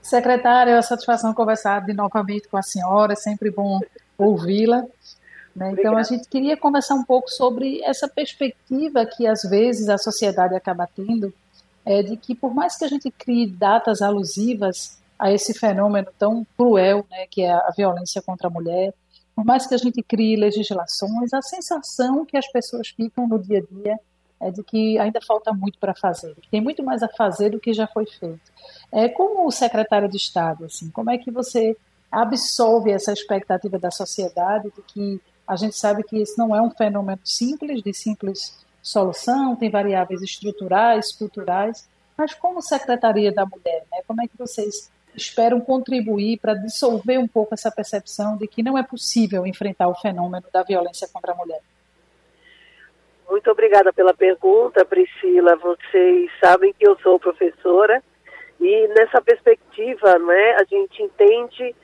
Secretária, 0.00 0.70
é 0.70 0.76
uma 0.76 0.82
satisfação 0.82 1.34
conversar 1.34 1.84
de 1.84 1.92
novamente 1.92 2.48
com 2.48 2.56
a 2.56 2.62
senhora, 2.62 3.12
é 3.12 3.16
sempre 3.16 3.50
bom 3.50 3.80
ouvi-la. 4.16 4.84
Né? 5.56 5.72
Então, 5.72 5.96
a 5.96 6.02
gente 6.02 6.28
queria 6.28 6.54
conversar 6.54 6.94
um 6.94 7.02
pouco 7.02 7.30
sobre 7.30 7.82
essa 7.82 8.06
perspectiva 8.06 9.06
que, 9.06 9.26
às 9.26 9.42
vezes, 9.42 9.88
a 9.88 9.96
sociedade 9.96 10.54
acaba 10.54 10.86
tendo, 10.94 11.32
é, 11.84 12.02
de 12.02 12.14
que, 12.18 12.34
por 12.34 12.54
mais 12.54 12.76
que 12.76 12.84
a 12.84 12.88
gente 12.88 13.10
crie 13.10 13.46
datas 13.46 14.02
alusivas 14.02 14.98
a 15.18 15.32
esse 15.32 15.58
fenômeno 15.58 16.08
tão 16.18 16.46
cruel, 16.58 17.06
né, 17.10 17.26
que 17.30 17.40
é 17.40 17.50
a 17.50 17.72
violência 17.74 18.20
contra 18.20 18.48
a 18.48 18.50
mulher, 18.50 18.92
por 19.34 19.46
mais 19.46 19.66
que 19.66 19.74
a 19.74 19.78
gente 19.78 20.02
crie 20.02 20.36
legislações, 20.36 21.32
a 21.32 21.40
sensação 21.40 22.26
que 22.26 22.36
as 22.36 22.46
pessoas 22.52 22.88
ficam 22.88 23.26
no 23.26 23.38
dia 23.38 23.58
a 23.58 23.74
dia 23.74 23.98
é 24.38 24.50
de 24.50 24.62
que 24.62 24.98
ainda 24.98 25.20
falta 25.26 25.54
muito 25.54 25.78
para 25.78 25.94
fazer, 25.94 26.36
tem 26.50 26.60
muito 26.60 26.82
mais 26.82 27.02
a 27.02 27.08
fazer 27.08 27.48
do 27.48 27.58
que 27.58 27.72
já 27.72 27.86
foi 27.86 28.04
feito. 28.04 28.52
É, 28.92 29.08
como 29.08 29.50
secretário 29.50 30.06
de 30.06 30.18
Estado, 30.18 30.66
assim, 30.66 30.90
como 30.90 31.10
é 31.10 31.16
que 31.16 31.30
você 31.30 31.74
absolve 32.12 32.90
essa 32.90 33.12
expectativa 33.12 33.78
da 33.78 33.90
sociedade 33.90 34.70
de 34.76 34.82
que 34.82 35.20
a 35.46 35.56
gente 35.56 35.76
sabe 35.76 36.02
que 36.02 36.20
isso 36.20 36.34
não 36.36 36.54
é 36.54 36.60
um 36.60 36.70
fenômeno 36.70 37.20
simples, 37.24 37.82
de 37.82 37.92
simples 37.94 38.64
solução, 38.82 39.56
tem 39.56 39.70
variáveis 39.70 40.22
estruturais, 40.22 41.12
culturais, 41.12 41.88
mas 42.16 42.34
como 42.34 42.62
Secretaria 42.62 43.32
da 43.32 43.44
Mulher, 43.44 43.84
né, 43.90 43.98
como 44.06 44.22
é 44.22 44.26
que 44.26 44.38
vocês 44.38 44.90
esperam 45.14 45.60
contribuir 45.60 46.38
para 46.38 46.54
dissolver 46.54 47.18
um 47.18 47.26
pouco 47.26 47.54
essa 47.54 47.70
percepção 47.70 48.36
de 48.36 48.46
que 48.46 48.62
não 48.62 48.76
é 48.76 48.82
possível 48.82 49.46
enfrentar 49.46 49.88
o 49.88 49.94
fenômeno 49.94 50.46
da 50.52 50.62
violência 50.62 51.08
contra 51.12 51.32
a 51.32 51.34
mulher? 51.34 51.60
Muito 53.28 53.50
obrigada 53.50 53.92
pela 53.92 54.14
pergunta, 54.14 54.84
Priscila. 54.84 55.56
Vocês 55.56 56.30
sabem 56.40 56.72
que 56.72 56.86
eu 56.86 56.96
sou 57.00 57.18
professora 57.18 58.02
e 58.60 58.88
nessa 58.88 59.20
perspectiva, 59.20 60.18
né, 60.18 60.56
a 60.60 60.64
gente 60.64 61.02
entende 61.02 61.74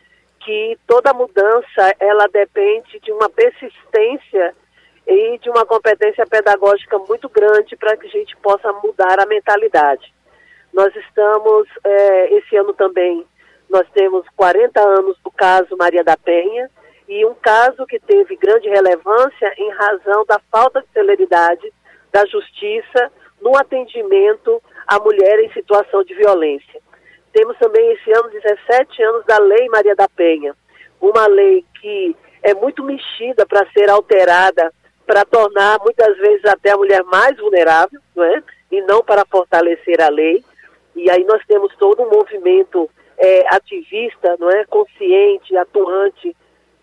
que 0.44 0.78
toda 0.86 1.12
mudança 1.12 1.94
ela 1.98 2.26
depende 2.28 2.98
de 3.00 3.12
uma 3.12 3.28
persistência 3.28 4.54
e 5.06 5.38
de 5.38 5.50
uma 5.50 5.64
competência 5.64 6.26
pedagógica 6.26 6.98
muito 6.98 7.28
grande 7.28 7.76
para 7.76 7.96
que 7.96 8.06
a 8.06 8.10
gente 8.10 8.36
possa 8.36 8.72
mudar 8.72 9.20
a 9.20 9.26
mentalidade. 9.26 10.12
Nós 10.72 10.94
estamos, 10.96 11.68
é, 11.84 12.34
esse 12.34 12.56
ano 12.56 12.72
também, 12.72 13.26
nós 13.68 13.86
temos 13.92 14.24
40 14.36 14.80
anos 14.80 15.18
do 15.22 15.30
caso 15.30 15.76
Maria 15.76 16.04
da 16.04 16.16
Penha, 16.16 16.70
e 17.08 17.26
um 17.26 17.34
caso 17.34 17.84
que 17.86 17.98
teve 17.98 18.36
grande 18.36 18.68
relevância 18.68 19.52
em 19.58 19.70
razão 19.70 20.24
da 20.24 20.40
falta 20.50 20.80
de 20.80 20.88
celeridade 20.92 21.72
da 22.10 22.24
justiça 22.26 23.12
no 23.40 23.56
atendimento 23.56 24.62
à 24.86 24.98
mulher 24.98 25.40
em 25.40 25.52
situação 25.52 26.04
de 26.04 26.14
violência. 26.14 26.80
Temos 27.32 27.56
também 27.58 27.92
esse 27.92 28.12
ano 28.12 28.28
17 28.28 29.02
anos 29.02 29.24
da 29.24 29.38
Lei 29.38 29.68
Maria 29.68 29.94
da 29.94 30.08
Penha, 30.08 30.54
uma 31.00 31.26
lei 31.26 31.64
que 31.80 32.14
é 32.42 32.54
muito 32.54 32.84
mexida 32.84 33.46
para 33.46 33.66
ser 33.72 33.88
alterada, 33.88 34.72
para 35.06 35.24
tornar 35.24 35.78
muitas 35.80 36.16
vezes 36.18 36.44
até 36.44 36.70
a 36.70 36.76
mulher 36.76 37.02
mais 37.04 37.36
vulnerável, 37.38 38.00
não 38.14 38.24
é? 38.24 38.42
e 38.70 38.80
não 38.82 39.02
para 39.04 39.24
fortalecer 39.26 40.00
a 40.00 40.08
lei. 40.08 40.42
E 40.96 41.10
aí 41.10 41.24
nós 41.24 41.42
temos 41.46 41.74
todo 41.76 42.02
um 42.02 42.10
movimento 42.10 42.88
é, 43.18 43.54
ativista, 43.54 44.36
não 44.38 44.50
é, 44.50 44.64
consciente, 44.64 45.56
atuante, 45.56 46.34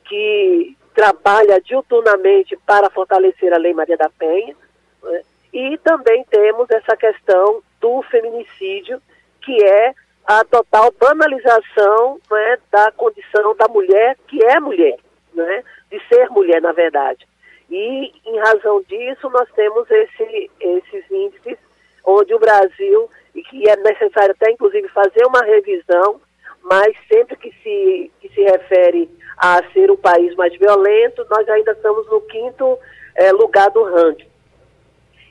que 0.06 0.78
trabalha 0.94 1.62
diuturnamente 1.62 2.58
para 2.66 2.90
fortalecer 2.90 3.54
a 3.54 3.58
Lei 3.58 3.74
Maria 3.74 3.98
da 3.98 4.10
Penha. 4.10 4.56
Né? 5.04 5.22
E 5.54 5.78
também 5.80 6.24
temos 6.30 6.70
essa 6.70 6.96
questão 6.96 7.62
do 7.80 8.02
feminicídio, 8.04 9.02
que 9.42 9.64
é 9.64 9.94
a 10.26 10.44
total 10.46 10.94
banalização 11.00 12.20
né, 12.30 12.58
da 12.72 12.92
condição 12.92 13.56
da 13.56 13.68
mulher, 13.68 14.18
que 14.28 14.44
é 14.46 14.60
mulher, 14.60 14.98
né, 15.34 15.64
de 15.90 16.00
ser 16.08 16.30
mulher, 16.30 16.62
na 16.62 16.72
verdade. 16.72 17.28
E, 17.70 18.12
em 18.26 18.40
razão 18.40 18.82
disso, 18.84 19.30
nós 19.30 19.48
temos 19.56 19.90
esse, 19.90 20.52
esses 20.60 21.12
índices 21.12 21.58
onde 22.04 22.34
o 22.34 22.40
Brasil, 22.40 23.10
e 23.36 23.42
que 23.44 23.70
é 23.70 23.76
necessário 23.76 24.32
até, 24.32 24.52
inclusive, 24.52 24.88
fazer 24.90 25.26
uma 25.26 25.44
revisão, 25.44 26.20
mas 26.64 26.96
sempre 27.12 27.36
que 27.36 27.52
se, 27.64 28.12
que 28.20 28.30
se 28.30 28.42
refere 28.42 29.10
a 29.38 29.64
ser 29.72 29.90
o 29.92 29.98
país 29.98 30.36
mais 30.36 30.56
violento, 30.58 31.26
nós 31.30 31.48
ainda 31.48 31.72
estamos 31.72 32.06
no 32.08 32.22
quinto 32.22 32.78
é, 33.16 33.32
lugar 33.32 33.70
do 33.70 33.84
ranking. 33.84 34.28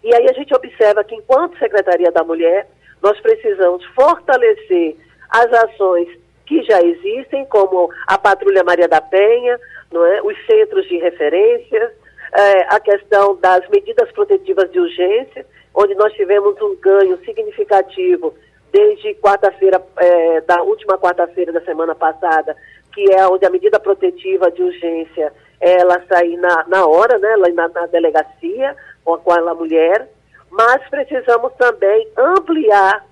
E 0.03 0.15
aí 0.15 0.29
a 0.29 0.33
gente 0.33 0.55
observa 0.55 1.05
que, 1.05 1.15
enquanto 1.15 1.59
Secretaria 1.59 2.11
da 2.11 2.23
Mulher, 2.23 2.69
nós 3.03 3.21
precisamos 3.21 3.85
fortalecer 3.95 4.97
as 5.31 5.53
ações 5.53 6.09
que 6.47 6.63
já 6.63 6.81
existem, 6.83 7.45
como 7.47 7.91
a 8.07 8.17
Patrulha 8.17 8.65
Maria 8.65 8.89
da 8.89 9.01
Penha, 9.01 9.61
não 9.93 10.05
é? 10.05 10.23
os 10.23 10.35
centros 10.47 10.87
de 10.89 10.97
referência, 10.99 11.93
é, 12.33 12.75
a 12.75 12.81
questão 12.81 13.37
das 13.37 13.69
medidas 13.69 14.11
protetivas 14.13 14.71
de 14.71 14.81
urgência, 14.81 15.47
onde 15.75 15.95
nós 15.95 16.13
tivemos 16.15 16.61
um 16.61 16.75
ganho 16.77 17.19
significativo 17.25 18.35
desde 18.73 19.15
quarta-feira, 19.15 19.83
é, 19.97 20.41
da 20.43 20.63
última 20.63 20.99
quarta-feira 20.99 21.53
da 21.53 21.61
semana 21.63 21.95
passada, 21.95 22.57
que 22.93 23.13
é 23.13 23.27
onde 23.27 23.45
a 23.45 23.51
medida 23.51 23.79
protetiva 23.79 24.51
de 24.51 24.63
urgência 24.63 25.33
ela 25.61 26.03
sair 26.09 26.37
na, 26.37 26.65
na 26.69 26.87
hora, 26.87 27.19
né, 27.19 27.37
lá 27.37 27.49
na, 27.49 27.69
na 27.69 27.87
delegacia, 27.87 28.77
com 29.05 29.15
aquela 29.15 29.55
mulher, 29.55 30.09
mas 30.51 30.83
precisamos 30.89 31.53
também 31.55 32.09
ampliar 32.17 33.07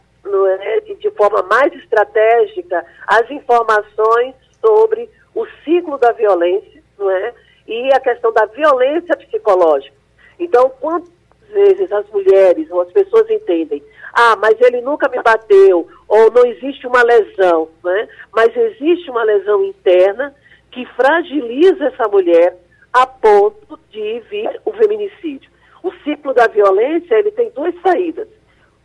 é, 0.61 0.81
de 0.81 1.11
forma 1.13 1.43
mais 1.45 1.73
estratégica 1.75 2.85
as 3.07 3.31
informações 3.31 4.35
sobre 4.61 5.09
o 5.35 5.47
ciclo 5.65 5.99
da 5.99 6.13
violência 6.13 6.83
não 6.99 7.11
é? 7.11 7.33
e 7.67 7.93
a 7.95 8.01
questão 8.01 8.33
da 8.33 8.47
violência 8.47 9.17
psicológica. 9.17 9.95
Então, 10.39 10.71
quantas 10.81 11.13
vezes 11.53 11.91
as 11.93 12.09
mulheres 12.11 12.71
ou 12.71 12.81
as 12.81 12.91
pessoas 12.93 13.31
entendem 13.31 13.83
ah, 14.19 14.35
mas 14.35 14.59
ele 14.63 14.81
nunca 14.81 15.11
me 15.11 15.23
bateu, 15.23 15.87
ou 16.09 16.31
não 16.33 16.47
existe 16.47 16.87
uma 16.87 17.03
lesão, 17.03 17.69
né? 17.85 18.09
mas 18.35 18.57
existe 18.57 19.11
uma 19.11 19.23
lesão 19.23 19.63
interna 19.63 20.35
que 20.71 20.87
fragiliza 20.87 21.85
essa 21.85 22.09
mulher 22.09 22.57
a 22.95 23.07
ponto 23.07 23.79
de 23.91 24.21
vir 24.21 24.59
o 24.65 24.73
feminicídio. 24.73 25.51
O 25.83 25.93
ciclo 26.05 26.33
da 26.35 26.47
violência 26.47 27.15
ele 27.15 27.31
tem 27.31 27.51
duas 27.51 27.75
saídas. 27.81 28.29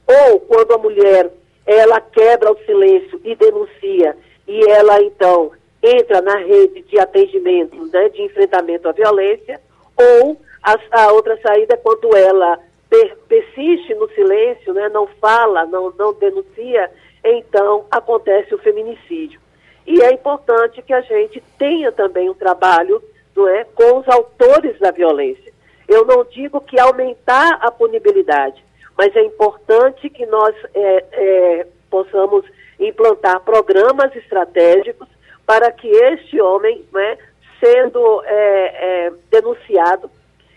Ou 0.07 0.39
quando 0.41 0.73
a 0.73 0.77
mulher 0.77 1.31
ela 1.65 2.01
quebra 2.01 2.51
o 2.51 2.65
silêncio 2.65 3.21
e 3.23 3.35
denuncia, 3.35 4.17
e 4.47 4.69
ela 4.69 5.01
então 5.01 5.51
entra 5.81 6.21
na 6.21 6.37
rede 6.37 6.81
de 6.83 6.99
atendimento, 6.99 7.75
né, 7.91 8.09
de 8.09 8.21
enfrentamento 8.21 8.87
à 8.89 8.91
violência, 8.91 9.59
ou 9.97 10.37
a, 10.61 10.77
a 10.91 11.11
outra 11.11 11.39
saída 11.41 11.73
é 11.73 11.77
quando 11.77 12.15
ela 12.15 12.59
per, 12.89 13.17
persiste 13.27 13.93
no 13.95 14.09
silêncio, 14.09 14.73
né, 14.73 14.89
não 14.89 15.07
fala, 15.19 15.65
não, 15.65 15.91
não 15.97 16.13
denuncia, 16.13 16.91
então 17.23 17.85
acontece 17.89 18.53
o 18.53 18.59
feminicídio. 18.59 19.39
E 19.87 20.01
é 20.01 20.13
importante 20.13 20.81
que 20.81 20.93
a 20.93 21.01
gente 21.01 21.41
tenha 21.57 21.91
também 21.91 22.29
um 22.29 22.33
trabalho 22.33 23.01
não 23.35 23.47
é, 23.47 23.63
com 23.63 23.99
os 23.99 24.07
autores 24.07 24.77
da 24.79 24.91
violência. 24.91 25.50
Eu 25.87 26.05
não 26.05 26.23
digo 26.23 26.61
que 26.61 26.79
aumentar 26.79 27.59
a 27.61 27.71
punibilidade, 27.71 28.63
mas 28.97 29.15
é 29.15 29.21
importante 29.21 30.09
que 30.09 30.25
nós 30.25 30.55
é, 30.73 31.05
é, 31.11 31.67
possamos 31.89 32.45
implantar 32.79 33.39
programas 33.41 34.15
estratégicos 34.15 35.07
para 35.45 35.71
que 35.71 35.87
este 35.87 36.41
homem, 36.41 36.85
né, 36.93 37.17
sendo 37.59 38.23
é, 38.25 39.07
é 39.07 39.13
denunciado, 39.29 40.09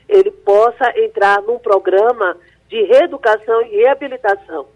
ele 0.09 0.31
possa 0.31 0.93
entrar 0.99 1.43
num 1.43 1.59
programa 1.59 2.37
de 2.69 2.83
reeducação 2.83 3.63
e 3.63 3.83
reabilitação. 3.83 4.67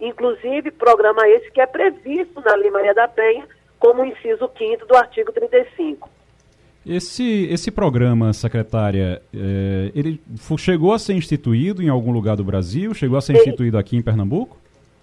Inclusive, 0.00 0.70
programa 0.70 1.28
esse 1.28 1.50
que 1.50 1.60
é 1.60 1.66
previsto 1.66 2.40
na 2.40 2.54
Lei 2.54 2.70
Maria 2.70 2.94
da 2.94 3.08
Penha, 3.08 3.46
como 3.78 4.04
inciso 4.04 4.50
5 4.56 4.86
do 4.86 4.96
artigo 4.96 5.32
35. 5.32 6.08
Esse, 6.88 7.46
esse 7.50 7.70
programa, 7.70 8.32
secretária, 8.32 9.20
é, 9.34 9.92
ele 9.94 10.18
chegou 10.56 10.94
a 10.94 10.98
ser 10.98 11.12
instituído 11.12 11.82
em 11.82 11.90
algum 11.90 12.10
lugar 12.10 12.34
do 12.34 12.42
Brasil? 12.42 12.94
Chegou 12.94 13.18
a 13.18 13.20
ser 13.20 13.34
instituído 13.34 13.76
aqui 13.76 13.94
em 13.94 14.00
Pernambuco? 14.00 14.56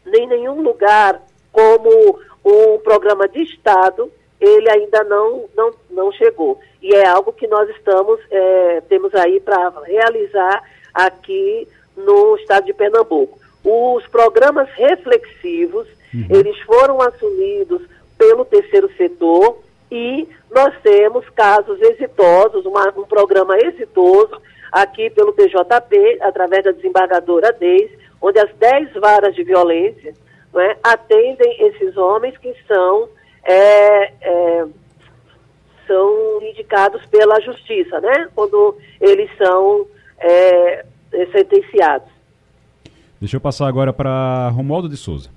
Nem 0.04 0.28
nenhum 0.28 0.64
lugar 0.64 1.22
como 1.52 2.20
um 2.44 2.80
programa 2.80 3.28
de 3.28 3.44
Estado, 3.44 4.12
ele 4.42 4.68
ainda 4.68 5.04
não, 5.04 5.46
não, 5.56 5.72
não 5.92 6.12
chegou. 6.14 6.60
E 6.82 6.92
é 6.92 7.08
algo 7.08 7.32
que 7.32 7.48
nós 7.48 7.70
estamos, 7.70 8.20
é, 8.32 8.82
temos 8.90 9.14
aí 9.14 9.40
para 9.40 9.72
realizar 9.86 10.64
aqui 10.92 11.68
no 11.96 12.36
estado 12.38 12.66
de 12.66 12.74
Pernambuco. 12.74 13.38
Os 13.64 14.08
programas 14.08 14.68
reflexivos, 14.72 15.88
uhum. 16.12 16.26
eles 16.32 16.60
foram 16.62 17.00
assumidos 17.00 17.84
pelo 18.18 18.44
terceiro 18.44 18.90
setor 18.98 19.64
e 19.96 20.28
nós 20.52 20.74
temos 20.84 21.28
casos 21.30 21.80
exitosos, 21.82 22.66
uma, 22.66 22.90
um 22.98 23.06
programa 23.06 23.58
exitoso 23.58 24.42
aqui 24.70 25.10
pelo 25.10 25.32
TJP, 25.32 26.20
através 26.22 26.66
da 26.66 26.72
desembargadora 26.72 27.54
Deis, 27.54 27.90
onde 28.22 28.38
as 28.40 28.54
10 28.56 28.94
varas 28.96 29.34
de 29.34 29.44
violência 29.44 30.14
é, 30.54 30.78
atendem 30.84 31.66
esses 31.66 31.96
homens 31.96 32.38
que 32.38 32.54
são, 32.68 33.08
é, 33.44 34.14
é, 34.22 34.66
são 35.88 36.42
indicados 36.42 37.06
pela 37.06 37.40
justiça, 37.40 38.02
né? 38.02 38.28
Quando 38.36 38.78
eles 39.00 39.30
são 39.38 39.88
é, 40.20 40.86
sentenciados. 41.32 42.10
Deixa 43.20 43.38
eu 43.38 43.42
passar 43.42 43.68
agora 43.68 43.94
para 43.94 44.50
Romualdo 44.50 44.90
de 44.90 44.98
Souza. 44.98 45.30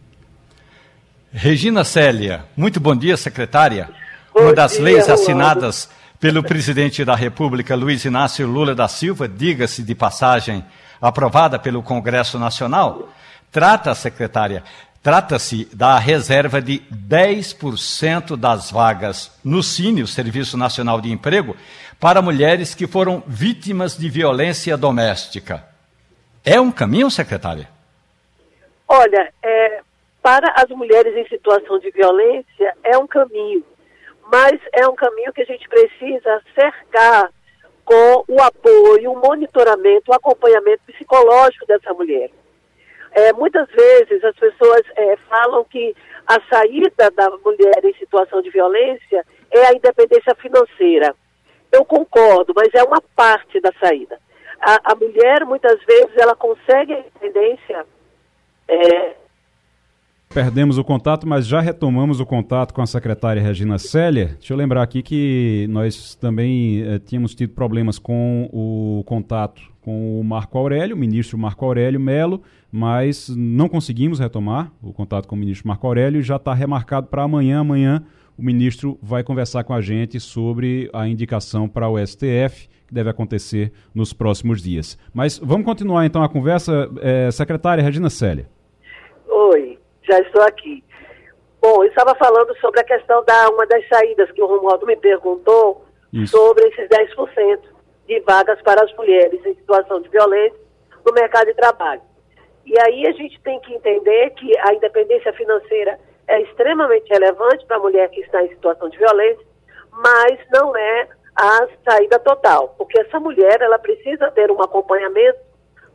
Regina 1.30 1.84
Célia, 1.84 2.44
muito 2.56 2.80
bom 2.80 2.96
dia, 2.96 3.16
secretária. 3.16 3.88
Uma 4.34 4.52
das 4.52 4.72
dia, 4.72 4.82
leis 4.82 5.08
assinadas 5.08 5.84
Romualdo. 5.84 6.18
pelo 6.20 6.42
presidente 6.42 7.04
da 7.04 7.14
República, 7.14 7.74
Luiz 7.74 8.04
Inácio 8.04 8.46
Lula 8.46 8.74
da 8.74 8.88
Silva, 8.88 9.28
diga-se 9.28 9.82
de 9.82 9.94
passagem, 9.94 10.64
aprovada 11.00 11.58
pelo 11.58 11.82
Congresso 11.82 12.38
Nacional, 12.38 13.08
trata, 13.50 13.94
secretária, 13.94 14.62
Trata-se 15.02 15.64
da 15.74 15.96
reserva 15.98 16.60
de 16.60 16.80
10% 16.92 18.36
das 18.36 18.70
vagas 18.70 19.32
no 19.44 19.62
Cine, 19.62 20.02
o 20.02 20.08
Serviço 20.08 20.56
Nacional 20.58 21.00
de 21.00 21.10
Emprego, 21.10 21.56
para 22.00 22.20
mulheres 22.20 22.74
que 22.74 22.86
foram 22.86 23.22
vítimas 23.26 23.96
de 23.96 24.10
violência 24.10 24.76
doméstica. 24.76 25.64
É 26.44 26.60
um 26.60 26.72
caminho, 26.72 27.10
secretária? 27.10 27.68
Olha, 28.88 29.32
é, 29.42 29.80
para 30.20 30.52
as 30.60 30.68
mulheres 30.70 31.16
em 31.16 31.28
situação 31.28 31.78
de 31.78 31.90
violência, 31.90 32.74
é 32.82 32.98
um 32.98 33.06
caminho. 33.06 33.64
Mas 34.30 34.60
é 34.72 34.86
um 34.86 34.94
caminho 34.94 35.32
que 35.32 35.42
a 35.42 35.46
gente 35.46 35.68
precisa 35.68 36.42
cercar 36.54 37.30
com 37.84 38.24
o 38.28 38.42
apoio, 38.42 39.12
o 39.12 39.20
monitoramento, 39.20 40.10
o 40.10 40.14
acompanhamento 40.14 40.82
psicológico 40.86 41.66
dessa 41.66 41.94
mulher. 41.94 42.30
É, 43.12 43.32
muitas 43.32 43.66
vezes 43.70 44.22
as 44.22 44.36
pessoas 44.36 44.82
é, 44.94 45.16
falam 45.28 45.64
que 45.64 45.96
a 46.26 46.38
saída 46.50 47.10
da 47.10 47.30
mulher 47.38 47.82
em 47.82 47.94
situação 47.94 48.42
de 48.42 48.50
violência 48.50 49.24
é 49.50 49.66
a 49.66 49.72
independência 49.72 50.34
financeira. 50.34 51.14
Eu 51.72 51.84
concordo, 51.86 52.52
mas 52.54 52.68
é 52.74 52.82
uma 52.82 53.00
parte 53.16 53.58
da 53.60 53.72
saída. 53.82 54.20
A, 54.60 54.92
a 54.92 54.94
mulher, 54.94 55.46
muitas 55.46 55.82
vezes, 55.84 56.14
ela 56.18 56.36
consegue 56.36 56.92
a 56.92 56.98
independência. 56.98 57.86
É... 58.68 59.14
Perdemos 60.28 60.76
o 60.76 60.84
contato, 60.84 61.26
mas 61.26 61.46
já 61.46 61.60
retomamos 61.60 62.20
o 62.20 62.26
contato 62.26 62.74
com 62.74 62.82
a 62.82 62.86
secretária 62.86 63.42
Regina 63.42 63.78
Célia. 63.78 64.36
Deixa 64.38 64.52
eu 64.52 64.58
lembrar 64.58 64.82
aqui 64.82 65.02
que 65.02 65.66
nós 65.70 66.14
também 66.14 66.82
eh, 66.82 66.98
tínhamos 66.98 67.34
tido 67.34 67.54
problemas 67.54 67.98
com 67.98 68.48
o 68.52 69.02
contato 69.04 69.62
com 69.80 70.20
o 70.20 70.22
Marco 70.22 70.58
Aurélio, 70.58 70.94
o 70.94 70.98
ministro 70.98 71.38
Marco 71.38 71.64
Aurélio 71.64 71.98
Melo, 71.98 72.42
mas 72.70 73.30
não 73.30 73.70
conseguimos 73.70 74.18
retomar 74.18 74.70
o 74.82 74.92
contato 74.92 75.26
com 75.26 75.34
o 75.34 75.38
ministro 75.38 75.66
Marco 75.66 75.86
Aurélio 75.86 76.20
e 76.20 76.22
já 76.22 76.36
está 76.36 76.52
remarcado 76.52 77.06
para 77.06 77.22
amanhã. 77.22 77.60
Amanhã 77.60 78.04
o 78.36 78.42
ministro 78.42 78.98
vai 79.02 79.24
conversar 79.24 79.64
com 79.64 79.72
a 79.72 79.80
gente 79.80 80.20
sobre 80.20 80.90
a 80.92 81.08
indicação 81.08 81.66
para 81.66 81.88
o 81.88 81.98
STF, 81.98 82.68
que 82.86 82.92
deve 82.92 83.08
acontecer 83.08 83.72
nos 83.94 84.12
próximos 84.12 84.62
dias. 84.62 84.98
Mas 85.14 85.38
vamos 85.42 85.64
continuar 85.64 86.04
então 86.04 86.22
a 86.22 86.28
conversa. 86.28 86.90
É, 87.00 87.30
secretária 87.30 87.82
Regina 87.82 88.10
Célia. 88.10 88.57
Já 90.09 90.20
estou 90.20 90.42
aqui. 90.42 90.82
Bom, 91.61 91.84
eu 91.84 91.88
estava 91.88 92.14
falando 92.14 92.56
sobre 92.61 92.80
a 92.80 92.84
questão 92.84 93.22
da 93.24 93.50
uma 93.50 93.66
das 93.66 93.86
saídas 93.88 94.30
que 94.32 94.42
o 94.42 94.46
Romualdo 94.46 94.86
me 94.86 94.96
perguntou 94.96 95.84
Isso. 96.12 96.36
sobre 96.36 96.66
esses 96.68 96.88
10% 96.88 97.61
de 98.06 98.20
vagas 98.20 98.61
para 98.62 98.82
as 98.82 98.94
mulheres 98.96 99.44
em 99.44 99.54
situação 99.54 100.00
de 100.00 100.09
violência 100.09 100.59
no 101.04 101.12
mercado 101.12 101.46
de 101.46 101.54
trabalho. 101.54 102.00
E 102.64 102.78
aí 102.80 103.06
a 103.06 103.12
gente 103.12 103.38
tem 103.42 103.61
que 103.61 103.74
entender 103.74 104.30
que 104.30 104.56
a 104.59 104.72
independência 104.72 105.32
financeira 105.34 105.98
é 106.26 106.40
extremamente 106.42 107.09
relevante 107.11 107.66
para 107.66 107.76
a 107.76 107.80
mulher 107.80 108.09
que 108.11 108.20
está 108.20 108.42
em 108.42 108.48
situação 108.48 108.88
de 108.88 108.98
violência, 108.98 109.44
mas 109.90 110.38
não 110.52 110.74
é 110.76 111.09
a 111.34 111.68
saída 111.88 112.18
total, 112.18 112.74
porque 112.78 113.00
essa 113.00 113.20
mulher 113.20 113.61
ela 113.61 113.78
precisa 113.78 114.30
ter 114.30 114.50
um 114.50 114.61
acompanhamento 114.62 115.38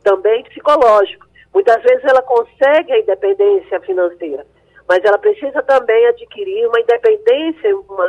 também 0.02 0.42
psicológico. 0.44 1.23
Muitas 1.54 1.80
vezes 1.84 2.04
ela 2.04 2.20
consegue 2.22 2.92
a 2.92 2.98
independência 2.98 3.80
financeira, 3.80 4.44
mas 4.88 5.04
ela 5.04 5.16
precisa 5.16 5.62
também 5.62 6.06
adquirir 6.08 6.66
uma 6.66 6.80
independência 6.80 7.76
uma 7.76 8.08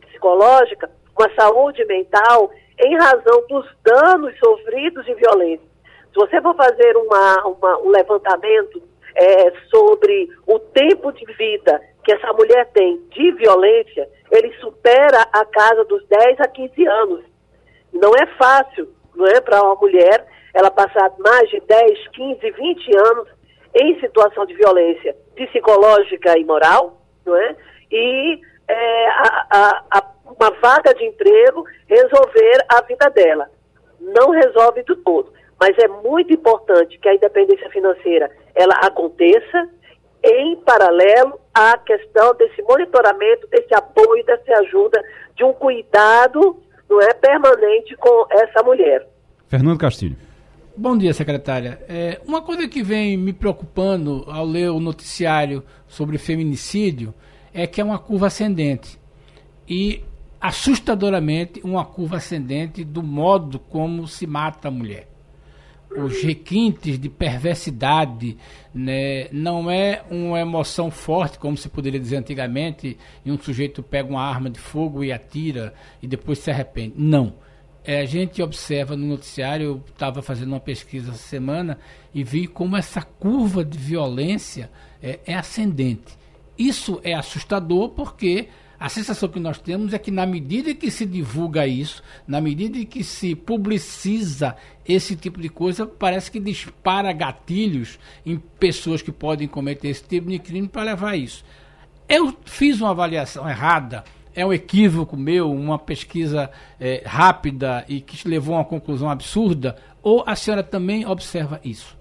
psicológica, 0.00 0.90
uma 1.16 1.30
saúde 1.34 1.84
mental 1.84 2.50
em 2.80 2.96
razão 2.96 3.44
dos 3.46 3.66
danos 3.84 4.36
sofridos 4.38 5.04
de 5.04 5.14
violência. 5.14 5.68
Se 6.12 6.14
você 6.14 6.40
for 6.40 6.56
fazer 6.56 6.96
uma, 6.96 7.46
uma, 7.46 7.78
um 7.80 7.90
levantamento 7.90 8.82
é, 9.14 9.52
sobre 9.68 10.30
o 10.46 10.58
tempo 10.58 11.12
de 11.12 11.26
vida 11.34 11.82
que 12.02 12.12
essa 12.12 12.32
mulher 12.32 12.70
tem 12.72 12.96
de 13.10 13.32
violência, 13.32 14.08
ele 14.30 14.50
supera 14.54 15.26
a 15.32 15.44
casa 15.44 15.84
dos 15.84 16.06
10 16.06 16.40
a 16.40 16.48
15 16.48 16.86
anos. 16.86 17.24
Não 17.92 18.12
é 18.14 18.26
fácil, 18.38 18.88
não 19.14 19.26
é, 19.26 19.40
para 19.40 19.62
uma 19.62 19.74
mulher 19.74 20.26
ela 20.58 20.72
passar 20.72 21.12
mais 21.20 21.48
de 21.50 21.60
10, 21.60 22.08
15, 22.08 22.50
20 22.50 22.96
anos 22.96 23.28
em 23.76 24.00
situação 24.00 24.44
de 24.44 24.54
violência 24.54 25.14
psicológica 25.36 26.36
e 26.36 26.44
moral, 26.44 27.00
não 27.24 27.36
é? 27.36 27.54
E 27.92 28.40
é, 28.66 29.08
a, 29.08 29.46
a, 29.50 29.84
a 29.98 30.02
uma 30.24 30.50
vaga 30.60 30.92
de 30.94 31.04
emprego 31.04 31.64
resolver 31.86 32.64
a 32.68 32.82
vida 32.82 33.08
dela. 33.10 33.48
Não 34.00 34.30
resolve 34.30 34.82
do 34.82 34.96
todo, 34.96 35.32
mas 35.60 35.78
é 35.78 35.86
muito 35.86 36.32
importante 36.32 36.98
que 36.98 37.08
a 37.08 37.14
independência 37.14 37.70
financeira 37.70 38.28
ela 38.54 38.74
aconteça 38.82 39.68
em 40.24 40.56
paralelo 40.56 41.38
à 41.54 41.78
questão 41.78 42.34
desse 42.34 42.60
monitoramento, 42.62 43.46
desse 43.46 43.72
apoio, 43.74 44.24
dessa 44.24 44.58
ajuda, 44.60 45.00
de 45.36 45.44
um 45.44 45.52
cuidado 45.52 46.60
não 46.90 47.00
é 47.00 47.14
permanente 47.14 47.94
com 47.96 48.26
essa 48.30 48.62
mulher. 48.64 49.06
Fernando 49.46 49.78
Castilho. 49.78 50.27
Bom 50.80 50.96
dia, 50.96 51.12
secretária. 51.12 51.84
É, 51.88 52.20
uma 52.24 52.40
coisa 52.40 52.68
que 52.68 52.84
vem 52.84 53.16
me 53.16 53.32
preocupando 53.32 54.24
ao 54.28 54.46
ler 54.46 54.70
o 54.70 54.78
noticiário 54.78 55.64
sobre 55.88 56.18
feminicídio 56.18 57.12
é 57.52 57.66
que 57.66 57.80
é 57.80 57.84
uma 57.84 57.98
curva 57.98 58.28
ascendente. 58.28 58.96
E 59.68 60.04
assustadoramente 60.40 61.60
uma 61.64 61.84
curva 61.84 62.18
ascendente 62.18 62.84
do 62.84 63.02
modo 63.02 63.58
como 63.58 64.06
se 64.06 64.24
mata 64.24 64.68
a 64.68 64.70
mulher. 64.70 65.08
Os 65.90 66.22
requintes 66.22 66.96
de 66.96 67.08
perversidade 67.08 68.36
né, 68.72 69.26
não 69.32 69.68
é 69.68 70.04
uma 70.08 70.38
emoção 70.38 70.92
forte, 70.92 71.40
como 71.40 71.56
se 71.56 71.68
poderia 71.68 71.98
dizer 71.98 72.18
antigamente, 72.18 72.96
e 73.24 73.32
um 73.32 73.38
sujeito 73.38 73.82
pega 73.82 74.08
uma 74.08 74.22
arma 74.22 74.48
de 74.48 74.60
fogo 74.60 75.02
e 75.02 75.10
atira 75.10 75.74
e 76.00 76.06
depois 76.06 76.38
se 76.38 76.52
arrepende. 76.52 76.94
Não. 76.96 77.47
É, 77.88 78.00
a 78.00 78.04
gente 78.04 78.42
observa 78.42 78.94
no 78.94 79.06
noticiário, 79.06 79.64
eu 79.64 79.82
estava 79.90 80.20
fazendo 80.20 80.48
uma 80.48 80.60
pesquisa 80.60 81.08
essa 81.08 81.26
semana 81.26 81.78
e 82.14 82.22
vi 82.22 82.46
como 82.46 82.76
essa 82.76 83.00
curva 83.00 83.64
de 83.64 83.78
violência 83.78 84.70
é, 85.02 85.20
é 85.24 85.34
ascendente. 85.34 86.18
Isso 86.58 87.00
é 87.02 87.14
assustador 87.14 87.88
porque 87.88 88.48
a 88.78 88.90
sensação 88.90 89.26
que 89.30 89.40
nós 89.40 89.58
temos 89.58 89.94
é 89.94 89.98
que 89.98 90.10
na 90.10 90.26
medida 90.26 90.74
que 90.74 90.90
se 90.90 91.06
divulga 91.06 91.66
isso, 91.66 92.02
na 92.26 92.42
medida 92.42 92.84
que 92.84 93.02
se 93.02 93.34
publiciza 93.34 94.54
esse 94.86 95.16
tipo 95.16 95.40
de 95.40 95.48
coisa, 95.48 95.86
parece 95.86 96.30
que 96.30 96.38
dispara 96.38 97.10
gatilhos 97.14 97.98
em 98.26 98.36
pessoas 98.36 99.00
que 99.00 99.10
podem 99.10 99.48
cometer 99.48 99.88
esse 99.88 100.04
tipo 100.04 100.28
de 100.28 100.38
crime 100.38 100.68
para 100.68 100.82
levar 100.82 101.16
isso. 101.16 101.42
Eu 102.06 102.36
fiz 102.44 102.82
uma 102.82 102.90
avaliação 102.90 103.48
errada 103.48 104.04
é 104.38 104.46
um 104.46 104.52
equívoco 104.52 105.16
meu, 105.16 105.50
uma 105.50 105.80
pesquisa 105.80 106.48
é, 106.80 107.02
rápida 107.04 107.84
e 107.88 108.00
que 108.00 108.28
levou 108.28 108.54
a 108.54 108.58
uma 108.58 108.64
conclusão 108.64 109.10
absurda? 109.10 109.74
Ou 110.00 110.22
a 110.24 110.36
senhora 110.36 110.62
também 110.62 111.04
observa 111.04 111.60
isso? 111.64 111.98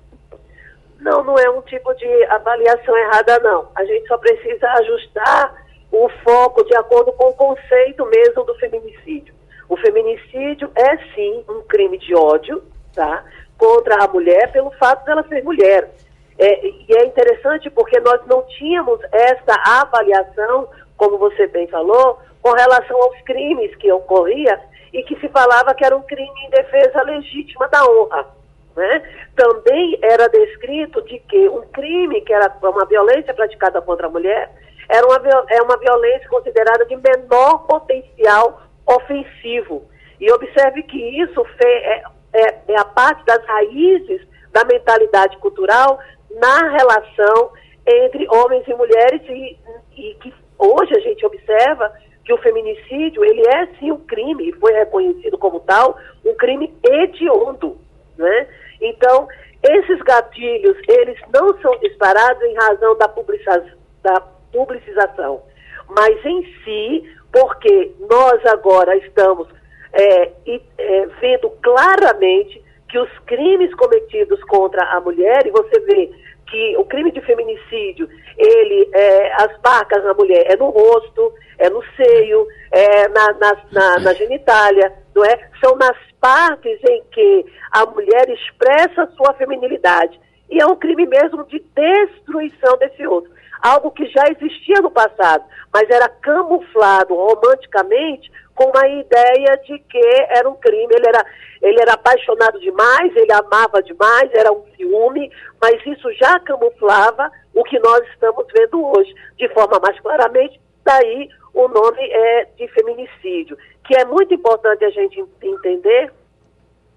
Não, 1.00 1.24
não 1.24 1.40
é 1.40 1.50
um 1.50 1.64
tipo 1.64 1.92
de 1.96 2.26
avaliação 2.26 2.96
errada, 2.96 3.40
não. 3.40 3.70
A 3.76 3.84
gente 3.84 4.08
só 4.08 4.20
precisa 4.20 4.68
ajustar 4.74 5.66
o 5.92 6.08
foco 6.24 6.64
de 6.64 6.76
acordo 6.76 7.12
com 7.14 7.30
o 7.30 7.34
conceito 7.34 8.06
mesmo 8.06 8.44
do 8.44 8.54
feminicídio. 8.56 9.34
O 9.68 9.76
feminicídio 9.76 10.70
é 10.76 10.98
sim 11.16 11.44
um 11.50 11.64
crime 11.64 11.98
de 11.98 12.14
ódio, 12.14 12.64
tá? 12.94 13.26
Contra 13.58 14.04
a 14.04 14.08
mulher 14.08 14.52
pelo 14.52 14.70
fato 14.72 15.04
dela 15.06 15.26
ser 15.28 15.44
mulher. 15.44 15.90
É, 16.38 16.68
e 16.68 16.86
é 16.96 17.06
interessante 17.08 17.68
porque 17.72 18.00
nós 18.00 18.24
não 18.28 18.44
tínhamos 18.44 19.00
essa 19.12 19.60
avaliação, 19.66 20.70
como 20.96 21.18
você 21.18 21.48
bem 21.48 21.68
falou, 21.68 22.20
com 22.48 22.54
relação 22.54 22.96
aos 23.04 23.22
crimes 23.24 23.76
que 23.76 23.92
ocorria 23.92 24.58
e 24.94 25.04
que 25.04 25.20
se 25.20 25.28
falava 25.28 25.74
que 25.76 25.84
era 25.84 25.98
um 25.98 26.02
crime 26.04 26.46
em 26.46 26.50
defesa 26.50 27.04
legítima 27.04 27.68
da 27.68 27.84
honra. 27.86 28.26
Né? 28.74 29.04
Também 29.36 30.00
era 30.02 30.30
descrito 30.30 31.02
de 31.02 31.20
que 31.20 31.50
um 31.50 31.64
crime 31.74 32.22
que 32.22 32.32
era 32.32 32.50
uma 32.64 32.86
violência 32.86 33.34
praticada 33.34 33.82
contra 33.82 34.08
a 34.08 34.10
mulher 34.10 34.50
era 34.88 35.06
uma, 35.06 35.18
é 35.50 35.62
uma 35.62 35.78
violência 35.78 36.30
considerada 36.30 36.86
de 36.86 36.96
menor 36.96 37.68
potencial 37.68 38.62
ofensivo. 38.86 39.84
E 40.18 40.32
observe 40.32 40.84
que 40.84 41.22
isso 41.22 41.46
é, 41.62 42.02
é, 42.34 42.62
é 42.70 42.80
a 42.80 42.86
parte 42.86 43.26
das 43.26 43.46
raízes 43.46 44.22
da 44.54 44.64
mentalidade 44.64 45.36
cultural 45.40 46.00
na 46.40 46.70
relação 46.70 47.52
entre 47.86 48.26
homens 48.30 48.66
e 48.66 48.74
mulheres 48.74 49.22
e, 49.28 49.58
e 49.98 50.14
que 50.16 50.34
hoje 50.58 50.96
a 50.96 51.02
gente 51.02 51.26
observa 51.26 51.92
que 52.28 52.34
o 52.34 52.38
feminicídio 52.40 53.24
ele 53.24 53.42
é 53.48 53.68
sim 53.80 53.90
um 53.90 54.00
crime, 54.00 54.52
foi 54.60 54.74
reconhecido 54.74 55.38
como 55.38 55.62
tal, 55.62 55.98
um 56.26 56.36
crime 56.36 56.76
hediondo, 56.84 57.78
né? 58.18 58.48
Então, 58.82 59.30
esses 59.64 60.02
gatilhos, 60.02 60.78
eles 60.90 61.18
não 61.34 61.58
são 61.62 61.80
disparados 61.80 62.44
em 62.44 62.54
razão 62.56 62.98
da, 62.98 63.08
publicização, 63.08 63.78
da 64.04 64.20
publicização, 64.52 65.42
mas 65.88 66.26
em 66.26 66.44
si, 66.66 67.10
porque 67.32 67.94
nós 68.10 68.46
agora 68.46 68.94
estamos 68.98 69.48
é, 69.94 70.32
é, 70.78 71.06
vendo 71.22 71.50
claramente 71.64 72.62
que 72.90 73.00
os 73.00 73.20
crimes 73.20 73.74
cometidos 73.76 74.44
contra 74.44 74.84
a 74.84 75.00
mulher, 75.00 75.48
e 75.48 75.52
você 75.52 75.80
vê 75.80 76.12
que 76.50 76.78
o 76.78 76.86
crime 76.86 77.12
de 77.12 77.22
feminicídio, 77.22 78.10
ele, 78.38 78.90
é, 78.94 79.34
as 79.44 79.60
marcas 79.64 80.04
na 80.04 80.14
mulher 80.14 80.46
é 80.52 80.56
no 80.56 80.70
rosto, 80.70 81.34
é 81.58 81.70
no 81.70 81.84
seio, 81.96 82.48
é 82.72 83.08
na, 83.10 83.34
na, 83.34 83.58
na, 83.72 84.00
na 84.00 84.14
genitália, 84.14 84.94
não 85.16 85.26
é? 85.26 85.50
São 85.64 85.76
nas 85.76 85.98
partes 86.20 86.80
em 86.90 87.04
que 87.12 87.46
a 87.72 87.86
mulher 87.86 88.30
expressa 88.30 89.12
sua 89.16 89.34
feminilidade. 89.34 90.20
E 90.50 90.62
é 90.62 90.66
um 90.66 90.76
crime 90.76 91.06
mesmo 91.06 91.44
de 91.46 91.64
destruição 91.76 92.78
desse 92.78 93.06
outro. 93.06 93.32
Algo 93.62 93.92
que 93.92 94.06
já 94.08 94.24
existia 94.30 94.82
no 94.82 94.92
passado, 94.92 95.44
mas 95.74 95.90
era 95.90 96.08
camuflado 96.08 97.16
romanticamente 97.16 98.32
com 98.58 98.66
uma 98.66 98.88
ideia 98.88 99.56
de 99.64 99.78
que 99.80 100.26
era 100.30 100.50
um 100.50 100.56
crime. 100.56 100.94
Ele 100.96 101.08
era, 101.08 101.26
ele 101.62 101.80
era 101.80 101.94
apaixonado 101.94 102.60
demais, 102.60 103.16
ele 103.16 103.32
amava 103.32 103.82
demais, 103.84 104.32
era 104.34 104.52
um 104.52 104.64
ciúme, 104.76 105.32
mas 105.62 105.80
isso 105.86 106.12
já 106.14 106.40
camuflava 106.40 107.32
o 107.54 107.64
que 107.64 107.80
nós 107.80 108.02
estamos 108.10 108.46
vendo 108.52 108.84
hoje, 108.84 109.14
de 109.38 109.48
forma 109.50 109.80
mais 109.80 110.00
claramente, 110.00 110.60
daí 110.84 111.30
o 111.54 111.68
nome 111.68 112.02
é 112.02 112.48
de 112.58 112.68
feminicídio, 112.70 113.58
que 113.86 113.96
é 113.96 114.06
muito 114.06 114.34
importante 114.34 114.84
a 114.84 114.90
gente 114.90 115.24
entender 115.42 116.12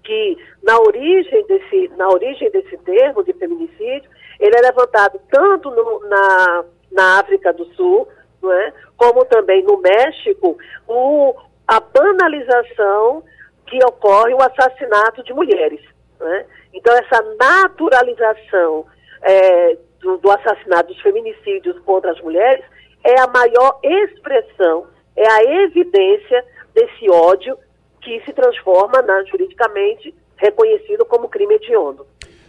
que 0.03 0.37
na 0.63 0.79
origem 0.79 1.45
desse, 1.45 1.91
na 1.95 2.09
origem 2.09 2.49
desse 2.51 2.77
termo 2.79 3.23
de 3.23 3.33
feminicídio, 3.33 4.09
ele 4.39 4.55
é 4.55 4.61
levantado 4.61 5.19
tanto 5.29 5.69
no, 5.69 6.07
na, 6.07 6.65
na 6.91 7.19
África 7.19 7.53
do 7.53 7.65
Sul, 7.73 8.07
é? 8.43 8.73
como 8.97 9.25
também 9.25 9.63
no 9.63 9.77
México, 9.77 10.57
o, 10.87 11.35
a 11.67 11.79
banalização 11.79 13.23
que 13.67 13.83
ocorre 13.85 14.33
o 14.33 14.41
assassinato 14.41 15.23
de 15.23 15.33
mulheres. 15.33 15.81
É? 16.19 16.45
Então, 16.73 16.93
essa 16.93 17.21
naturalização 17.39 18.85
é, 19.21 19.77
do, 19.99 20.17
do 20.17 20.31
assassinato, 20.31 20.93
dos 20.93 21.01
feminicídios 21.01 21.79
contra 21.79 22.11
as 22.11 22.21
mulheres, 22.21 22.63
é 23.03 23.19
a 23.19 23.27
maior 23.27 23.79
expressão, 23.83 24.87
é 25.15 25.27
a 25.29 25.43
evidência 25.63 26.45
desse 26.73 27.09
ódio 27.09 27.57
que 28.01 28.21
se 28.25 28.33
transforma 28.33 29.01
na, 29.01 29.23
juridicamente 29.25 30.13
reconhecido 30.37 31.05
como 31.05 31.29
crime 31.29 31.55
hediondo. 31.55 32.05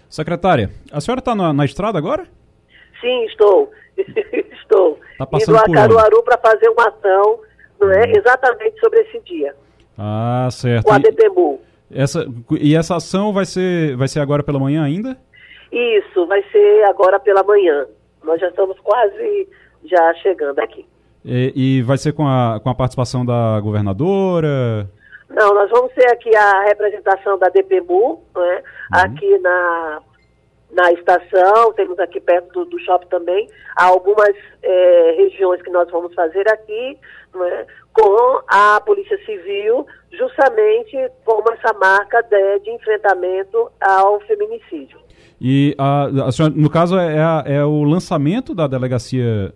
Secretária, 0.09 0.71
a 0.93 1.01
senhora 1.01 1.21
está 1.21 1.35
na, 1.35 1.53
na, 1.53 1.65
estrada 1.65 1.99
agora? 1.99 2.27
Sim, 3.01 3.25
estou. 3.25 3.71
estou. 3.97 4.99
Tá 5.19 5.27
Indo 5.33 5.57
a 5.57 5.65
Caruaru 5.65 6.23
para 6.23 6.39
fazer 6.39 6.69
uma 6.69 6.89
ação 6.89 7.41
não 7.83 7.93
é, 7.93 8.07
uhum. 8.07 8.13
exatamente 8.17 8.81
sobre 8.81 9.01
esse 9.01 9.21
dia. 9.21 9.55
Ah, 9.99 10.49
certo. 10.51 10.85
Com 10.85 10.93
a 10.93 10.99
DPMU. 10.99 11.61
Essa, 11.95 12.27
e 12.59 12.75
essa 12.75 12.97
ação 12.97 13.33
vai 13.33 13.45
ser, 13.45 13.97
vai 13.97 14.09
ser 14.09 14.21
agora 14.21 14.43
pela 14.43 14.59
manhã 14.59 14.83
ainda? 14.83 15.17
Isso, 15.71 16.27
vai 16.27 16.43
ser 16.51 16.85
agora 16.85 17.21
pela 17.21 17.43
manhã. 17.43 17.87
Nós 18.25 18.41
já 18.41 18.49
estamos 18.49 18.79
quase 18.81 19.49
já 19.85 20.15
chegando 20.15 20.59
aqui. 20.59 20.87
E, 21.25 21.53
e 21.55 21.83
vai 21.83 21.99
ser 21.99 22.13
com 22.13 22.27
a, 22.27 22.61
com 22.63 22.71
a 22.71 22.75
participação 22.75 23.25
da 23.25 23.61
governadora? 23.61 24.89
Não, 25.29 25.55
nós 25.55 25.71
vamos 25.71 25.93
ter 25.93 26.11
aqui 26.11 26.35
a 26.35 26.63
representação 26.63 27.39
da 27.39 27.49
DPMU, 27.49 28.21
né, 28.37 28.57
uhum. 28.57 28.63
aqui 28.91 29.39
na, 29.39 30.03
na 30.73 30.91
estação, 30.93 31.73
temos 31.75 31.99
aqui 31.99 32.21
perto 32.21 32.53
do, 32.53 32.65
do 32.65 32.79
shopping 32.81 33.09
também, 33.09 33.49
há 33.77 33.85
algumas 33.85 34.35
é, 34.63 35.15
regiões 35.19 35.61
que 35.63 35.71
nós 35.71 35.91
vamos 35.91 36.15
fazer 36.15 36.49
aqui, 36.49 36.99
né, 37.35 37.67
com 37.93 38.41
a 38.49 38.81
Polícia 38.81 39.19
Civil, 39.25 39.87
justamente 40.13 40.97
como 41.25 41.45
essa 41.53 41.73
marca 41.75 42.23
de, 42.23 42.61
de 42.61 42.71
enfrentamento 42.71 43.71
ao 43.81 44.21
feminicídio. 44.21 44.99
E 45.41 45.75
a, 45.77 46.05
a 46.27 46.33
senhora, 46.33 46.55
no 46.57 46.71
caso 46.71 46.99
é, 46.99 47.17
é, 47.17 47.57
é, 47.57 47.65
o 47.65 47.83
lançamento 47.83 48.55
da 48.55 48.67
delegacia, 48.67 49.53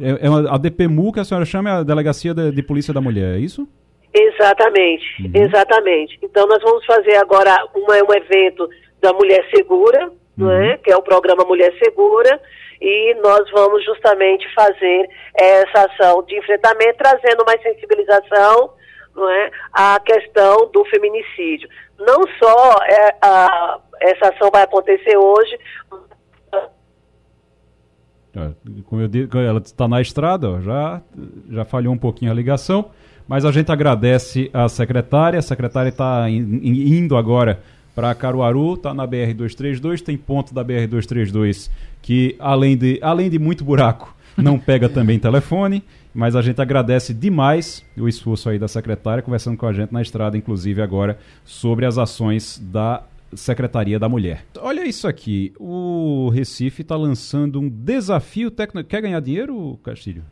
é, 0.00 0.10
é 0.10 0.28
a 0.48 0.58
DPMU 0.58 1.12
que 1.12 1.20
a 1.20 1.24
senhora 1.24 1.46
chama 1.46 1.70
é 1.70 1.72
a 1.72 1.82
Delegacia 1.82 2.34
de, 2.34 2.52
de 2.52 2.62
Polícia 2.62 2.92
da 2.92 3.00
Mulher, 3.00 3.36
é 3.36 3.38
isso? 3.38 3.66
Exatamente, 4.14 5.22
uhum. 5.22 5.30
exatamente. 5.34 6.18
Então 6.22 6.46
nós 6.46 6.62
vamos 6.62 6.84
fazer 6.84 7.16
agora 7.16 7.56
uma, 7.74 7.94
um 7.94 8.14
evento 8.14 8.68
da 9.00 9.12
Mulher 9.14 9.48
Segura, 9.54 10.12
uhum. 10.38 10.46
não 10.46 10.52
é? 10.52 10.78
que 10.78 10.90
é 10.90 10.96
o 10.96 11.02
programa 11.02 11.44
Mulher 11.44 11.72
Segura, 11.82 12.40
e 12.80 13.14
nós 13.22 13.48
vamos 13.50 13.84
justamente 13.84 14.46
fazer 14.54 15.08
essa 15.34 15.86
ação 15.86 16.22
de 16.24 16.36
enfrentamento, 16.36 16.98
trazendo 16.98 17.44
mais 17.46 17.62
sensibilização 17.62 18.72
não 19.14 19.28
é, 19.30 19.50
à 19.72 20.00
questão 20.00 20.70
do 20.72 20.84
feminicídio. 20.86 21.68
Não 21.98 22.22
só 22.42 22.76
é, 22.84 23.14
a, 23.22 23.78
essa 24.00 24.30
ação 24.30 24.50
vai 24.50 24.62
acontecer 24.62 25.16
hoje. 25.16 25.58
Como 28.86 29.02
eu 29.02 29.08
disse, 29.08 29.28
ela 29.36 29.58
está 29.58 29.86
na 29.86 30.00
estrada, 30.00 30.60
já, 30.62 31.02
já 31.50 31.64
falhou 31.64 31.92
um 31.92 31.98
pouquinho 31.98 32.30
a 32.30 32.34
ligação. 32.34 32.90
Mas 33.28 33.44
a 33.44 33.52
gente 33.52 33.70
agradece 33.70 34.50
a 34.52 34.68
secretária. 34.68 35.38
A 35.38 35.42
secretária 35.42 35.90
está 35.90 36.28
indo 36.28 37.16
agora 37.16 37.62
para 37.94 38.14
Caruaru, 38.14 38.74
está 38.74 38.94
na 38.94 39.06
BR-232, 39.06 40.00
tem 40.00 40.16
ponto 40.16 40.54
da 40.54 40.64
BR-232 40.64 41.70
que, 42.00 42.34
além 42.38 42.76
de, 42.76 42.98
além 43.02 43.30
de 43.30 43.38
muito 43.38 43.64
buraco, 43.64 44.14
não 44.36 44.58
pega 44.58 44.88
também 44.90 45.18
telefone. 45.18 45.82
Mas 46.14 46.36
a 46.36 46.42
gente 46.42 46.60
agradece 46.60 47.14
demais 47.14 47.82
o 47.96 48.06
esforço 48.06 48.50
aí 48.50 48.58
da 48.58 48.68
secretária, 48.68 49.22
conversando 49.22 49.56
com 49.56 49.66
a 49.66 49.72
gente 49.72 49.92
na 49.92 50.02
estrada, 50.02 50.36
inclusive 50.36 50.82
agora, 50.82 51.18
sobre 51.42 51.86
as 51.86 51.96
ações 51.96 52.58
da 52.62 53.02
Secretaria 53.34 53.98
da 53.98 54.10
Mulher. 54.10 54.44
Olha 54.58 54.86
isso 54.86 55.08
aqui, 55.08 55.54
o 55.58 56.28
Recife 56.28 56.82
está 56.82 56.96
lançando 56.96 57.58
um 57.58 57.68
desafio 57.68 58.50
técnico. 58.50 58.88
Quer 58.88 59.00
ganhar 59.00 59.20
dinheiro, 59.20 59.78
Castilho? 59.82 60.22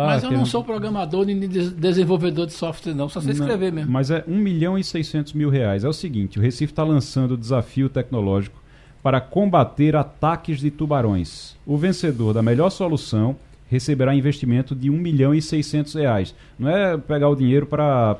Tá, 0.00 0.06
mas 0.06 0.22
eu 0.22 0.30
não 0.30 0.46
sou 0.46 0.64
programador 0.64 1.24
nem 1.24 1.38
desenvolvedor 1.38 2.46
de 2.46 2.52
software, 2.52 2.94
não, 2.94 3.08
só 3.08 3.20
sei 3.20 3.32
escrever 3.32 3.72
mesmo. 3.72 3.90
Mas 3.90 4.10
é 4.10 4.24
1 4.26 4.36
milhão 4.36 4.78
e 4.78 4.84
600 4.84 5.32
mil 5.32 5.50
reais. 5.50 5.84
É 5.84 5.88
o 5.88 5.92
seguinte: 5.92 6.38
o 6.38 6.42
Recife 6.42 6.72
está 6.72 6.82
lançando 6.84 7.32
o 7.32 7.36
desafio 7.36 7.88
tecnológico 7.88 8.60
para 9.02 9.20
combater 9.20 9.96
ataques 9.96 10.60
de 10.60 10.70
tubarões. 10.70 11.56
O 11.66 11.76
vencedor 11.76 12.34
da 12.34 12.42
melhor 12.42 12.70
solução 12.70 13.36
receberá 13.70 14.14
investimento 14.14 14.74
de 14.74 14.90
1 14.90 14.92
milhão 14.94 15.34
e 15.34 15.40
600 15.40 15.94
reais. 15.94 16.34
Não 16.58 16.68
é 16.68 16.98
pegar 16.98 17.28
o 17.28 17.36
dinheiro 17.36 17.66
para 17.66 18.16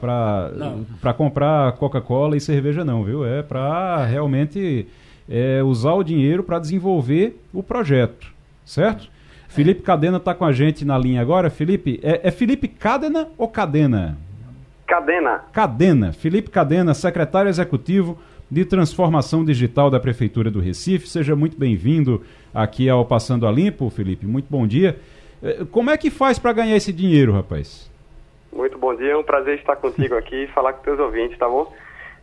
comprar 1.16 1.72
Coca-Cola 1.72 2.36
e 2.36 2.40
cerveja, 2.40 2.84
não, 2.84 3.02
viu? 3.02 3.26
É 3.26 3.42
para 3.42 4.06
realmente 4.06 4.86
é, 5.28 5.60
usar 5.62 5.94
o 5.94 6.04
dinheiro 6.04 6.44
para 6.44 6.60
desenvolver 6.60 7.40
o 7.52 7.62
projeto, 7.62 8.28
certo? 8.64 9.08
Felipe 9.50 9.82
Cadena 9.82 10.18
está 10.18 10.32
com 10.32 10.44
a 10.44 10.52
gente 10.52 10.84
na 10.84 10.96
linha 10.96 11.20
agora. 11.20 11.50
Felipe, 11.50 11.98
é, 12.04 12.28
é 12.28 12.30
Felipe 12.30 12.68
Cadena 12.68 13.28
ou 13.36 13.48
Cadena? 13.48 14.16
Cadena. 14.86 15.44
Cadena. 15.52 16.12
Felipe 16.12 16.50
Cadena, 16.50 16.94
secretário 16.94 17.48
executivo 17.48 18.16
de 18.48 18.64
Transformação 18.64 19.44
Digital 19.44 19.90
da 19.90 19.98
Prefeitura 19.98 20.52
do 20.52 20.60
Recife. 20.60 21.08
Seja 21.08 21.34
muito 21.34 21.58
bem-vindo 21.58 22.24
aqui 22.54 22.88
ao 22.88 23.04
Passando 23.04 23.44
a 23.44 23.50
Limpo, 23.50 23.90
Felipe. 23.90 24.24
Muito 24.24 24.46
bom 24.48 24.64
dia. 24.68 25.00
É, 25.42 25.64
como 25.72 25.90
é 25.90 25.96
que 25.96 26.10
faz 26.10 26.38
para 26.38 26.52
ganhar 26.52 26.76
esse 26.76 26.92
dinheiro, 26.92 27.32
rapaz? 27.32 27.90
Muito 28.52 28.78
bom 28.78 28.94
dia, 28.94 29.12
é 29.12 29.16
um 29.16 29.24
prazer 29.24 29.58
estar 29.58 29.74
contigo 29.76 30.14
aqui 30.14 30.44
e 30.44 30.48
falar 30.48 30.74
com 30.74 30.84
teus 30.84 31.00
ouvintes, 31.00 31.36
tá 31.36 31.48
bom? 31.48 31.72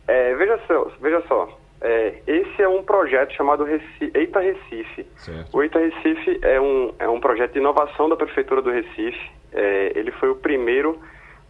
É, 0.06 0.34
veja 0.34 0.58
só, 0.66 0.90
veja 0.98 1.22
só 1.28 1.57
é, 1.80 2.14
esse 2.26 2.60
é 2.60 2.68
um 2.68 2.82
projeto 2.82 3.32
chamado 3.34 3.62
Recife, 3.64 4.10
Eita 4.14 4.40
Recife. 4.40 5.06
Certo. 5.16 5.56
O 5.56 5.62
Eita 5.62 5.78
Recife 5.78 6.40
é 6.42 6.60
um, 6.60 6.92
é 6.98 7.08
um 7.08 7.20
projeto 7.20 7.52
de 7.52 7.58
inovação 7.58 8.08
da 8.08 8.16
Prefeitura 8.16 8.60
do 8.60 8.70
Recife. 8.70 9.30
É, 9.52 9.92
ele 9.94 10.10
foi 10.12 10.30
o 10.30 10.34
primeiro 10.34 10.98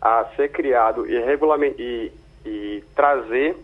a 0.01 0.25
ser 0.37 0.51
criado 0.51 1.11
e, 1.11 1.19
regulament, 1.19 1.75
e, 1.79 2.13
e 2.45 2.85
trazer 2.95 3.57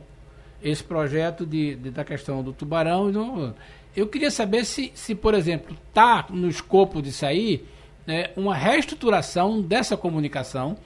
Esse 0.62 0.84
projeto 0.84 1.46
de, 1.46 1.74
de 1.74 1.90
da 1.90 2.04
questão 2.04 2.42
do 2.42 2.52
tubarão. 2.52 3.54
Eu 3.96 4.06
queria 4.06 4.30
saber 4.30 4.64
se, 4.64 4.92
se 4.94 5.14
por 5.14 5.34
exemplo, 5.34 5.76
está 5.88 6.26
no 6.30 6.48
escopo 6.48 7.00
de 7.00 7.12
sair 7.12 7.66
né, 8.06 8.30
uma 8.36 8.54
reestruturação 8.54 9.60
dessa 9.60 9.96
comunicação 9.96 10.76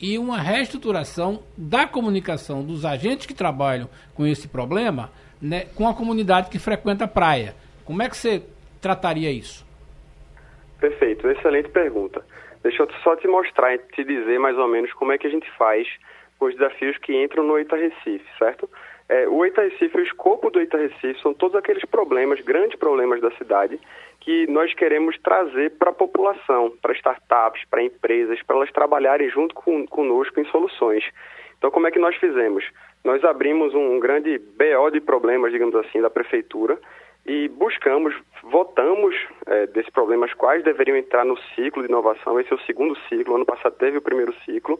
e 0.00 0.18
uma 0.18 0.38
reestruturação 0.38 1.42
da 1.56 1.86
comunicação 1.86 2.64
dos 2.64 2.84
agentes 2.84 3.26
que 3.26 3.34
trabalham 3.34 3.88
com 4.14 4.26
esse 4.26 4.48
problema 4.48 5.10
né, 5.42 5.66
com 5.74 5.88
a 5.88 5.94
comunidade 5.94 6.48
que 6.48 6.58
frequenta 6.58 7.04
a 7.04 7.08
praia. 7.08 7.54
Como 7.84 8.00
é 8.00 8.08
que 8.08 8.16
você 8.16 8.42
trataria 8.80 9.30
isso? 9.30 9.66
Perfeito, 10.80 11.28
excelente 11.28 11.68
pergunta. 11.68 12.24
Deixa 12.62 12.82
eu 12.82 12.88
só 13.02 13.16
te 13.16 13.26
mostrar 13.26 13.76
te 13.78 14.04
dizer 14.04 14.38
mais 14.38 14.56
ou 14.56 14.68
menos 14.68 14.92
como 14.92 15.12
é 15.12 15.18
que 15.18 15.26
a 15.26 15.30
gente 15.30 15.50
faz 15.58 15.88
com 16.38 16.46
os 16.46 16.54
desafios 16.54 16.96
que 16.98 17.12
entram 17.12 17.44
no 17.44 17.58
Ita 17.58 17.76
Recife, 17.76 18.26
certo? 18.38 18.68
É, 19.08 19.28
o 19.28 19.44
Eita 19.44 19.62
Recife, 19.62 19.98
o 19.98 20.02
escopo 20.02 20.50
do 20.50 20.60
Eita 20.60 20.78
Recife 20.78 21.20
são 21.20 21.34
todos 21.34 21.56
aqueles 21.56 21.84
problemas, 21.84 22.40
grandes 22.40 22.78
problemas 22.78 23.20
da 23.20 23.30
cidade, 23.32 23.78
que 24.20 24.46
nós 24.46 24.72
queremos 24.74 25.18
trazer 25.18 25.72
para 25.72 25.90
a 25.90 25.94
população, 25.94 26.72
para 26.80 26.92
startups, 26.92 27.64
para 27.68 27.82
empresas, 27.82 28.40
para 28.42 28.56
elas 28.56 28.70
trabalharem 28.70 29.28
junto 29.28 29.54
com, 29.54 29.86
conosco 29.86 30.38
em 30.38 30.44
soluções. 30.46 31.04
Então, 31.58 31.70
como 31.70 31.86
é 31.86 31.90
que 31.90 31.98
nós 31.98 32.16
fizemos? 32.16 32.64
Nós 33.04 33.24
abrimos 33.24 33.74
um 33.74 33.98
grande 33.98 34.38
BO 34.38 34.90
de 34.92 35.00
problemas, 35.00 35.52
digamos 35.52 35.74
assim, 35.74 36.00
da 36.00 36.10
prefeitura 36.10 36.78
e 37.24 37.48
buscamos, 37.48 38.14
votamos 38.42 39.14
é, 39.46 39.66
desses 39.66 39.90
problemas 39.90 40.32
quais 40.34 40.64
deveriam 40.64 40.96
entrar 40.96 41.24
no 41.24 41.36
ciclo 41.54 41.82
de 41.82 41.88
inovação. 41.88 42.38
Esse 42.40 42.52
é 42.52 42.56
o 42.56 42.60
segundo 42.60 42.96
ciclo, 43.08 43.36
ano 43.36 43.46
passado 43.46 43.74
teve 43.76 43.98
o 43.98 44.02
primeiro 44.02 44.34
ciclo. 44.44 44.78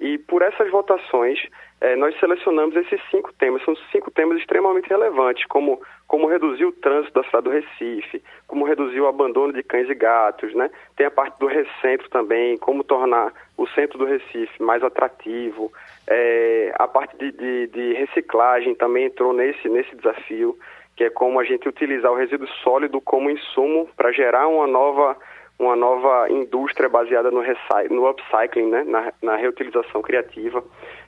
E 0.00 0.18
por 0.18 0.42
essas 0.42 0.70
votações, 0.70 1.38
é, 1.80 1.94
nós 1.96 2.18
selecionamos 2.18 2.74
esses 2.76 3.00
cinco 3.10 3.32
temas. 3.34 3.62
São 3.64 3.76
cinco 3.92 4.10
temas 4.10 4.38
extremamente 4.38 4.88
relevantes, 4.88 5.44
como, 5.46 5.80
como 6.08 6.26
reduzir 6.26 6.64
o 6.64 6.72
trânsito 6.72 7.14
da 7.14 7.24
cidade 7.24 7.44
do 7.44 7.50
Recife, 7.50 8.22
como 8.46 8.64
reduzir 8.64 9.00
o 9.00 9.06
abandono 9.06 9.52
de 9.52 9.62
cães 9.62 9.88
e 9.88 9.94
gatos, 9.94 10.54
né? 10.54 10.70
Tem 10.96 11.06
a 11.06 11.10
parte 11.10 11.38
do 11.38 11.46
recentro 11.46 12.08
também, 12.10 12.56
como 12.56 12.82
tornar 12.82 13.32
o 13.56 13.66
centro 13.68 13.98
do 13.98 14.04
Recife 14.04 14.62
mais 14.62 14.82
atrativo. 14.82 15.72
É, 16.08 16.72
a 16.76 16.88
parte 16.88 17.16
de, 17.16 17.32
de, 17.32 17.66
de 17.68 17.92
reciclagem 17.94 18.74
também 18.74 19.06
entrou 19.06 19.32
nesse, 19.32 19.68
nesse 19.68 19.94
desafio, 19.94 20.58
que 20.96 21.04
é 21.04 21.10
como 21.10 21.38
a 21.38 21.44
gente 21.44 21.68
utilizar 21.68 22.10
o 22.10 22.16
resíduo 22.16 22.48
sólido 22.62 23.00
como 23.00 23.30
insumo 23.30 23.88
para 23.96 24.12
gerar 24.12 24.48
uma 24.48 24.66
nova 24.66 25.16
uma 25.58 25.76
nova 25.76 26.28
indústria 26.30 26.88
baseada 26.88 27.30
no, 27.30 27.42
no 27.90 28.08
upcycling, 28.08 28.68
né? 28.68 28.84
na, 28.84 29.12
na 29.22 29.36
reutilização 29.36 30.02
criativa. 30.02 30.62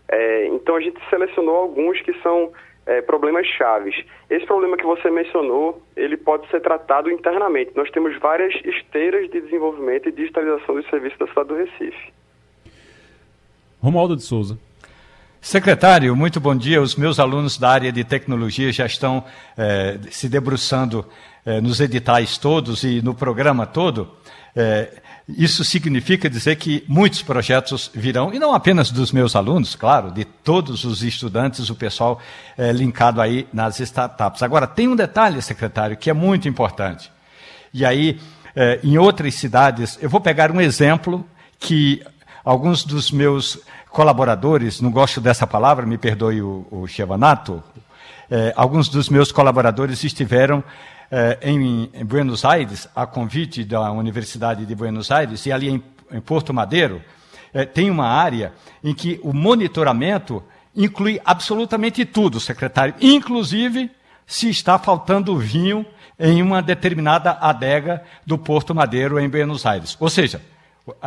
É, 0.09 0.47
então 0.47 0.76
a 0.76 0.80
gente 0.80 0.99
selecionou 1.11 1.57
alguns 1.57 2.01
que 2.01 2.12
são 2.22 2.53
é, 2.86 3.03
problemas 3.03 3.47
chaves. 3.47 3.94
Esse 4.30 4.47
problema 4.47 4.76
que 4.76 4.86
você 4.86 5.11
mencionou, 5.11 5.82
ele 5.97 6.16
pode 6.16 6.49
ser 6.49 6.61
tratado 6.61 7.11
internamente. 7.11 7.72
Nós 7.74 7.90
temos 7.90 8.16
várias 8.18 8.55
esteiras 8.64 9.28
de 9.30 9.40
desenvolvimento 9.40 10.09
e 10.09 10.12
digitalização 10.12 10.76
dos 10.76 10.88
serviços 10.88 11.18
da 11.18 11.26
cidade 11.26 11.49
do 11.49 11.57
Recife. 11.57 12.12
Romualdo 13.82 14.16
de 14.16 14.22
Souza. 14.22 14.59
Secretário, 15.47 16.16
muito 16.16 16.40
bom 16.40 16.57
dia. 16.57 16.82
Os 16.82 16.97
meus 16.97 17.20
alunos 17.20 17.57
da 17.57 17.70
área 17.70 17.92
de 17.92 18.03
tecnologia 18.03 18.72
já 18.72 18.84
estão 18.84 19.22
é, 19.57 19.97
se 20.11 20.28
debruçando 20.28 21.07
é, 21.44 21.61
nos 21.61 21.78
editais 21.78 22.36
todos 22.36 22.82
e 22.82 23.01
no 23.01 23.14
programa 23.14 23.64
todo. 23.64 24.11
É, 24.57 25.01
isso 25.28 25.62
significa 25.62 26.28
dizer 26.28 26.57
que 26.57 26.82
muitos 26.88 27.22
projetos 27.22 27.92
virão, 27.94 28.34
e 28.34 28.40
não 28.40 28.53
apenas 28.53 28.90
dos 28.90 29.12
meus 29.12 29.36
alunos, 29.36 29.76
claro, 29.76 30.11
de 30.11 30.24
todos 30.24 30.82
os 30.84 31.05
estudantes, 31.05 31.70
o 31.70 31.76
pessoal 31.76 32.20
linkado 32.74 33.20
aí 33.20 33.47
nas 33.53 33.78
startups. 33.78 34.42
Agora, 34.42 34.66
tem 34.66 34.88
um 34.88 34.97
detalhe, 34.97 35.40
secretário, 35.40 35.97
que 35.97 36.11
é 36.11 36.12
muito 36.12 36.49
importante. 36.49 37.09
E 37.72 37.84
aí, 37.84 38.18
em 38.82 38.99
outras 38.99 39.34
cidades, 39.36 39.97
eu 40.03 40.11
vou 40.11 40.20
pegar 40.20 40.51
um 40.51 40.61
exemplo 40.61 41.24
que 41.59 42.03
alguns 42.44 42.84
dos 42.84 43.11
meus 43.11 43.59
colaboradores, 43.97 44.82
não 44.82 44.90
gosto 44.90 45.22
dessa 45.22 45.47
palavra, 45.47 45.86
me 45.86 45.97
perdoe 45.97 46.42
o, 46.42 46.66
o 46.70 46.86
Chevanato, 46.86 47.64
é, 48.30 48.53
alguns 48.55 48.90
dos 48.90 49.09
meus 49.09 49.32
colaboradores 49.32 50.05
estiveram 50.05 50.62
eh, 51.11 51.38
em, 51.40 51.88
em, 51.94 52.05
Buenos 52.05 52.44
Aires, 52.44 52.86
a 52.94 53.07
convite 53.07 53.64
da 53.64 53.90
Universidade 53.92 54.66
de 54.66 54.74
Buenos 54.74 55.11
Aires, 55.11 55.47
e 55.47 55.53
ali 55.53 55.70
em, 55.70 55.82
em 56.12 56.20
Porto 56.20 56.53
Madeiro, 56.53 57.01
eh, 57.55 57.64
tem 57.64 57.88
uma 57.88 58.07
área 58.07 58.53
em 58.84 58.92
que 58.92 59.18
o 59.22 59.32
monitoramento 59.32 60.42
inclui 60.74 61.18
absolutamente 61.24 62.05
tudo, 62.05 62.38
secretário, 62.38 62.94
inclusive 63.01 63.90
se 64.26 64.51
está 64.51 64.78
faltando 64.78 65.38
vinho 65.38 65.86
em 66.20 66.42
uma 66.42 66.61
determinada 66.61 67.38
adega 67.40 68.03
do 68.26 68.36
Porto 68.36 68.74
Madeiro 68.74 69.18
em 69.18 69.26
Buenos 69.26 69.64
Aires. 69.64 69.97
Ou 69.99 70.11
seja, 70.11 70.42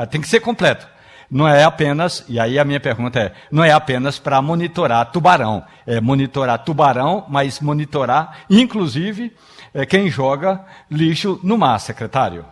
tem 0.10 0.22
que 0.22 0.28
ser 0.28 0.40
completo. 0.40 0.88
Não 1.32 1.48
é 1.48 1.64
apenas, 1.64 2.26
e 2.28 2.40
aí 2.40 2.58
a 2.58 2.66
minha 2.66 2.80
pergunta 2.80 3.20
é, 3.20 3.34
não 3.52 3.64
é 3.64 3.72
apenas 3.72 4.18
para 4.18 4.42
monitorar 4.42 5.12
tubarão, 5.12 5.64
é 5.86 6.02
monitorar 6.02 6.64
tubarão, 6.64 7.26
mas 7.30 7.60
monitorar, 7.60 8.46
inclusive, 8.50 9.32
é 9.74 9.86
quem 9.86 10.10
joga 10.10 10.66
lixo 10.90 11.40
no 11.44 11.58
mar, 11.58 11.80
secretário. 11.80 12.46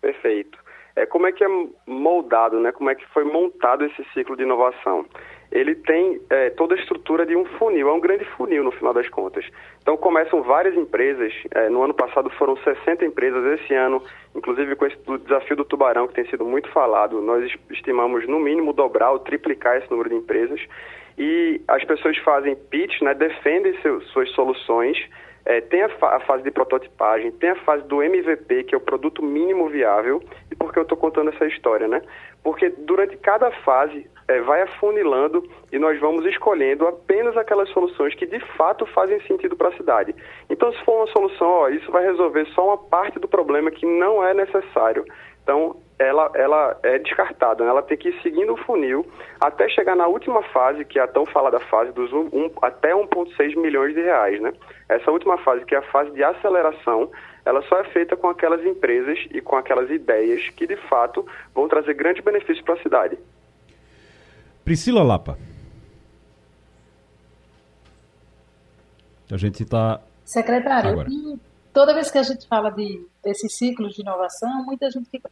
Perfeito. 0.00 0.58
É, 0.96 1.04
como 1.04 1.26
é 1.26 1.32
que 1.32 1.44
é 1.44 1.48
moldado, 1.86 2.60
né? 2.60 2.72
como 2.72 2.88
é 2.88 2.94
que 2.94 3.06
foi 3.08 3.24
montado 3.24 3.84
esse 3.84 4.04
ciclo 4.14 4.36
de 4.36 4.44
inovação? 4.44 5.04
Ele 5.54 5.76
tem 5.76 6.20
é, 6.28 6.50
toda 6.50 6.74
a 6.74 6.78
estrutura 6.78 7.24
de 7.24 7.36
um 7.36 7.44
funil, 7.44 7.88
é 7.88 7.92
um 7.92 8.00
grande 8.00 8.24
funil 8.36 8.64
no 8.64 8.72
final 8.72 8.92
das 8.92 9.08
contas. 9.08 9.46
Então 9.80 9.96
começam 9.96 10.42
várias 10.42 10.76
empresas, 10.76 11.32
é, 11.52 11.68
no 11.68 11.84
ano 11.84 11.94
passado 11.94 12.28
foram 12.30 12.56
60 12.56 13.04
empresas, 13.04 13.60
esse 13.60 13.72
ano, 13.72 14.02
inclusive 14.34 14.74
com 14.74 14.84
esse 14.84 14.96
desafio 15.22 15.56
do 15.56 15.64
tubarão, 15.64 16.08
que 16.08 16.14
tem 16.14 16.26
sido 16.26 16.44
muito 16.44 16.68
falado, 16.70 17.22
nós 17.22 17.48
estimamos 17.70 18.26
no 18.26 18.40
mínimo 18.40 18.72
dobrar 18.72 19.12
ou 19.12 19.20
triplicar 19.20 19.76
esse 19.76 19.88
número 19.88 20.08
de 20.08 20.16
empresas. 20.16 20.60
E 21.16 21.60
as 21.68 21.84
pessoas 21.84 22.18
fazem 22.18 22.56
pitch, 22.56 23.00
né, 23.02 23.14
defendem 23.14 23.80
seus, 23.80 24.04
suas 24.08 24.28
soluções, 24.30 24.98
é, 25.46 25.60
tem 25.60 25.82
a, 25.82 25.88
fa 25.90 26.16
a, 26.16 26.20
fase 26.20 26.42
de 26.42 26.50
prototipagem, 26.50 27.30
tem 27.30 27.50
a 27.50 27.56
fase 27.62 27.86
do 27.86 28.02
MVP, 28.02 28.64
que 28.64 28.74
é 28.74 28.78
o 28.78 28.80
produto 28.80 29.22
mínimo 29.22 29.68
viável. 29.68 30.20
E 30.50 30.56
por 30.56 30.72
que 30.72 30.78
eu 30.80 30.82
estou 30.82 30.96
contando 30.96 31.30
essa 31.30 31.46
história, 31.46 31.86
né? 31.86 32.02
Porque 32.42 32.70
durante 32.70 33.16
cada 33.18 33.50
fase 33.50 34.06
é, 34.28 34.40
vai 34.40 34.62
afunilando 34.62 35.42
e 35.72 35.78
nós 35.78 35.98
vamos 36.00 36.24
escolhendo 36.26 36.86
apenas 36.86 37.36
aquelas 37.36 37.68
soluções 37.70 38.14
que 38.14 38.26
de 38.26 38.40
fato 38.56 38.86
fazem 38.86 39.20
sentido 39.22 39.56
para 39.56 39.68
a 39.68 39.76
cidade. 39.76 40.14
Então, 40.48 40.72
se 40.72 40.84
for 40.84 40.96
uma 40.96 41.12
solução, 41.12 41.48
ó, 41.48 41.68
isso 41.68 41.90
vai 41.90 42.04
resolver 42.04 42.46
só 42.54 42.68
uma 42.68 42.78
parte 42.78 43.18
do 43.18 43.28
problema 43.28 43.70
que 43.70 43.86
não 43.86 44.24
é 44.24 44.32
necessário. 44.32 45.04
Então, 45.42 45.76
ela, 45.98 46.30
ela 46.34 46.78
é 46.82 46.98
descartada, 46.98 47.62
né? 47.62 47.70
ela 47.70 47.82
tem 47.82 47.96
que 47.96 48.08
ir 48.08 48.22
seguindo 48.22 48.54
o 48.54 48.56
funil 48.56 49.06
até 49.40 49.68
chegar 49.68 49.94
na 49.94 50.06
última 50.06 50.42
fase, 50.42 50.84
que 50.84 50.98
é 50.98 51.02
a 51.02 51.06
tão 51.06 51.24
falada 51.26 51.60
fase 51.60 51.92
dos 51.92 52.12
um, 52.12 52.28
um, 52.32 52.50
até 52.62 52.92
1,6 52.92 53.56
milhões 53.56 53.94
de 53.94 54.00
reais. 54.00 54.40
Né? 54.40 54.52
Essa 54.88 55.10
última 55.10 55.38
fase, 55.38 55.64
que 55.64 55.74
é 55.74 55.78
a 55.78 55.82
fase 55.82 56.10
de 56.12 56.24
aceleração, 56.24 57.10
ela 57.44 57.62
só 57.62 57.78
é 57.78 57.84
feita 57.84 58.16
com 58.16 58.28
aquelas 58.28 58.64
empresas 58.64 59.18
e 59.30 59.40
com 59.40 59.56
aquelas 59.56 59.90
ideias 59.90 60.48
que, 60.50 60.66
de 60.66 60.76
fato, 60.88 61.24
vão 61.54 61.68
trazer 61.68 61.94
grandes 61.94 62.24
benefícios 62.24 62.62
para 62.62 62.74
a 62.74 62.82
cidade. 62.82 63.18
Priscila 64.64 65.02
Lapa. 65.02 65.38
A 69.30 69.36
gente 69.36 69.62
está. 69.62 70.00
Secretário, 70.24 70.90
Agora. 70.90 71.08
toda 71.72 71.92
vez 71.92 72.10
que 72.10 72.18
a 72.18 72.22
gente 72.22 72.46
fala 72.46 72.70
de, 72.70 73.06
desses 73.22 73.56
ciclos 73.56 73.94
de 73.94 74.02
inovação, 74.02 74.64
muita 74.64 74.90
gente 74.90 75.08
fica 75.10 75.30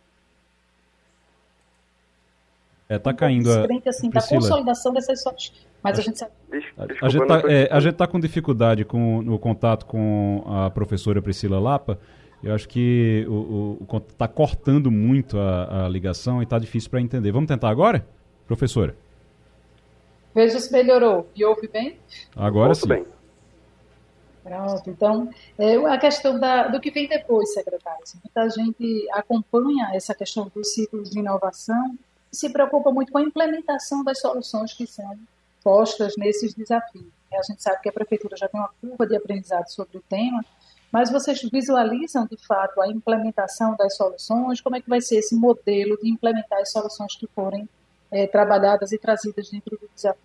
é, 2.93 2.99
tá 2.99 3.15
caindo 3.15 3.51
a. 3.51 3.67
Assim, 3.87 4.11
da 4.11 4.21
consolidação 4.21 4.93
dessas 4.93 5.23
sortes. 5.23 5.51
Mas 5.83 5.99
a 5.99 6.03
gente 6.03 6.19
sabe. 6.19 6.33
A, 7.01 7.09
gente 7.09 7.27
tá, 7.27 7.43
é, 7.49 7.69
a 7.71 7.81
gente 7.81 7.95
tá 7.95 8.07
com 8.07 8.21
dificuldade 8.21 8.85
com, 8.85 9.23
no 9.23 9.39
contato 9.39 9.87
com 9.87 10.45
a 10.47 10.69
professora 10.69 11.23
Priscila 11.23 11.59
Lapa. 11.59 11.99
Eu 12.45 12.55
acho 12.55 12.69
que 12.69 13.25
o, 13.29 13.79
o, 13.81 14.01
tá 14.01 14.29
cortando 14.29 14.91
muito 14.91 15.39
a, 15.39 15.87
a 15.87 15.89
ligação 15.89 16.43
e 16.43 16.47
tá 16.47 16.59
difícil 16.59 16.91
para 16.91 17.01
entender. 17.01 17.33
Vamos 17.33 17.49
tentar 17.49 17.71
agora, 17.71 18.05
professora? 18.47 18.95
Veja 20.35 20.59
se 20.59 20.73
melhorou. 20.73 21.29
E 21.35 21.45
ouve 21.45 21.69
bem? 21.69 21.99
Agora 22.37 22.71
Ouço 22.71 22.83
sim. 22.83 22.89
bem. 22.89 23.07
Pronto. 24.43 24.91
Então, 24.91 25.31
é, 25.59 25.77
a 25.77 25.99
questão 25.99 26.39
da, 26.39 26.69
do 26.69 26.81
que 26.81 26.91
vem 26.91 27.09
depois, 27.09 27.53
secretário. 27.53 28.03
Muita 28.25 28.51
gente 28.51 29.09
acompanha 29.13 29.91
essa 29.95 30.15
questão 30.15 30.51
dos 30.55 30.75
ciclos 30.75 31.11
de 31.11 31.21
inovação 31.21 31.97
se 32.31 32.51
preocupa 32.51 32.91
muito 32.91 33.13
com 33.13 33.19
a 33.19 33.23
implementação 33.23 34.03
das 34.03 34.21
soluções 34.21 34.73
que 34.73 34.87
são 34.87 35.17
postas 35.63 36.17
nesses 36.17 36.55
desafios. 36.55 37.07
A 37.33 37.43
gente 37.43 37.63
sabe 37.63 37.81
que 37.83 37.89
a 37.89 37.93
prefeitura 37.93 38.37
já 38.37 38.49
tem 38.49 38.61
uma 38.61 38.71
curva 38.81 39.07
de 39.07 39.17
aprendizado 39.17 39.69
sobre 39.69 39.99
o 39.99 40.03
tema, 40.09 40.45
mas 40.91 41.11
vocês 41.11 41.41
visualizam 41.43 42.27
de 42.27 42.37
fato 42.37 42.81
a 42.81 42.89
implementação 42.89 43.77
das 43.77 43.97
soluções? 43.97 44.61
Como 44.61 44.77
é 44.77 44.81
que 44.81 44.89
vai 44.89 45.01
ser 45.01 45.17
esse 45.17 45.35
modelo 45.35 45.97
de 46.03 46.11
implementar 46.11 46.61
as 46.61 46.71
soluções 46.71 47.17
que 47.17 47.27
forem 47.29 47.69
é, 48.13 48.27
trabalhadas 48.27 48.93
e 48.93 48.99
trazidas 48.99 49.51
dentro 49.51 49.77
do 49.77 49.89
desafio? 49.95 50.21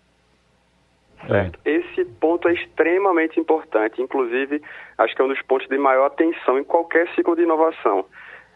Certo. 1.26 1.58
Esse 1.64 2.04
ponto 2.04 2.48
é 2.48 2.54
extremamente 2.54 3.40
importante, 3.40 4.00
inclusive 4.00 4.62
acho 4.96 5.16
que 5.16 5.20
é 5.20 5.24
um 5.24 5.28
dos 5.28 5.42
pontos 5.42 5.66
de 5.68 5.76
maior 5.76 6.06
atenção 6.06 6.58
em 6.58 6.64
qualquer 6.64 7.12
ciclo 7.14 7.34
de 7.34 7.42
inovação 7.42 8.06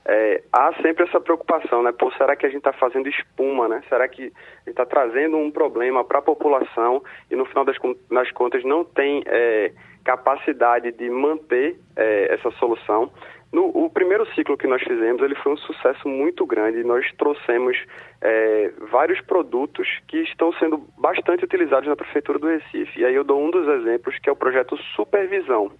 é, 0.05 0.43
há 0.53 0.73
sempre 0.83 1.05
essa 1.05 1.21
preocupação, 1.21 1.83
né? 1.83 1.93
Pô, 1.93 2.11
será 2.13 2.35
que 2.35 2.45
a 2.45 2.49
gente 2.49 2.59
está 2.59 2.73
fazendo 2.73 3.09
espuma, 3.09 3.69
né? 3.69 3.83
Será 3.89 4.09
que 4.09 4.23
a 4.23 4.25
gente 4.25 4.35
está 4.69 4.85
trazendo 4.85 5.37
um 5.37 5.51
problema 5.51 6.05
para 6.05 6.19
a 6.19 6.23
população 6.23 7.03
e 7.31 7.37
no 7.37 7.45
final 7.47 7.65
das, 7.65 7.77
das 8.11 8.31
contas 8.33 8.65
não 8.65 8.85
tem 8.85 9.23
é, 9.27 9.73
capacidade 10.05 10.91
de 10.93 11.09
manter 11.09 11.77
é, 11.97 12.35
essa 12.35 12.51
solução? 12.53 13.13
No, 13.53 13.67
o 13.67 13.91
primeiro 13.91 14.25
ciclo 14.35 14.57
que 14.57 14.67
nós 14.67 14.83
fizemos, 14.83 15.21
ele 15.23 15.35
foi 15.35 15.53
um 15.53 15.57
sucesso 15.59 16.09
muito 16.09 16.47
grande. 16.47 16.83
Nós 16.83 17.07
trouxemos 17.19 17.77
é, 18.23 18.73
vários 18.91 19.21
produtos 19.21 19.87
que 20.09 20.23
estão 20.23 20.53
sendo 20.55 20.79
bastante 20.97 21.45
utilizados 21.45 21.87
na 21.87 21.95
Prefeitura 21.95 22.39
do 22.39 22.47
Recife. 22.47 23.01
E 23.01 23.05
aí 23.05 23.15
eu 23.15 23.23
dou 23.23 23.43
um 23.43 23.51
dos 23.51 23.69
exemplos, 23.69 24.19
que 24.19 24.31
é 24.31 24.33
o 24.33 24.37
projeto 24.37 24.77
Supervisão. 24.97 25.71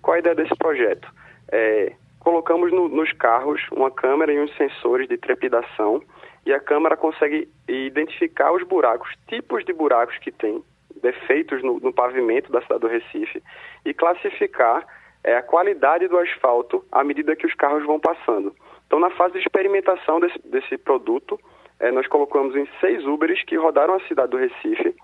Qual 0.00 0.14
a 0.14 0.18
ideia 0.18 0.34
desse 0.34 0.56
projeto? 0.56 1.06
É, 1.52 1.92
colocamos 2.18 2.72
no, 2.72 2.88
nos 2.88 3.12
carros 3.12 3.60
uma 3.72 3.90
câmera 3.90 4.32
e 4.32 4.40
uns 4.40 4.54
sensores 4.56 5.06
de 5.06 5.18
trepidação 5.18 6.02
e 6.46 6.52
a 6.54 6.60
câmera 6.60 6.96
consegue 6.96 7.46
identificar 7.68 8.52
os 8.52 8.62
buracos, 8.62 9.10
tipos 9.28 9.66
de 9.66 9.74
buracos 9.74 10.16
que 10.18 10.32
tem, 10.32 10.62
defeitos 11.02 11.62
no, 11.62 11.78
no 11.78 11.92
pavimento 11.92 12.50
da 12.50 12.62
cidade 12.62 12.80
do 12.80 12.88
Recife 12.88 13.42
e 13.84 13.92
classificar 13.92 14.86
é, 15.24 15.36
a 15.36 15.42
qualidade 15.42 16.08
do 16.08 16.18
asfalto 16.18 16.84
à 16.90 17.02
medida 17.04 17.36
que 17.36 17.46
os 17.46 17.54
carros 17.54 17.84
vão 17.84 17.98
passando. 18.00 18.54
Então, 18.86 18.98
na 18.98 19.10
fase 19.10 19.34
de 19.34 19.40
experimentação 19.40 20.20
desse, 20.20 20.38
desse 20.48 20.78
produto, 20.78 21.38
é, 21.78 21.90
nós 21.90 22.06
colocamos 22.06 22.56
em 22.56 22.68
seis 22.80 23.04
Uberes 23.06 23.42
que 23.44 23.56
rodaram 23.56 23.94
a 23.94 24.00
cidade 24.06 24.30
do 24.30 24.38
Recife 24.38 24.94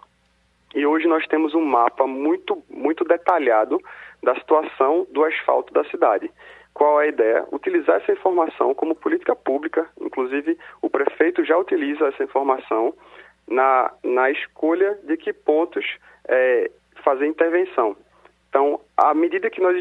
e 0.75 0.85
hoje 0.85 1.07
nós 1.07 1.25
temos 1.29 1.55
um 1.55 1.65
mapa 1.65 2.07
muito, 2.07 2.62
muito 2.69 3.05
detalhado 3.05 3.81
da 4.23 4.35
situação 4.35 5.07
do 5.11 5.25
asfalto 5.25 5.73
da 5.73 5.85
cidade. 5.85 6.31
Qual 6.73 6.99
a 6.99 7.07
ideia? 7.07 7.47
Utilizar 7.53 8.01
essa 8.03 8.11
informação 8.11 8.75
como 8.75 8.97
política 8.97 9.37
pública, 9.37 9.89
inclusive 10.01 10.59
o 10.83 10.91
prefeito 10.91 11.45
já 11.45 11.57
utiliza 11.57 12.09
essa 12.09 12.25
informação 12.25 12.93
na, 13.47 13.93
na 14.03 14.31
escolha 14.31 14.99
de 15.05 15.17
que 15.17 15.33
pontos 15.33 15.87
é, 16.27 16.69
fazer 17.05 17.27
intervenção. 17.27 17.97
Então, 18.49 18.81
à 18.97 19.15
medida 19.15 19.51
que 19.51 19.61
nós 19.61 19.77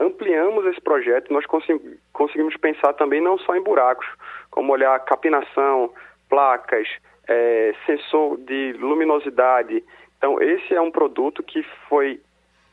ampliamos 0.00 0.64
esse 0.66 0.80
projeto, 0.80 1.32
nós 1.32 1.44
conseguimos 1.46 2.56
pensar 2.56 2.94
também 2.94 3.20
não 3.20 3.38
só 3.38 3.54
em 3.54 3.62
buracos, 3.62 4.06
como 4.50 4.72
olhar 4.72 4.98
capinação, 5.00 5.92
placas, 6.28 6.88
é, 7.28 7.74
sensor 7.86 8.38
de 8.38 8.72
luminosidade. 8.78 9.84
Então, 10.16 10.40
esse 10.40 10.74
é 10.74 10.80
um 10.80 10.90
produto 10.90 11.42
que 11.42 11.62
foi 11.88 12.20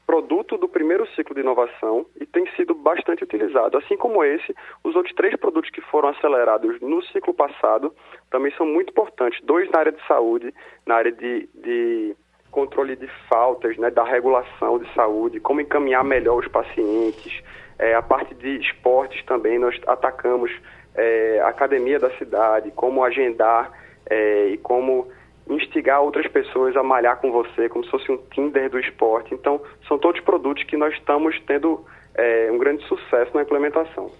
produto 0.08 0.58
do 0.58 0.70
primeiro 0.70 1.06
ciclo 1.10 1.36
de 1.36 1.42
inovação 1.42 2.06
e 2.20 2.26
tem 2.26 2.50
sido 2.56 2.74
bastante 2.74 3.26
utilizado. 3.26 3.78
Assim 3.78 3.98
como 3.98 4.24
esse, 4.24 4.56
os 4.82 4.96
outros 4.96 5.14
três 5.14 5.36
produtos 5.36 5.70
que 5.70 5.82
foram 5.82 6.08
acelerados 6.08 6.80
no 6.80 7.04
ciclo 7.08 7.34
passado 7.34 7.94
também 8.32 8.54
são 8.54 8.66
muito 8.66 8.92
importantes. 8.92 9.44
Dois 9.44 9.70
na 9.70 9.80
área 9.80 9.92
de 9.92 10.08
saúde, 10.08 10.54
na 10.86 10.96
área 10.96 11.12
de, 11.12 11.50
de 11.54 12.16
controle 12.52 12.96
de 12.96 13.08
faltas, 13.30 13.78
né, 13.78 13.90
da 13.90 14.04
regulação 14.04 14.80
de 14.80 14.94
saúde, 14.94 15.40
como 15.40 15.62
encaminhar 15.62 16.04
melhor 16.04 16.40
os 16.40 16.48
pacientes. 16.48 17.44
É, 17.80 17.94
a 17.94 18.02
parte 18.02 18.34
de 18.34 18.58
esportes 18.60 19.24
também, 19.26 19.60
nós 19.60 19.80
atacamos 19.86 20.52
é, 20.96 21.40
a 21.44 21.50
academia 21.50 22.00
da 22.00 22.10
cidade, 22.18 22.72
como 22.72 23.04
agendar 23.04 23.72
é, 24.10 24.48
e 24.48 24.58
como 24.58 25.08
instigar 25.50 26.02
outras 26.02 26.28
pessoas 26.28 26.76
a 26.76 26.84
malhar 26.84 27.18
com 27.18 27.32
você, 27.32 27.70
como 27.70 27.86
se 27.86 27.92
fosse 27.92 28.12
um 28.12 28.18
Tinder 28.32 28.70
do 28.70 28.80
esporte. 28.80 29.34
Então, 29.34 29.62
são 29.88 29.98
todos 29.98 30.20
produtos 30.22 30.64
que 30.64 30.76
nós 30.76 30.94
estamos 30.94 31.40
tendo 31.46 31.86
é, 32.16 32.50
um 32.52 32.58
grande 32.58 32.84
sucesso 32.88 33.32
na 33.34 33.44
implementação. 33.44 34.12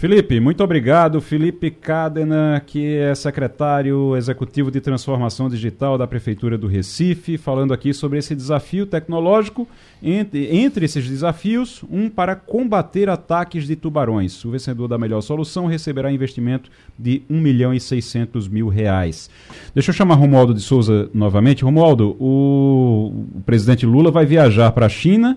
Felipe, 0.00 0.40
muito 0.40 0.64
obrigado. 0.64 1.20
Felipe 1.20 1.70
Cadena, 1.70 2.62
que 2.66 2.96
é 2.96 3.14
secretário 3.14 4.16
executivo 4.16 4.70
de 4.70 4.80
transformação 4.80 5.46
digital 5.46 5.98
da 5.98 6.06
Prefeitura 6.06 6.56
do 6.56 6.66
Recife, 6.66 7.36
falando 7.36 7.74
aqui 7.74 7.92
sobre 7.92 8.18
esse 8.18 8.34
desafio 8.34 8.86
tecnológico. 8.86 9.68
Entre, 10.02 10.56
entre 10.56 10.86
esses 10.86 11.06
desafios, 11.06 11.84
um 11.90 12.08
para 12.08 12.34
combater 12.34 13.10
ataques 13.10 13.66
de 13.66 13.76
tubarões. 13.76 14.42
O 14.42 14.50
vencedor 14.50 14.88
da 14.88 14.96
melhor 14.96 15.20
solução 15.20 15.66
receberá 15.66 16.10
investimento 16.10 16.70
de 16.98 17.20
1 17.28 17.38
milhão 17.38 17.74
e 17.74 17.78
600 17.78 18.48
mil 18.48 18.68
reais. 18.68 19.28
Deixa 19.74 19.90
eu 19.90 19.94
chamar 19.94 20.14
Romualdo 20.14 20.54
de 20.54 20.62
Souza 20.62 21.10
novamente. 21.12 21.62
Romualdo, 21.62 22.16
o, 22.18 23.26
o 23.36 23.42
presidente 23.42 23.84
Lula 23.84 24.10
vai 24.10 24.24
viajar 24.24 24.72
para 24.72 24.86
a 24.86 24.88
China 24.88 25.36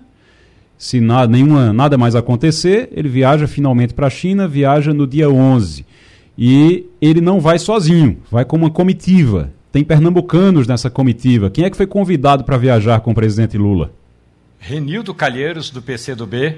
se 0.78 1.00
nada, 1.00 1.32
nenhuma, 1.32 1.72
nada 1.72 1.98
mais 1.98 2.16
acontecer, 2.16 2.90
ele 2.92 3.08
viaja 3.08 3.48
finalmente 3.48 3.94
para 3.94 4.08
a 4.08 4.10
China, 4.10 4.48
viaja 4.48 4.94
no 4.94 5.08
dia 5.08 5.30
11. 5.30 5.86
E 6.38 6.86
ele 7.02 7.22
não 7.22 7.40
vai 7.40 7.60
sozinho, 7.60 8.18
vai 8.30 8.44
com 8.44 8.58
uma 8.58 8.70
comitiva. 8.70 9.52
Tem 9.72 9.84
pernambucanos 9.84 10.68
nessa 10.68 10.90
comitiva. 10.90 11.50
Quem 11.50 11.66
é 11.66 11.70
que 11.70 11.78
foi 11.78 11.88
convidado 11.88 12.44
para 12.44 12.58
viajar 12.58 13.00
com 13.00 13.12
o 13.12 13.16
presidente 13.16 13.58
Lula? 13.58 13.92
Renildo 14.60 15.14
Calheiros, 15.14 15.70
do 15.70 15.82
PCdoB, 15.82 16.58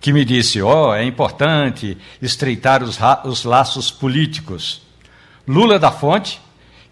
que 0.00 0.12
me 0.12 0.24
disse: 0.24 0.60
ó, 0.62 0.90
oh, 0.90 0.94
é 0.94 1.04
importante 1.04 1.96
estreitar 2.20 2.82
os, 2.82 2.98
os 3.24 3.44
laços 3.44 3.90
políticos. 3.90 4.82
Lula 5.46 5.78
da 5.78 5.90
Fonte, 5.90 6.40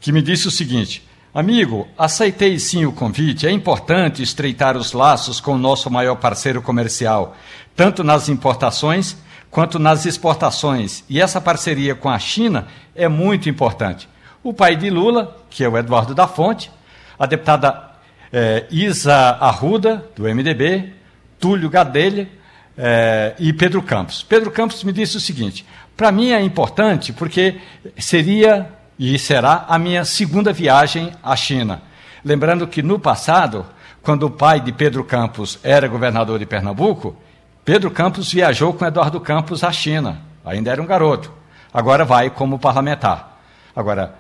que 0.01 0.13
me 0.13 0.23
disse 0.23 0.49
o 0.49 0.51
seguinte: 0.51 1.03
Amigo, 1.33 1.87
aceitei 1.97 2.59
sim 2.59 2.85
o 2.85 2.93
convite. 2.93 3.47
É 3.47 3.53
importante 3.53 4.21
estreitar 4.21 4.77
os 4.77 4.93
laços 4.93 5.41
com 5.41 5.53
o 5.53 5.59
nosso 5.59 5.89
maior 5.89 6.17
parceiro 6.17 6.61
comercial, 6.61 7.37
tanto 7.77 8.03
nas 8.03 8.29
importações 8.29 9.17
quanto 9.49 9.79
nas 9.79 10.07
exportações. 10.07 11.05
E 11.09 11.21
essa 11.21 11.41
parceria 11.41 11.95
com 11.95 12.09
a 12.09 12.19
China 12.19 12.67
é 12.97 13.09
muito 13.09 13.49
importante. 13.49 14.09
O 14.43 14.53
pai 14.53 14.75
de 14.75 14.91
Lula, 14.91 15.37
que 15.49 15.63
é 15.63 15.69
o 15.69 15.79
Eduardo 15.79 16.17
da 16.17 16.27
Fonte, 16.27 16.69
a 17.17 17.27
deputada 17.27 17.91
é, 18.33 18.67
Isa 18.69 19.15
Arruda, 19.15 20.05
do 20.17 20.25
MDB, 20.25 20.93
Túlio 21.39 21.71
Gadelha 21.71 22.29
é, 22.77 23.35
e 23.39 23.53
Pedro 23.53 23.81
Campos. 23.83 24.25
Pedro 24.25 24.51
Campos 24.51 24.83
me 24.83 24.93
disse 24.93 25.17
o 25.17 25.21
seguinte: 25.21 25.65
para 25.97 26.11
mim 26.11 26.31
é 26.31 26.41
importante 26.41 27.13
porque 27.13 27.61
seria 27.99 28.80
e 29.01 29.19
será 29.19 29.65
a 29.67 29.79
minha 29.79 30.05
segunda 30.05 30.53
viagem 30.53 31.11
à 31.23 31.35
China. 31.35 31.81
Lembrando 32.23 32.67
que 32.67 32.83
no 32.83 32.99
passado, 32.99 33.65
quando 34.03 34.25
o 34.25 34.31
pai 34.31 34.61
de 34.61 34.73
Pedro 34.73 35.03
Campos 35.03 35.59
era 35.63 35.89
governador 35.89 36.39
de 36.39 36.45
Pernambuco, 36.45 37.17
Pedro 37.65 37.91
Campos 37.91 38.31
viajou 38.31 38.75
com 38.75 38.85
Eduardo 38.85 39.19
Campos 39.19 39.65
à 39.65 39.73
China. 39.73 40.21
Ainda 40.45 40.71
era 40.71 40.83
um 40.83 40.87
garoto. 40.87 41.33
Agora 41.73 42.05
vai 42.05 42.29
como 42.29 42.59
parlamentar. 42.59 43.41
Agora, 43.75 44.17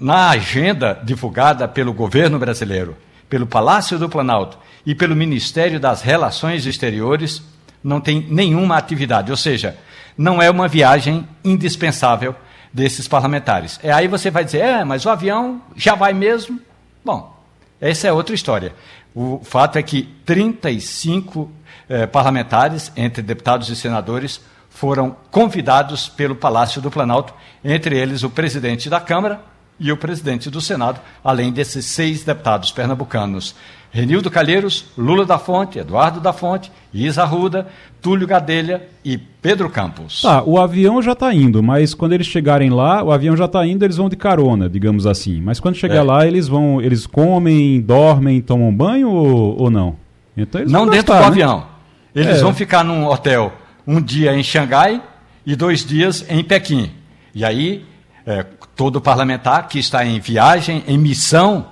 na 0.00 0.30
agenda 0.30 1.00
divulgada 1.02 1.66
pelo 1.66 1.92
governo 1.92 2.38
brasileiro, 2.38 2.96
pelo 3.28 3.48
Palácio 3.48 3.98
do 3.98 4.08
Planalto 4.08 4.58
e 4.86 4.94
pelo 4.94 5.16
Ministério 5.16 5.80
das 5.80 6.02
Relações 6.02 6.66
Exteriores, 6.66 7.42
não 7.82 8.00
tem 8.00 8.24
nenhuma 8.30 8.76
atividade. 8.76 9.32
Ou 9.32 9.36
seja, 9.36 9.76
não 10.16 10.40
é 10.40 10.48
uma 10.48 10.68
viagem 10.68 11.26
indispensável 11.42 12.32
desses 12.72 13.08
parlamentares. 13.08 13.78
É 13.82 13.92
aí 13.92 14.06
você 14.08 14.30
vai 14.30 14.44
dizer, 14.44 14.58
é, 14.58 14.84
mas 14.84 15.04
o 15.04 15.10
avião 15.10 15.60
já 15.76 15.94
vai 15.94 16.12
mesmo? 16.12 16.60
Bom, 17.04 17.36
essa 17.80 18.06
é 18.08 18.12
outra 18.12 18.34
história. 18.34 18.74
O 19.14 19.40
fato 19.42 19.78
é 19.78 19.82
que 19.82 20.02
35 20.24 21.50
eh, 21.88 22.06
parlamentares, 22.06 22.92
entre 22.94 23.22
deputados 23.22 23.68
e 23.68 23.74
senadores, 23.74 24.40
foram 24.68 25.16
convidados 25.30 26.08
pelo 26.08 26.36
Palácio 26.36 26.80
do 26.80 26.90
Planalto, 26.90 27.34
entre 27.64 27.98
eles 27.98 28.22
o 28.22 28.30
presidente 28.30 28.88
da 28.88 29.00
Câmara 29.00 29.40
e 29.78 29.90
o 29.90 29.96
presidente 29.96 30.48
do 30.48 30.60
Senado, 30.60 31.00
além 31.24 31.52
desses 31.52 31.86
seis 31.86 32.22
deputados 32.22 32.70
pernambucanos. 32.70 33.56
Renildo 33.92 34.30
Calheiros, 34.30 34.86
Lula 34.96 35.26
da 35.26 35.38
Fonte, 35.38 35.78
Eduardo 35.78 36.20
da 36.20 36.32
Fonte, 36.32 36.70
Isa 36.94 37.24
Ruda, 37.24 37.66
Túlio 38.00 38.26
Gadelha 38.26 38.88
e 39.04 39.18
Pedro 39.18 39.68
Campos. 39.68 40.22
Tá, 40.22 40.42
o 40.44 40.58
avião 40.58 41.02
já 41.02 41.12
está 41.12 41.34
indo, 41.34 41.62
mas 41.62 41.92
quando 41.92 42.12
eles 42.12 42.26
chegarem 42.26 42.70
lá, 42.70 43.02
o 43.02 43.10
avião 43.10 43.36
já 43.36 43.46
está 43.46 43.66
indo, 43.66 43.84
eles 43.84 43.96
vão 43.96 44.08
de 44.08 44.16
carona, 44.16 44.68
digamos 44.68 45.06
assim. 45.06 45.40
Mas 45.40 45.58
quando 45.58 45.74
chegar 45.74 45.96
é. 45.96 46.02
lá, 46.02 46.26
eles 46.26 46.46
vão, 46.46 46.80
eles 46.80 47.06
comem, 47.06 47.80
dormem, 47.80 48.40
tomam 48.40 48.72
banho 48.72 49.10
ou, 49.10 49.62
ou 49.62 49.70
não? 49.70 49.96
Então 50.36 50.64
não 50.66 50.86
dentro 50.86 51.12
do 51.12 51.20
né? 51.20 51.26
avião. 51.26 51.66
Eles 52.14 52.38
é. 52.38 52.40
vão 52.40 52.54
ficar 52.54 52.84
num 52.84 53.06
hotel 53.06 53.52
um 53.86 54.00
dia 54.00 54.34
em 54.34 54.42
Xangai 54.42 55.02
e 55.44 55.56
dois 55.56 55.84
dias 55.84 56.24
em 56.28 56.44
Pequim. 56.44 56.92
E 57.34 57.44
aí, 57.44 57.84
é, 58.24 58.44
todo 58.76 59.00
parlamentar 59.00 59.66
que 59.68 59.78
está 59.78 60.04
em 60.04 60.20
viagem, 60.20 60.84
em 60.86 60.96
missão 60.96 61.66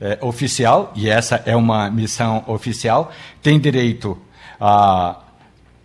é, 0.00 0.18
oficial, 0.20 0.92
e 0.94 1.08
essa 1.08 1.42
é 1.46 1.56
uma 1.56 1.90
missão 1.90 2.44
oficial, 2.46 3.12
tem 3.42 3.58
direito 3.58 4.18
a, 4.60 5.16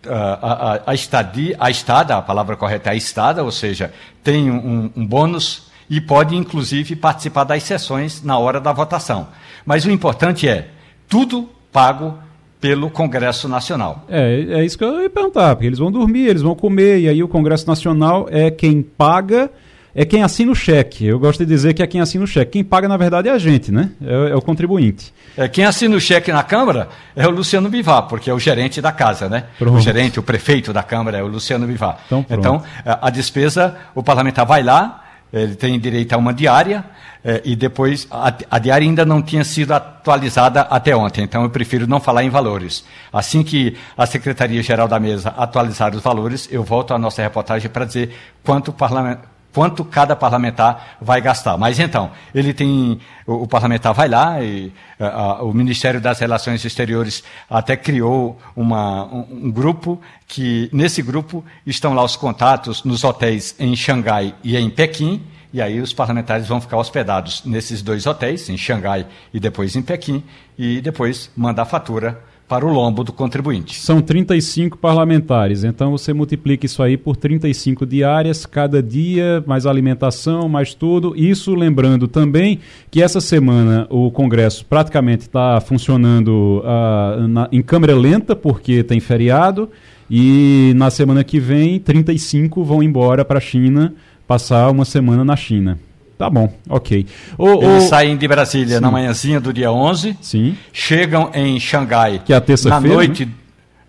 a, 0.06 0.72
a, 0.74 0.82
a, 0.86 0.94
estadia, 0.94 1.56
a 1.58 1.70
estada, 1.70 2.16
a 2.16 2.22
palavra 2.22 2.56
correta 2.56 2.90
é 2.90 2.92
a 2.92 2.96
estada, 2.96 3.42
ou 3.42 3.50
seja, 3.50 3.92
tem 4.22 4.50
um, 4.50 4.90
um 4.96 5.06
bônus 5.06 5.70
e 5.88 6.00
pode, 6.00 6.36
inclusive, 6.36 6.96
participar 6.96 7.44
das 7.44 7.62
sessões 7.62 8.22
na 8.22 8.38
hora 8.38 8.60
da 8.60 8.72
votação. 8.72 9.28
Mas 9.64 9.84
o 9.84 9.90
importante 9.90 10.48
é 10.48 10.68
tudo 11.08 11.48
pago 11.70 12.18
pelo 12.60 12.88
Congresso 12.90 13.48
Nacional. 13.48 14.04
É, 14.08 14.60
é 14.60 14.64
isso 14.64 14.78
que 14.78 14.84
eu 14.84 15.02
ia 15.02 15.10
perguntar, 15.10 15.56
porque 15.56 15.66
eles 15.66 15.78
vão 15.78 15.90
dormir, 15.90 16.28
eles 16.28 16.42
vão 16.42 16.54
comer, 16.54 17.00
e 17.00 17.08
aí 17.08 17.22
o 17.22 17.28
Congresso 17.28 17.66
Nacional 17.66 18.28
é 18.30 18.50
quem 18.50 18.82
paga, 18.82 19.50
é 19.94 20.04
quem 20.04 20.22
assina 20.22 20.50
o 20.50 20.54
cheque. 20.54 21.06
Eu 21.06 21.18
gosto 21.18 21.40
de 21.40 21.46
dizer 21.46 21.74
que 21.74 21.82
é 21.82 21.86
quem 21.86 22.00
assina 22.00 22.24
o 22.24 22.26
cheque. 22.26 22.52
Quem 22.52 22.64
paga, 22.64 22.88
na 22.88 22.96
verdade, 22.96 23.28
é 23.28 23.32
a 23.32 23.38
gente, 23.38 23.70
né? 23.70 23.90
É, 24.02 24.30
é 24.30 24.36
o 24.36 24.40
contribuinte. 24.40 25.12
É, 25.36 25.48
quem 25.48 25.64
assina 25.64 25.94
o 25.96 26.00
cheque 26.00 26.32
na 26.32 26.42
Câmara 26.42 26.88
é 27.14 27.26
o 27.26 27.30
Luciano 27.30 27.68
Bivar, 27.68 28.02
porque 28.08 28.30
é 28.30 28.34
o 28.34 28.38
gerente 28.38 28.80
da 28.80 28.92
casa, 28.92 29.28
né? 29.28 29.44
Pronto. 29.58 29.76
O 29.76 29.80
gerente, 29.80 30.18
o 30.18 30.22
prefeito 30.22 30.72
da 30.72 30.82
Câmara 30.82 31.18
é 31.18 31.22
o 31.22 31.26
Luciano 31.26 31.66
Bivar. 31.66 31.98
Então, 32.06 32.24
então 32.28 32.62
a 32.84 33.10
despesa, 33.10 33.76
o 33.94 34.02
parlamentar 34.02 34.46
vai 34.46 34.62
lá, 34.62 35.04
ele 35.32 35.54
tem 35.54 35.78
direito 35.78 36.12
a 36.12 36.16
uma 36.16 36.32
diária, 36.32 36.84
eh, 37.24 37.40
e 37.44 37.56
depois 37.56 38.06
a, 38.10 38.34
a, 38.50 38.58
diária 38.58 38.86
ainda 38.86 39.04
não 39.06 39.22
tinha 39.22 39.44
sido 39.44 39.72
atualizada 39.72 40.62
até 40.62 40.94
ontem, 40.94 41.22
então 41.22 41.42
eu 41.42 41.50
prefiro 41.50 41.86
não 41.86 42.00
falar 42.00 42.24
em 42.24 42.28
valores. 42.28 42.84
Assim 43.12 43.42
que 43.42 43.76
a 43.96 44.04
Secretaria-Geral 44.04 44.88
da 44.88 44.98
Mesa 44.98 45.32
atualizar 45.36 45.94
os 45.94 46.02
valores, 46.02 46.48
eu 46.50 46.62
volto 46.62 46.92
à 46.92 46.98
nossa 46.98 47.22
reportagem 47.22 47.70
para 47.70 47.84
dizer 47.84 48.14
quanto 48.42 48.68
o 48.68 48.72
parlamento 48.72 49.31
quanto 49.52 49.84
cada 49.84 50.16
parlamentar 50.16 50.96
vai 51.00 51.20
gastar. 51.20 51.56
Mas 51.56 51.78
então, 51.78 52.10
ele 52.34 52.52
tem. 52.52 53.00
O, 53.26 53.44
o 53.44 53.48
parlamentar 53.48 53.92
vai 53.94 54.08
lá 54.08 54.42
e 54.42 54.72
a, 54.98 55.06
a, 55.06 55.42
o 55.42 55.52
Ministério 55.52 56.00
das 56.00 56.18
Relações 56.18 56.64
Exteriores 56.64 57.22
até 57.48 57.76
criou 57.76 58.38
uma, 58.56 59.04
um, 59.04 59.46
um, 59.46 59.50
grupo 59.50 60.00
que, 60.26 60.68
nesse 60.72 61.02
grupo, 61.02 61.44
estão 61.66 61.94
lá 61.94 62.02
os 62.02 62.16
contatos 62.16 62.82
nos 62.82 63.04
hotéis 63.04 63.54
em 63.58 63.76
Xangai 63.76 64.34
e 64.42 64.56
em 64.56 64.70
Pequim. 64.70 65.22
E 65.52 65.60
aí 65.60 65.80
os 65.80 65.92
parlamentares 65.92 66.48
vão 66.48 66.62
ficar 66.62 66.78
hospedados 66.78 67.44
nesses 67.44 67.82
dois 67.82 68.06
hotéis, 68.06 68.48
em 68.48 68.56
Xangai 68.56 69.06
e 69.34 69.38
depois 69.38 69.76
em 69.76 69.82
Pequim, 69.82 70.24
e 70.58 70.80
depois 70.80 71.30
mandar 71.36 71.66
fatura 71.66 72.31
para 72.52 72.66
o 72.66 72.70
lombo 72.70 73.02
do 73.02 73.14
contribuinte. 73.14 73.80
São 73.80 74.02
35 74.02 74.76
parlamentares, 74.76 75.64
então 75.64 75.90
você 75.90 76.12
multiplica 76.12 76.66
isso 76.66 76.82
aí 76.82 76.98
por 76.98 77.16
35 77.16 77.86
diárias, 77.86 78.44
cada 78.44 78.82
dia, 78.82 79.42
mais 79.46 79.64
alimentação, 79.64 80.50
mais 80.50 80.74
tudo. 80.74 81.14
Isso 81.16 81.54
lembrando 81.54 82.06
também 82.06 82.58
que 82.90 83.00
essa 83.00 83.22
semana 83.22 83.86
o 83.88 84.10
Congresso 84.10 84.66
praticamente 84.66 85.22
está 85.22 85.62
funcionando 85.62 86.62
uh, 86.62 87.26
na, 87.26 87.48
em 87.50 87.62
câmera 87.62 87.96
lenta, 87.96 88.36
porque 88.36 88.84
tem 88.84 89.00
feriado, 89.00 89.70
e 90.10 90.74
na 90.76 90.90
semana 90.90 91.24
que 91.24 91.40
vem 91.40 91.80
35 91.80 92.62
vão 92.62 92.82
embora 92.82 93.24
para 93.24 93.38
a 93.38 93.40
China, 93.40 93.94
passar 94.28 94.70
uma 94.70 94.84
semana 94.84 95.24
na 95.24 95.36
China. 95.36 95.78
Tá 96.22 96.30
bom, 96.30 96.48
ok. 96.68 97.04
O, 97.36 97.64
Eles 97.64 97.82
o... 97.82 97.88
saem 97.88 98.16
de 98.16 98.28
Brasília 98.28 98.76
Sim. 98.76 98.80
na 98.80 98.92
manhãzinha 98.92 99.40
do 99.40 99.52
dia 99.52 99.72
11, 99.72 100.16
Sim. 100.20 100.56
chegam 100.72 101.32
em 101.34 101.58
Xangai 101.58 102.22
que 102.24 102.32
é 102.32 102.36
a 102.36 102.42
na 102.68 102.80
noite 102.80 103.26
né? 103.26 103.32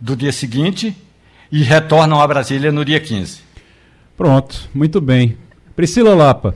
do 0.02 0.16
dia 0.16 0.32
seguinte 0.32 0.98
e 1.52 1.62
retornam 1.62 2.20
a 2.20 2.28
Brasília 2.28 2.72
no 2.72 2.84
dia 2.84 3.00
15. 3.00 3.42
Pronto, 4.18 4.68
muito 4.74 5.00
bem. 5.00 5.38
Priscila 5.76 6.16
Lapa, 6.16 6.56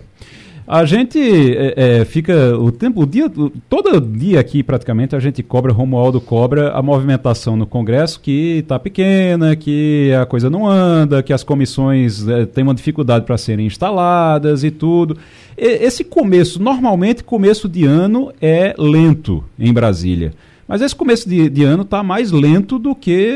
a 0.67 0.83
gente 0.83 1.17
é, 1.17 1.99
é, 1.99 2.05
fica 2.05 2.57
o 2.57 2.69
tempo, 2.73 3.03
o 3.03 3.05
dia, 3.05 3.31
todo 3.69 4.01
dia 4.01 4.37
aqui 4.37 4.61
praticamente 4.61 5.15
a 5.15 5.19
gente 5.19 5.41
cobra, 5.41 5.71
Romualdo 5.71 6.19
cobra 6.19 6.71
a 6.71 6.81
movimentação 6.81 7.55
no 7.55 7.65
Congresso 7.65 8.19
que 8.19 8.57
está 8.59 8.77
pequena, 8.77 9.55
que 9.55 10.11
a 10.13 10.25
coisa 10.25 10.49
não 10.49 10.67
anda, 10.67 11.23
que 11.23 11.31
as 11.31 11.41
comissões 11.41 12.27
é, 12.27 12.45
têm 12.45 12.65
uma 12.65 12.75
dificuldade 12.75 13.25
para 13.25 13.37
serem 13.37 13.65
instaladas 13.65 14.65
e 14.65 14.69
tudo. 14.69 15.17
E, 15.57 15.85
esse 15.85 16.03
começo, 16.03 16.61
normalmente 16.61 17.23
começo 17.23 17.69
de 17.69 17.85
ano 17.85 18.33
é 18.41 18.75
lento 18.77 19.41
em 19.57 19.71
Brasília. 19.71 20.33
Mas 20.67 20.81
esse 20.81 20.93
começo 20.93 21.29
de, 21.29 21.49
de 21.49 21.63
ano 21.63 21.83
está 21.83 22.03
mais 22.03 22.33
lento 22.33 22.77
do 22.77 22.93
que, 22.93 23.31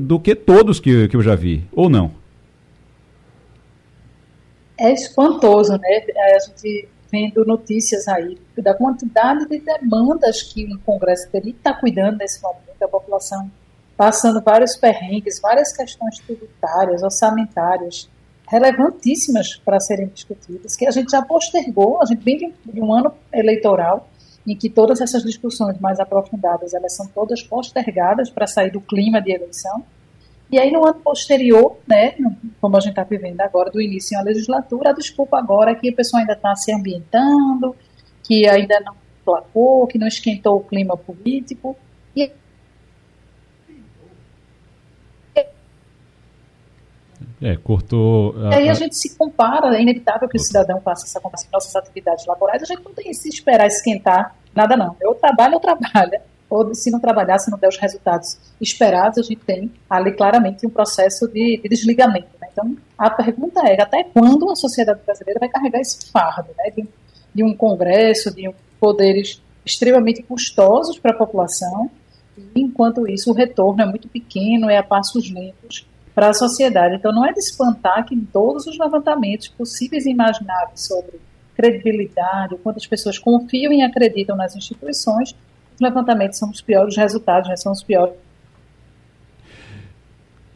do 0.00 0.18
que 0.18 0.34
todos 0.34 0.80
que, 0.80 1.06
que 1.06 1.16
eu 1.16 1.22
já 1.22 1.36
vi, 1.36 1.62
ou 1.70 1.88
não? 1.88 2.25
É 4.78 4.92
espantoso, 4.92 5.72
né? 5.78 6.04
A 6.34 6.38
gente 6.38 6.88
vendo 7.10 7.44
notícias 7.44 8.08
aí 8.08 8.38
da 8.58 8.74
quantidade 8.74 9.46
de 9.48 9.60
demandas 9.60 10.42
que 10.42 10.64
o 10.64 10.78
Congresso 10.80 11.28
teria 11.30 11.52
estar 11.52 11.74
cuidando 11.74 12.18
nesse 12.18 12.42
momento, 12.42 12.82
a 12.82 12.88
população 12.88 13.50
passando 13.96 14.42
vários 14.42 14.76
perrengues, 14.76 15.40
várias 15.40 15.72
questões 15.72 16.18
tributárias, 16.18 17.02
orçamentárias, 17.02 18.08
relevantíssimas 18.46 19.56
para 19.56 19.80
serem 19.80 20.08
discutidas, 20.08 20.76
que 20.76 20.86
a 20.86 20.90
gente 20.90 21.10
já 21.10 21.22
postergou, 21.22 22.00
a 22.02 22.04
gente 22.04 22.22
vem 22.22 22.54
de 22.64 22.80
um 22.80 22.92
ano 22.92 23.12
eleitoral 23.32 24.08
em 24.46 24.54
que 24.54 24.70
todas 24.70 25.00
essas 25.00 25.22
discussões 25.22 25.78
mais 25.80 25.98
aprofundadas, 25.98 26.72
elas 26.72 26.94
são 26.94 27.06
todas 27.08 27.42
postergadas 27.42 28.30
para 28.30 28.46
sair 28.46 28.70
do 28.70 28.80
clima 28.80 29.20
de 29.20 29.32
eleição, 29.32 29.84
e 30.50 30.58
aí, 30.58 30.70
no 30.70 30.84
ano 30.84 31.00
posterior, 31.00 31.78
né, 31.86 32.14
como 32.60 32.76
a 32.76 32.80
gente 32.80 32.90
está 32.90 33.02
vivendo 33.02 33.40
agora, 33.40 33.70
do 33.70 33.80
início 33.80 34.16
da 34.16 34.24
legislatura, 34.24 34.90
a 34.90 34.92
desculpa 34.92 35.38
agora 35.38 35.72
é 35.72 35.74
que 35.74 35.88
a 35.88 35.92
pessoa 35.92 36.20
ainda 36.20 36.34
está 36.34 36.54
se 36.54 36.72
ambientando, 36.72 37.74
que 38.22 38.48
ainda 38.48 38.78
não 38.80 38.94
placou, 39.24 39.86
que 39.86 39.98
não 39.98 40.06
esquentou 40.06 40.56
o 40.56 40.64
clima 40.64 40.96
político. 40.96 41.76
E 42.14 42.30
É, 47.40 47.54
cortou. 47.56 48.34
A, 48.46 48.56
aí 48.56 48.68
a 48.68 48.74
gente 48.74 48.96
se 48.96 49.14
compara, 49.16 49.76
é 49.76 49.82
inevitável 49.82 50.28
que 50.28 50.38
o 50.38 50.40
cidadão 50.40 50.80
faça 50.80 51.04
essa 51.04 51.20
comparação 51.20 51.50
com 51.50 51.56
nossas 51.56 51.76
atividades 51.76 52.24
laborais, 52.24 52.62
a 52.62 52.66
gente 52.66 52.82
não 52.82 52.94
tem 52.94 53.06
que 53.06 53.14
se 53.14 53.28
esperar 53.28 53.66
esquentar 53.66 54.34
nada, 54.54 54.76
não. 54.76 54.96
Eu 55.00 55.14
trabalho, 55.14 55.54
eu 55.54 55.60
trabalho. 55.60 56.20
Ou 56.48 56.74
se 56.74 56.90
não 56.90 57.00
trabalhar, 57.00 57.38
se 57.38 57.50
não 57.50 57.58
der 57.58 57.68
os 57.68 57.76
resultados 57.76 58.38
esperados, 58.60 59.18
a 59.18 59.22
gente 59.22 59.44
tem 59.44 59.70
ali 59.90 60.12
claramente 60.12 60.66
um 60.66 60.70
processo 60.70 61.26
de, 61.26 61.60
de 61.60 61.68
desligamento. 61.68 62.28
Né? 62.40 62.48
Então, 62.52 62.76
a 62.96 63.10
pergunta 63.10 63.60
é: 63.66 63.80
até 63.80 64.04
quando 64.04 64.50
a 64.50 64.54
sociedade 64.54 65.00
brasileira 65.04 65.40
vai 65.40 65.48
carregar 65.48 65.80
esse 65.80 66.10
fardo 66.10 66.50
né? 66.56 66.70
de, 66.70 66.88
de 67.34 67.44
um 67.44 67.54
Congresso, 67.54 68.34
de 68.34 68.48
um 68.48 68.54
poderes 68.78 69.42
extremamente 69.64 70.22
custosos 70.22 70.98
para 70.98 71.10
a 71.10 71.16
população, 71.16 71.90
e 72.38 72.60
enquanto 72.60 73.08
isso 73.08 73.30
o 73.30 73.34
retorno 73.34 73.82
é 73.82 73.86
muito 73.86 74.08
pequeno, 74.08 74.70
é 74.70 74.76
a 74.76 74.82
passos 74.82 75.30
lentos 75.30 75.86
para 76.14 76.28
a 76.28 76.34
sociedade. 76.34 76.94
Então 76.94 77.12
não 77.12 77.26
é 77.26 77.32
de 77.32 77.40
espantar 77.40 78.06
que 78.06 78.14
em 78.14 78.24
todos 78.24 78.66
os 78.66 78.78
levantamentos 78.78 79.48
possíveis 79.48 80.06
e 80.06 80.10
imagináveis 80.10 80.86
sobre 80.86 81.20
credibilidade, 81.56 82.54
o 82.54 82.58
quanto 82.58 82.76
as 82.76 82.86
pessoas 82.86 83.18
confiam 83.18 83.72
e 83.72 83.82
acreditam 83.82 84.36
nas 84.36 84.54
instituições, 84.54 85.34
os 85.76 85.80
levantamentos 85.80 86.38
são 86.38 86.50
os 86.50 86.60
piores 86.60 86.96
resultados, 86.96 87.48
né, 87.48 87.56
são 87.56 87.70
os 87.70 87.82
piores 87.82 88.14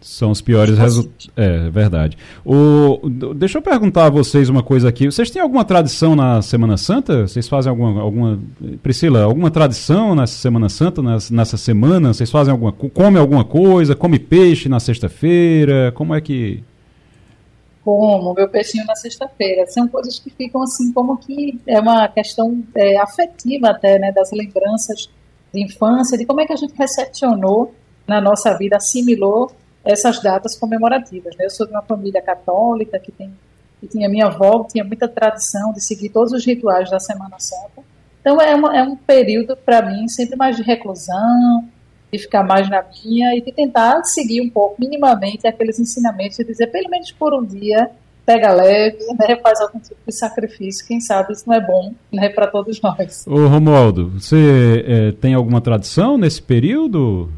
são 0.01 0.31
os 0.31 0.41
piores 0.41 0.79
resultados. 0.79 1.31
É, 1.37 1.69
verdade. 1.69 2.17
O, 2.45 2.99
deixa 3.37 3.59
eu 3.59 3.63
perguntar 3.63 4.07
a 4.07 4.11
vocês 4.11 4.49
uma 4.49 4.63
coisa 4.63 4.89
aqui. 4.89 5.07
Vocês 5.07 5.31
têm 5.31 5.43
alguma 5.43 5.65
tradição 5.65 6.17
na 6.17 6.41
Semana 6.41 6.77
Santa? 6.77 7.29
Vocês 7.29 7.47
fazem 7.49 7.69
alguma. 7.69 8.01
alguma 8.01 8.39
Priscila, 8.83 9.23
alguma 9.23 9.51
tradição 9.51 10.15
nessa 10.15 10.39
Semana 10.39 10.69
Santa, 10.69 11.03
nessa, 11.03 11.35
nessa 11.35 11.57
semana? 11.57 12.15
Vocês 12.15 12.31
fazem 12.31 12.51
alguma. 12.51 12.73
Come 12.73 13.19
alguma 13.19 13.45
coisa? 13.45 13.95
Come 13.95 14.19
peixe 14.19 14.69
na 14.69 14.81
sexta-feira? 14.81 15.93
Como 15.95 16.15
é 16.15 16.21
que. 16.21 16.65
Como, 17.85 18.35
meu 18.35 18.49
peixinho 18.49 18.85
na 18.87 18.95
sexta-feira. 18.95 19.67
São 19.67 19.89
coisas 19.89 20.19
que 20.19 20.31
ficam 20.31 20.63
assim, 20.63 20.93
como 20.93 21.17
que 21.17 21.59
é 21.67 21.81
uma 21.81 22.07
questão 22.09 22.63
é, 22.75 22.99
afetiva 22.99 23.71
até, 23.71 23.99
né? 23.99 24.13
Das 24.13 24.31
lembranças 24.33 25.09
de 25.53 25.65
infância, 25.65 26.17
de 26.17 26.27
como 26.27 26.41
é 26.41 26.47
que 26.47 26.53
a 26.53 26.57
gente 26.57 26.75
recepcionou 26.77 27.75
na 28.07 28.21
nossa 28.21 28.57
vida, 28.57 28.77
assimilou 28.77 29.51
essas 29.85 30.23
datas 30.23 30.57
comemorativas. 30.57 31.37
Né? 31.37 31.47
Eu 31.47 31.51
sou 31.51 31.67
de 31.67 31.73
uma 31.73 31.83
família 31.83 32.21
católica 32.21 32.99
que 32.99 33.13
tem 33.13 33.33
que 33.81 33.89
tinha 33.89 34.11
minha 34.11 34.27
avó 34.27 34.63
tinha 34.65 34.85
muita 34.85 35.09
tradição 35.09 35.73
de 35.73 35.83
seguir 35.83 36.11
todos 36.11 36.33
os 36.35 36.45
rituais 36.45 36.91
da 36.91 37.01
Semana 37.01 37.37
Santa. 37.39 37.83
Então 38.21 38.39
é, 38.39 38.55
uma, 38.55 38.77
é 38.77 38.83
um 38.83 38.95
período 38.95 39.57
para 39.57 39.81
mim 39.81 40.07
sempre 40.07 40.37
mais 40.37 40.55
de 40.55 40.63
reclusão, 40.63 41.67
de 42.13 42.19
ficar 42.19 42.43
mais 42.43 42.69
na 42.69 42.85
minha 43.05 43.37
e 43.37 43.41
de 43.41 43.53
tentar 43.53 44.03
seguir 44.05 44.41
um 44.41 44.51
pouco 44.51 44.77
minimamente 44.79 45.47
aqueles 45.47 45.79
ensinamentos 45.79 46.39
e 46.39 46.45
dizer 46.45 46.67
pelo 46.69 46.89
menos 46.91 47.13
por 47.13 47.35
um 47.35 47.45
dia 47.45 47.91
pega 48.27 48.53
leve, 48.53 48.99
né, 49.19 49.37
faz 49.43 49.61
algum 49.61 49.81
tipo 49.81 49.99
de 50.07 50.15
sacrifício, 50.15 50.87
quem 50.87 51.01
sabe 51.01 51.33
isso 51.33 51.45
não 51.47 51.55
é 51.55 51.61
bom 51.61 51.93
né, 52.13 52.29
para 52.29 52.47
todos 52.47 52.81
nós. 52.81 53.27
Ô 53.27 53.47
Romualdo, 53.47 54.11
você 54.11 54.85
é, 54.87 55.13
tem 55.13 55.35
alguma 55.35 55.61
tradição 55.61 56.17
nesse 56.17 56.41
período? 56.41 57.29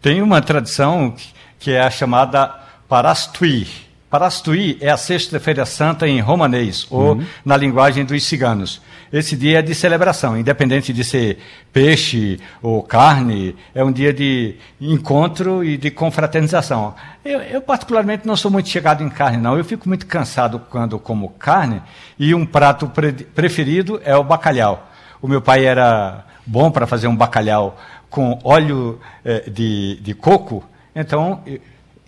Tem 0.00 0.22
uma 0.22 0.40
tradição 0.40 1.14
que 1.58 1.72
é 1.72 1.80
a 1.80 1.90
chamada 1.90 2.54
Parastui. 2.88 3.66
Parastui 4.08 4.78
é 4.80 4.88
a 4.88 4.96
Sexta-feira 4.96 5.66
Santa 5.66 6.06
em 6.06 6.20
romanês, 6.20 6.86
ou 6.90 7.14
uhum. 7.14 7.26
na 7.44 7.56
linguagem 7.56 8.04
dos 8.04 8.22
ciganos. 8.22 8.80
Esse 9.12 9.36
dia 9.36 9.60
é 9.60 9.62
de 9.62 9.74
celebração, 9.74 10.36
independente 10.36 10.92
de 10.92 11.04
ser 11.04 11.38
peixe 11.72 12.40
ou 12.60 12.82
carne, 12.82 13.54
é 13.74 13.84
um 13.84 13.92
dia 13.92 14.12
de 14.12 14.56
encontro 14.80 15.64
e 15.64 15.76
de 15.76 15.90
confraternização. 15.90 16.94
Eu, 17.24 17.40
eu, 17.40 17.60
particularmente, 17.60 18.26
não 18.26 18.36
sou 18.36 18.50
muito 18.50 18.68
chegado 18.68 19.02
em 19.02 19.08
carne, 19.08 19.38
não. 19.38 19.56
Eu 19.56 19.64
fico 19.64 19.88
muito 19.88 20.06
cansado 20.06 20.60
quando 20.70 20.98
como 20.98 21.30
carne, 21.30 21.82
e 22.18 22.34
um 22.34 22.44
prato 22.44 22.88
pre 22.88 23.12
preferido 23.12 24.00
é 24.04 24.16
o 24.16 24.24
bacalhau. 24.24 24.90
O 25.22 25.28
meu 25.28 25.40
pai 25.40 25.64
era 25.64 26.24
bom 26.44 26.70
para 26.70 26.86
fazer 26.86 27.06
um 27.06 27.16
bacalhau 27.16 27.78
com 28.10 28.38
óleo 28.44 29.00
eh, 29.24 29.48
de, 29.50 30.00
de 30.00 30.14
coco, 30.14 30.64
então, 30.94 31.42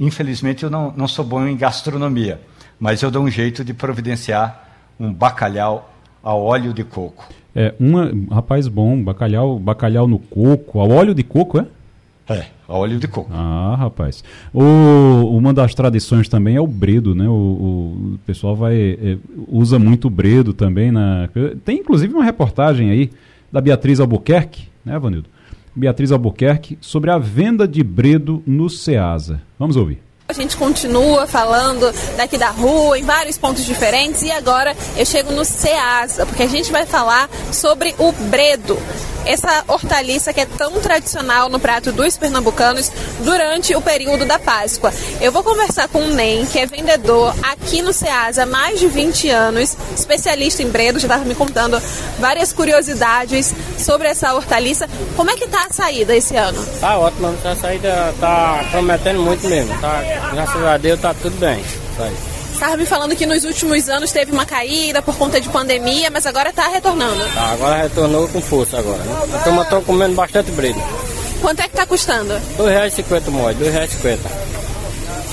infelizmente, 0.01 0.65
eu 0.65 0.71
não, 0.71 0.93
não 0.97 1.07
sou 1.07 1.25
bom 1.25 1.47
em 1.47 1.57
gastronomia, 1.57 2.41
mas 2.81 3.03
eu 3.03 3.11
dou 3.11 3.23
um 3.23 3.31
jeito 3.31 3.63
de 3.63 3.75
providenciar 3.75 4.67
um 4.99 5.13
bacalhau 5.13 5.93
a 6.23 6.35
óleo 6.35 6.73
de 6.73 6.85
coco. 6.85 7.29
É, 7.55 7.75
uma, 7.79 8.13
rapaz 8.31 8.69
bom, 8.69 9.03
bacalhau, 9.03 9.59
bacalhau 9.59 10.07
no 10.07 10.19
coco, 10.19 10.81
a 10.81 10.85
óleo 10.85 11.15
de 11.15 11.23
coco, 11.23 11.59
é? 11.59 11.67
É, 12.29 12.45
a 12.69 12.77
óleo 12.77 12.99
de 12.99 13.09
coco. 13.09 13.31
Ah, 13.33 13.75
rapaz. 13.79 14.23
O, 14.53 14.63
uma 15.37 15.53
das 15.55 15.75
tradições 15.75 16.29
também 16.29 16.57
é 16.57 16.61
o 16.61 16.67
bredo, 16.67 17.15
né? 17.15 17.27
O, 17.27 17.33
o 17.33 18.19
pessoal 18.27 18.55
vai 18.55 18.77
é, 18.77 19.19
usa 19.49 19.79
muito 19.79 20.11
bredo 20.11 20.53
também 20.53 20.93
na. 20.93 21.29
Tem 21.65 21.79
inclusive 21.79 22.13
uma 22.13 22.25
reportagem 22.25 22.91
aí 22.91 23.11
da 23.51 23.61
Beatriz 23.61 23.99
Albuquerque, 23.99 24.69
né, 24.85 24.99
Vanildo? 24.99 25.29
Beatriz 25.75 26.13
Albuquerque, 26.13 26.77
sobre 26.81 27.11
a 27.11 27.19
venda 27.19 27.67
de 27.67 27.83
bredo 27.83 28.43
no 28.47 28.69
Ceasa. 28.69 29.41
Vamos 29.59 29.77
ouvir. 29.77 30.08
A 30.31 30.35
gente 30.35 30.59
continua 30.59 31.27
falando 31.27 31.91
daqui 32.19 32.37
da 32.37 32.51
rua, 32.51 32.99
em 32.99 33.03
vários 33.03 33.39
pontos 33.39 33.65
diferentes, 33.65 34.21
e 34.21 34.31
agora 34.31 34.77
eu 34.95 35.07
chego 35.07 35.33
no 35.33 35.43
Ceasa, 35.43 36.27
porque 36.27 36.43
a 36.43 36.47
gente 36.47 36.71
vai 36.71 36.85
falar 36.85 37.31
sobre 37.51 37.95
o 37.99 38.13
bredo 38.13 38.79
essa 39.29 39.63
hortaliça 39.69 40.33
que 40.33 40.41
é 40.41 40.47
tão 40.47 40.81
tradicional 40.81 41.51
no 41.51 41.61
prato 41.61 41.93
dos 41.93 42.17
pernambucanos 42.17 42.91
durante 43.21 43.77
o 43.77 43.81
período 43.81 44.25
da 44.25 44.39
Páscoa. 44.39 44.93
Eu 45.21 45.31
vou 45.31 45.45
conversar 45.45 45.87
com 45.89 45.99
o 45.99 46.15
Nem, 46.15 46.47
que 46.47 46.59
é 46.59 46.67
vendedor 46.67 47.35
aqui 47.43 47.83
no 47.83 47.93
Ceasa 47.93 48.45
há 48.45 48.47
mais 48.47 48.81
de 48.81 48.89
20 48.89 49.29
anos, 49.29 49.77
especialista 49.95 50.63
em 50.63 50.71
bredo, 50.71 50.99
já 50.99 51.07
estava 51.07 51.25
me 51.27 51.35
contando 51.35 51.81
várias 52.19 52.55
curiosidades 52.55 53.55
sobre 53.77 54.09
essa 54.09 54.35
hortaliça. 54.35 54.89
Como 55.15 55.31
é 55.31 55.37
que 55.37 55.47
tá 55.47 55.67
a 55.69 55.73
saída 55.75 56.17
esse 56.17 56.35
ano? 56.35 56.65
Tá 56.81 56.99
ótimo, 56.99 57.35
a 57.45 57.55
saída 57.55 58.15
tá 58.19 58.65
prometendo 58.71 59.21
muito 59.21 59.47
mesmo. 59.47 59.79
Tá, 59.79 60.03
graças 60.33 60.65
a 60.65 60.77
Deus 60.77 61.01
tá 61.01 61.15
tudo 61.15 61.39
bem. 61.39 61.63
Tá 61.97 62.11
Estava 62.53 62.77
me 62.77 62.85
falando 62.85 63.15
que 63.15 63.25
nos 63.25 63.45
últimos 63.45 63.89
anos 63.89 64.11
teve 64.11 64.33
uma 64.33 64.45
caída 64.45 65.01
por 65.01 65.17
conta 65.17 65.41
de 65.41 65.49
pandemia, 65.49 66.11
mas 66.11 66.27
agora 66.27 66.51
está 66.51 66.67
retornando. 66.67 67.25
Tá, 67.33 67.53
agora 67.53 67.83
retornou 67.83 68.27
com 68.29 68.41
força 68.41 68.79
agora. 68.79 68.99
Né? 68.99 69.17
A 69.33 69.39
turma 69.39 69.63
está 69.63 69.81
comendo 69.81 70.17
bastante 70.17 70.51
bredo. 70.51 70.83
Quanto 71.41 71.61
é 71.61 71.63
que 71.65 71.69
está 71.69 71.87
custando? 71.87 72.35
R$ 72.35 72.91
2,50 72.91 73.31
mole, 73.31 73.55
R$ 73.65 73.87
2,50. 73.87 74.19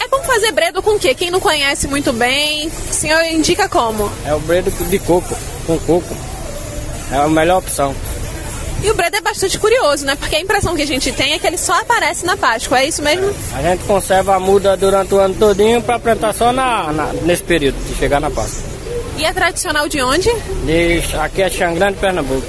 É 0.04 0.08
bom 0.08 0.22
fazer 0.22 0.52
bredo 0.52 0.84
com 0.84 0.92
o 0.92 1.00
quê? 1.00 1.16
Quem 1.16 1.32
não 1.32 1.40
conhece 1.40 1.88
muito 1.88 2.14
bem, 2.14 2.68
o 2.68 2.94
senhor 2.94 3.24
indica 3.26 3.68
como? 3.68 4.12
É 4.24 4.36
o 4.36 4.40
bredo 4.42 4.70
de 4.70 5.00
coco, 5.00 5.36
com 5.66 5.80
coco. 5.80 6.16
É 7.12 7.16
a 7.16 7.28
melhor 7.28 7.58
opção. 7.58 7.96
E 8.86 8.92
o 8.92 8.94
bredo 8.94 9.18
é 9.18 9.22
bastante 9.22 9.58
curioso, 9.58 10.06
né? 10.06 10.16
Porque 10.16 10.36
a 10.36 10.40
impressão 10.40 10.76
que 10.76 10.84
a 10.84 10.86
gente 10.86 11.12
tem 11.12 11.34
é 11.34 11.40
que 11.40 11.48
ele 11.48 11.58
só 11.58 11.74
aparece 11.82 12.24
na 12.24 12.38
Páscoa, 12.38 12.82
é 12.82 12.88
isso 12.88 13.02
mesmo? 13.02 13.34
A 13.56 13.62
gente 13.64 13.84
conserva 13.86 14.36
a 14.36 14.40
muda 14.40 14.78
durante 14.78 15.12
o 15.16 15.18
ano 15.18 15.34
todinho 15.34 15.82
para 15.82 15.98
plantar 15.98 16.36
só 16.36 16.54
na, 16.54 16.94
na, 16.94 17.12
nesse 17.24 17.42
período, 17.42 17.76
de 17.84 17.96
chegar 17.96 18.22
na 18.22 18.30
Páscoa. 18.30 18.62
E 19.18 19.26
é 19.26 19.34
tradicional 19.34 19.90
de 19.90 20.04
onde? 20.04 20.30
De, 20.66 21.02
aqui 21.18 21.42
é 21.42 21.50
Xangrande, 21.50 21.98
Pernambuco. 21.98 22.46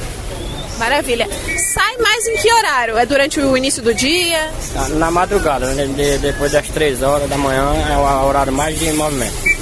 Maravilha. 0.78 1.26
Sai 1.72 1.97
mais 1.97 2.26
em 2.26 2.37
que 2.37 2.53
horário? 2.53 2.99
É 2.99 3.07
durante 3.07 3.41
o 3.41 3.57
início 3.57 3.82
do 3.82 3.95
dia? 3.95 4.51
Na, 4.74 4.89
na 4.91 5.11
madrugada, 5.11 5.72
né? 5.72 5.87
de, 5.87 6.18
depois 6.18 6.53
das 6.53 6.68
3 6.68 7.03
horas 7.03 7.30
da 7.30 7.39
manhã 7.39 7.64
é 7.91 7.97
o 7.97 8.26
horário 8.28 8.53
mais 8.53 8.78
de 8.78 8.93
movimento. 8.93 9.55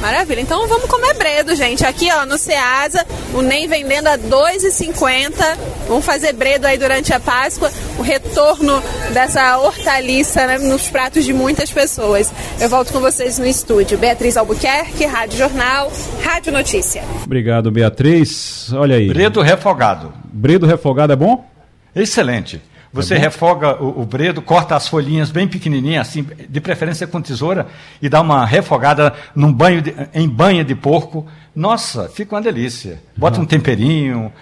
Maravilha. 0.00 0.40
Então 0.40 0.66
vamos 0.68 0.88
comer 0.88 1.14
bredo, 1.14 1.54
gente. 1.54 1.84
Aqui, 1.84 2.08
ó, 2.12 2.26
no 2.26 2.36
Ceasa, 2.36 3.04
o 3.34 3.42
NEM 3.42 3.66
vendendo 3.66 4.08
a 4.08 4.12
R$ 4.12 4.18
2,50. 4.28 5.56
Vamos 5.88 6.04
fazer 6.04 6.32
bredo 6.32 6.66
aí 6.66 6.76
durante 6.76 7.12
a 7.12 7.20
Páscoa. 7.20 7.70
O 7.98 8.02
retorno 8.02 8.82
dessa 9.12 9.58
hortaliça 9.58 10.46
né, 10.46 10.58
nos 10.58 10.88
pratos 10.88 11.24
de 11.24 11.32
muitas 11.32 11.70
pessoas. 11.70 12.30
Eu 12.60 12.68
volto 12.68 12.92
com 12.92 13.00
vocês 13.00 13.38
no 13.38 13.46
estúdio. 13.46 13.96
Beatriz 13.96 14.36
Albuquerque, 14.36 15.06
Rádio 15.06 15.38
Jornal, 15.38 15.90
Rádio 16.22 16.52
Notícia. 16.52 17.02
Obrigado, 17.24 17.70
Beatriz. 17.70 18.72
Olha 18.72 18.96
aí. 18.96 19.08
Bredo 19.08 19.40
refogado. 19.40 20.12
Bredo 20.24 20.66
refogado 20.66 21.12
é 21.12 21.16
bom? 21.16 21.48
Excelente. 21.94 22.60
Você 22.96 23.14
é 23.14 23.18
refoga 23.18 23.82
o, 23.82 24.00
o, 24.02 24.06
bredo, 24.06 24.40
corta 24.40 24.74
as 24.74 24.88
folhinhas 24.88 25.30
bem 25.30 25.46
pequenininhas, 25.46 26.08
assim, 26.08 26.26
de 26.48 26.60
preferência 26.60 27.06
com 27.06 27.20
tesoura, 27.20 27.66
e 28.00 28.08
dá 28.08 28.20
uma 28.20 28.44
refogada 28.44 29.12
num 29.34 29.52
banho 29.52 29.82
de, 29.82 29.94
em 30.14 30.28
banha 30.28 30.64
de 30.64 30.74
porco. 30.74 31.26
Nossa, 31.54 32.08
fica 32.08 32.34
uma 32.34 32.42
delícia. 32.42 33.00
Bota 33.16 33.40
um 33.40 33.44
temperinho, 33.44 34.32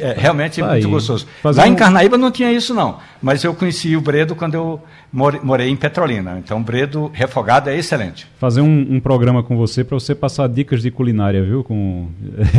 é, 0.00 0.14
realmente 0.16 0.60
é 0.60 0.66
muito 0.66 0.88
gostoso. 0.88 1.26
Fazer 1.42 1.60
Lá 1.60 1.66
um... 1.66 1.70
em 1.70 1.74
Carnaíba 1.74 2.18
não 2.18 2.30
tinha 2.30 2.52
isso, 2.52 2.74
não. 2.74 2.98
Mas 3.22 3.42
eu 3.44 3.54
conheci 3.54 3.96
o 3.96 4.00
Bredo 4.00 4.34
quando 4.34 4.54
eu 4.54 4.80
morei 5.12 5.68
em 5.68 5.76
Petrolina. 5.76 6.38
Então, 6.38 6.62
Bredo 6.62 7.10
refogado 7.12 7.68
é 7.68 7.76
excelente. 7.76 8.26
Fazer 8.38 8.60
um, 8.60 8.86
um 8.90 9.00
programa 9.00 9.42
com 9.42 9.56
você 9.56 9.82
para 9.82 9.98
você 9.98 10.14
passar 10.14 10.48
dicas 10.48 10.82
de 10.82 10.90
culinária, 10.90 11.42
viu? 11.42 11.64
Com 11.64 12.08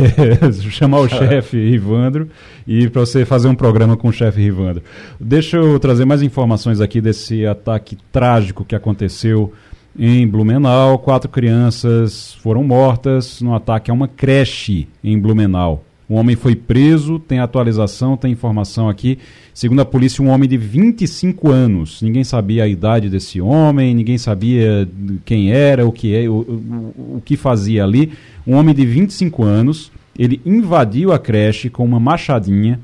Chamar 0.70 1.00
o 1.00 1.08
chefe 1.08 1.56
Rivandro 1.70 2.28
e 2.66 2.88
para 2.88 3.00
você 3.00 3.24
fazer 3.24 3.48
um 3.48 3.54
programa 3.54 3.96
com 3.96 4.08
o 4.08 4.12
chefe 4.12 4.40
Rivandro. 4.40 4.82
Deixa 5.18 5.56
eu 5.56 5.78
trazer 5.78 6.04
mais 6.04 6.22
informações 6.22 6.80
aqui 6.80 7.00
desse 7.00 7.46
ataque 7.46 7.96
trágico 8.10 8.64
que 8.64 8.74
aconteceu 8.74 9.52
Em 9.98 10.26
Blumenau, 10.26 10.98
quatro 10.98 11.28
crianças 11.28 12.34
foram 12.42 12.64
mortas 12.64 13.40
no 13.40 13.54
ataque 13.54 13.90
a 13.90 13.94
uma 13.94 14.08
creche 14.08 14.88
em 15.02 15.18
Blumenau. 15.18 15.84
Um 16.12 16.16
homem 16.16 16.36
foi 16.36 16.54
preso, 16.54 17.18
tem 17.18 17.38
atualização, 17.38 18.18
tem 18.18 18.30
informação 18.30 18.86
aqui. 18.86 19.18
Segundo 19.54 19.80
a 19.80 19.84
polícia, 19.86 20.22
um 20.22 20.28
homem 20.28 20.46
de 20.46 20.58
25 20.58 21.50
anos. 21.50 22.02
Ninguém 22.02 22.22
sabia 22.22 22.64
a 22.64 22.68
idade 22.68 23.08
desse 23.08 23.40
homem, 23.40 23.94
ninguém 23.94 24.18
sabia 24.18 24.86
quem 25.24 25.50
era, 25.50 25.86
o 25.86 25.90
que, 25.90 26.14
é, 26.14 26.28
o, 26.28 26.34
o, 26.34 27.16
o 27.16 27.22
que 27.24 27.34
fazia 27.34 27.82
ali. 27.82 28.12
Um 28.46 28.56
homem 28.56 28.74
de 28.74 28.84
25 28.84 29.42
anos, 29.42 29.90
ele 30.18 30.38
invadiu 30.44 31.12
a 31.12 31.18
creche 31.18 31.70
com 31.70 31.82
uma 31.82 31.98
machadinha, 31.98 32.78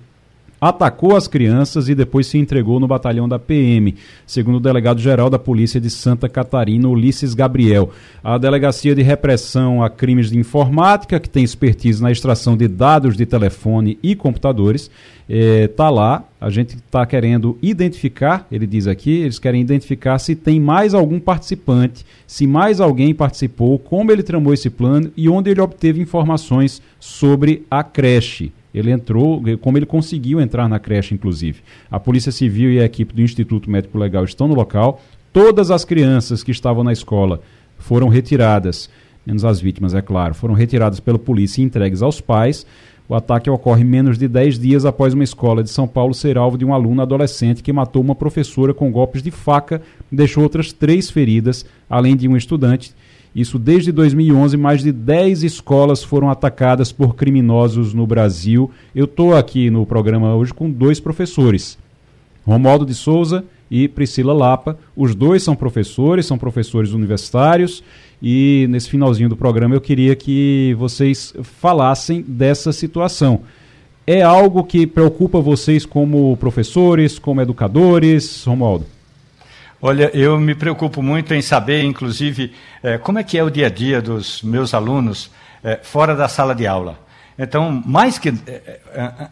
atacou 0.61 1.17
as 1.17 1.29
crianças 1.29 1.89
e 1.89 1.95
depois 1.95 2.27
se 2.27 2.39
entregou 2.39 2.81
no 2.81 2.89
batalhão 2.89 3.29
da 3.29 3.39
PM, 3.39 3.95
segundo 4.27 4.57
o 4.57 4.61
delegado-geral 4.61 5.31
da 5.31 5.39
Polícia 5.39 5.81
de 5.81 5.91
Santa 5.91 6.29
Catarina, 6.29 6.89
Ulisses 6.89 7.35
Gabriel. 7.35 7.91
A 8.23 8.39
Delegacia 8.39 8.95
de 8.95 9.03
Repressão 9.03 9.83
a 9.83 9.91
Crimes 9.91 10.31
de 10.31 10.39
Informática, 10.39 11.21
que 11.21 11.29
tem 11.29 11.45
expertise 11.45 12.03
na 12.03 12.11
extração 12.11 12.57
de 12.57 12.67
dados 12.67 13.17
de 13.17 13.25
telefone 13.25 13.99
e 14.03 14.15
computadores, 14.15 14.91
está 15.29 15.87
eh, 15.87 15.91
lá. 15.91 16.25
A 16.41 16.51
gente 16.51 16.77
está 16.77 17.05
querendo 17.05 17.59
identificar, 17.61 18.47
ele 18.51 18.67
diz 18.67 18.87
aqui, 18.87 19.11
eles 19.11 19.39
querem 19.39 19.61
identificar 19.61 20.19
se 20.19 20.35
tem 20.37 20.61
mais 20.61 20.95
algum 20.95 21.19
participante, 21.19 22.07
se 22.27 22.47
mais 22.47 22.81
alguém 22.81 23.15
participou, 23.15 23.79
como 23.79 24.13
ele 24.13 24.23
tramou 24.23 24.55
esse 24.55 24.71
plano 24.71 25.11
e 25.17 25.29
onde 25.29 25.51
ele 25.51 25.61
obteve 25.61 26.01
informações 26.01 26.81
sobre 27.01 27.67
a 27.71 27.83
creche. 27.83 28.53
Ele 28.73 28.91
entrou, 28.91 29.43
como 29.61 29.79
ele 29.79 29.87
conseguiu 29.87 30.41
entrar 30.41 30.69
na 30.69 30.79
creche, 30.79 31.15
inclusive. 31.15 31.61
A 31.91 31.99
Polícia 31.99 32.31
Civil 32.31 32.73
e 32.73 32.81
a 32.81 32.85
equipe 32.85 33.15
do 33.15 33.23
Instituto 33.23 33.71
Médico 33.71 33.99
Legal 33.99 34.25
estão 34.25 34.47
no 34.47 34.55
local. 34.55 35.01
Todas 35.33 35.71
as 35.71 35.85
crianças 35.85 36.43
que 36.43 36.51
estavam 36.51 36.85
na 36.85 36.93
escola 36.93 37.41
foram 37.79 38.09
retiradas, 38.09 38.91
menos 39.27 39.45
as 39.45 39.61
vítimas, 39.61 39.95
é 39.95 40.03
claro, 40.03 40.35
foram 40.35 40.55
retiradas 40.55 41.01
pela 41.01 41.19
polícia 41.19 41.63
e 41.63 41.65
entregues 41.65 42.03
aos 42.03 42.21
pais. 42.21 42.67
O 43.09 43.15
ataque 43.15 43.49
ocorre 43.49 43.85
menos 43.85 44.19
de 44.19 44.29
10 44.29 44.59
dias 44.59 44.85
após 44.85 45.15
uma 45.15 45.25
escola 45.25 45.63
de 45.63 45.71
São 45.71 45.89
Paulo 45.89 46.13
ser 46.13 46.37
alvo 46.37 46.59
de 46.59 46.65
um 46.65 46.75
aluno 46.75 47.01
adolescente 47.01 47.63
que 47.63 47.73
matou 47.73 48.03
uma 48.03 48.15
professora 48.15 48.75
com 48.75 48.93
golpes 48.93 49.23
de 49.23 49.31
faca 49.31 49.81
deixou 50.13 50.43
outras 50.43 50.75
três 50.75 51.09
feridas, 51.11 51.65
além 51.89 52.15
de 52.15 52.29
um 52.29 52.37
estudante 52.37 52.93
isso 53.35 53.59
desde 53.59 53.93
2011, 53.93 54.57
mais 54.57 54.83
de 54.83 54.91
10 54.91 55.43
escolas 55.43 56.03
foram 56.03 56.31
atacadas 56.31 56.91
por 56.91 57.15
criminosos 57.15 57.95
no 57.95 58.07
Brasil. 58.07 58.71
Eu 58.95 59.05
estou 59.05 59.37
aqui 59.37 59.71
no 59.71 59.85
programa 59.87 60.35
hoje 60.35 60.53
com 60.53 60.71
dois 60.71 60.99
professores, 60.99 61.79
Romualdo 62.47 62.87
de 62.87 62.95
Souza 62.95 63.45
e 63.71 63.87
Priscila 63.87 64.33
Lapa. 64.33 64.79
Os 64.97 65.15
dois 65.15 65.43
são 65.43 65.55
professores, 65.55 66.27
são 66.27 66.39
professores 66.39 66.93
universitários. 66.93 67.83
E 68.21 68.67
nesse 68.71 68.91
finalzinho 68.91 69.29
do 69.29 69.37
programa 69.37 69.75
eu 69.75 69.81
queria 69.81 70.17
que 70.17 70.75
vocês 70.79 71.35
falassem 71.43 72.25
dessa 72.27 72.73
situação. 72.73 73.43
É 74.07 74.23
algo 74.23 74.65
que 74.65 74.87
preocupa 74.87 75.39
vocês 75.39 75.85
como 75.85 76.37
professores, 76.39 77.19
como 77.19 77.43
educadores, 77.43 78.43
Romualdo? 78.45 78.98
Olha, 79.81 80.11
eu 80.13 80.41
me 80.41 80.57
preocupo 80.57 81.01
muito 81.01 81.33
em 81.33 81.41
saber, 81.41 81.85
inclusive, 81.85 82.53
eh, 82.83 82.99
como 82.99 83.21
é 83.21 83.23
que 83.23 83.39
é 83.39 83.45
o 83.45 83.49
dia 83.49 83.69
a 83.69 83.71
dia 83.71 84.03
dos 84.03 84.43
meus 84.43 84.75
alunos 84.75 85.31
eh, 85.63 85.79
fora 85.85 86.17
da 86.17 86.27
sala 86.27 86.53
de 86.53 86.67
aula. 86.67 86.99
Então, 87.39 87.81
mais 87.87 88.19
que 88.19 88.31
eh, 88.31 88.81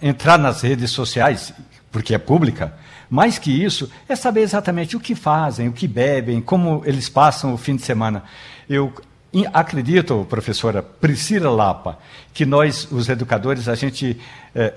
entrar 0.01 0.39
nas 0.39 0.63
redes 0.63 0.93
sociais, 0.93 1.53
porque 1.91 2.15
é 2.15 2.19
pública, 2.19 2.73
mais 3.11 3.41
que 3.41 3.51
isso, 3.51 3.91
é 4.09 4.15
saber 4.15 4.43
exatamente 4.43 4.97
o 4.97 5.01
que 5.01 5.17
fazem, 5.17 5.67
o 5.67 5.73
que 5.73 5.89
bebem, 5.89 6.41
como 6.41 6.81
eles 6.87 7.09
passam 7.09 7.53
o 7.53 7.59
fim 7.59 7.75
de 7.75 7.83
semana. 7.83 8.23
Eu 8.71 8.93
acredito, 9.53 10.25
professora 10.31 10.81
Priscila 10.81 11.51
Lapa, 11.51 11.99
que 12.33 12.47
nós, 12.47 12.87
os 12.93 13.09
educadores, 13.09 13.69
a 13.69 13.75
gente 13.75 14.17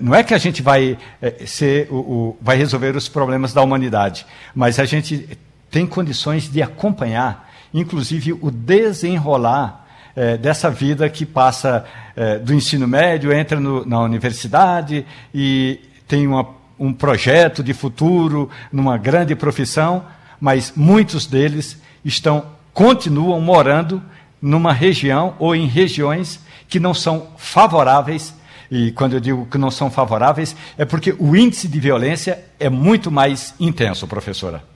não 0.00 0.14
é 0.14 0.22
que 0.22 0.34
a 0.34 0.38
gente 0.38 0.62
vai 0.62 0.98
ser 1.46 1.88
o, 1.90 1.96
o, 1.96 2.38
vai 2.42 2.56
resolver 2.56 2.94
os 2.94 3.08
problemas 3.08 3.54
da 3.54 3.62
humanidade, 3.62 4.26
mas 4.54 4.78
a 4.78 4.84
gente 4.84 5.26
tem 5.70 5.86
condições 5.86 6.50
de 6.50 6.62
acompanhar, 6.62 7.48
inclusive, 7.72 8.32
o 8.32 8.50
desenrolar 8.50 9.86
é, 10.16 10.36
dessa 10.36 10.70
vida 10.70 11.08
que 11.08 11.24
passa 11.24 11.84
é, 12.16 12.38
do 12.38 12.52
ensino 12.52 12.86
médio, 12.88 13.32
entra 13.32 13.60
no, 13.60 13.86
na 13.86 14.00
universidade 14.00 15.06
e 15.32 15.80
tem 16.08 16.26
uma, 16.26 16.46
um 16.78 16.92
projeto 16.92 17.62
de 17.62 17.72
futuro 17.72 18.50
numa 18.72 18.98
grande 18.98 19.34
profissão, 19.36 20.04
mas 20.40 20.72
muitos 20.74 21.26
deles 21.26 21.80
estão 22.04 22.44
continuam 22.72 23.40
morando 23.40 24.02
numa 24.40 24.72
região 24.72 25.34
ou 25.38 25.54
em 25.54 25.66
regiões 25.66 26.40
que 26.68 26.80
não 26.80 26.94
são 26.94 27.28
favoráveis 27.36 28.34
e 28.70 28.92
quando 28.92 29.14
eu 29.14 29.20
digo 29.20 29.46
que 29.46 29.58
não 29.58 29.70
são 29.70 29.90
favoráveis, 29.90 30.54
é 30.78 30.84
porque 30.84 31.14
o 31.18 31.34
índice 31.34 31.66
de 31.66 31.80
violência 31.80 32.38
é 32.58 32.68
muito 32.70 33.10
mais 33.10 33.52
intenso, 33.58 34.06
professora. 34.06 34.69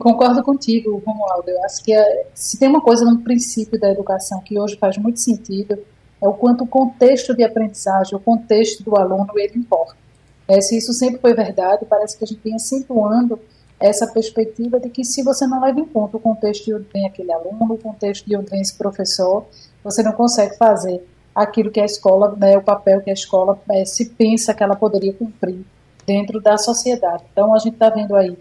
Concordo 0.00 0.42
contigo, 0.42 1.02
Romualdo. 1.06 1.50
Eu 1.50 1.62
acho 1.62 1.84
que 1.84 1.92
é, 1.92 2.26
se 2.34 2.58
tem 2.58 2.70
uma 2.70 2.80
coisa 2.80 3.04
no 3.04 3.18
princípio 3.18 3.78
da 3.78 3.90
educação 3.90 4.40
que 4.40 4.58
hoje 4.58 4.78
faz 4.78 4.96
muito 4.96 5.20
sentido, 5.20 5.78
é 6.22 6.26
o 6.26 6.32
quanto 6.32 6.64
o 6.64 6.66
contexto 6.66 7.36
de 7.36 7.44
aprendizagem, 7.44 8.16
o 8.16 8.20
contexto 8.20 8.82
do 8.82 8.96
aluno, 8.96 9.28
ele 9.36 9.58
importa. 9.58 9.94
É, 10.48 10.58
se 10.62 10.78
isso 10.78 10.94
sempre 10.94 11.20
foi 11.20 11.34
verdade, 11.34 11.84
parece 11.84 12.16
que 12.16 12.24
a 12.24 12.26
gente 12.26 12.40
vem 12.42 12.54
acentuando 12.54 13.38
essa 13.78 14.06
perspectiva 14.06 14.80
de 14.80 14.88
que 14.88 15.04
se 15.04 15.22
você 15.22 15.46
não 15.46 15.60
leva 15.60 15.78
em 15.78 15.84
conta 15.84 16.16
o 16.16 16.20
contexto 16.20 16.64
de 16.64 16.74
onde 16.74 16.86
vem 16.90 17.06
aquele 17.06 17.30
aluno, 17.30 17.74
o 17.74 17.78
contexto 17.78 18.26
de 18.26 18.34
onde 18.34 18.50
vem 18.50 18.62
esse 18.62 18.78
professor, 18.78 19.44
você 19.84 20.02
não 20.02 20.12
consegue 20.12 20.56
fazer 20.56 21.06
aquilo 21.34 21.70
que 21.70 21.78
a 21.78 21.84
escola, 21.84 22.34
né, 22.38 22.56
o 22.56 22.62
papel 22.62 23.02
que 23.02 23.10
a 23.10 23.14
escola 23.14 23.60
é, 23.70 23.84
se 23.84 24.08
pensa 24.08 24.54
que 24.54 24.62
ela 24.62 24.76
poderia 24.76 25.12
cumprir 25.12 25.62
dentro 26.06 26.40
da 26.40 26.56
sociedade. 26.56 27.22
Então, 27.30 27.54
a 27.54 27.58
gente 27.58 27.74
está 27.74 27.90
vendo 27.90 28.16
aí 28.16 28.34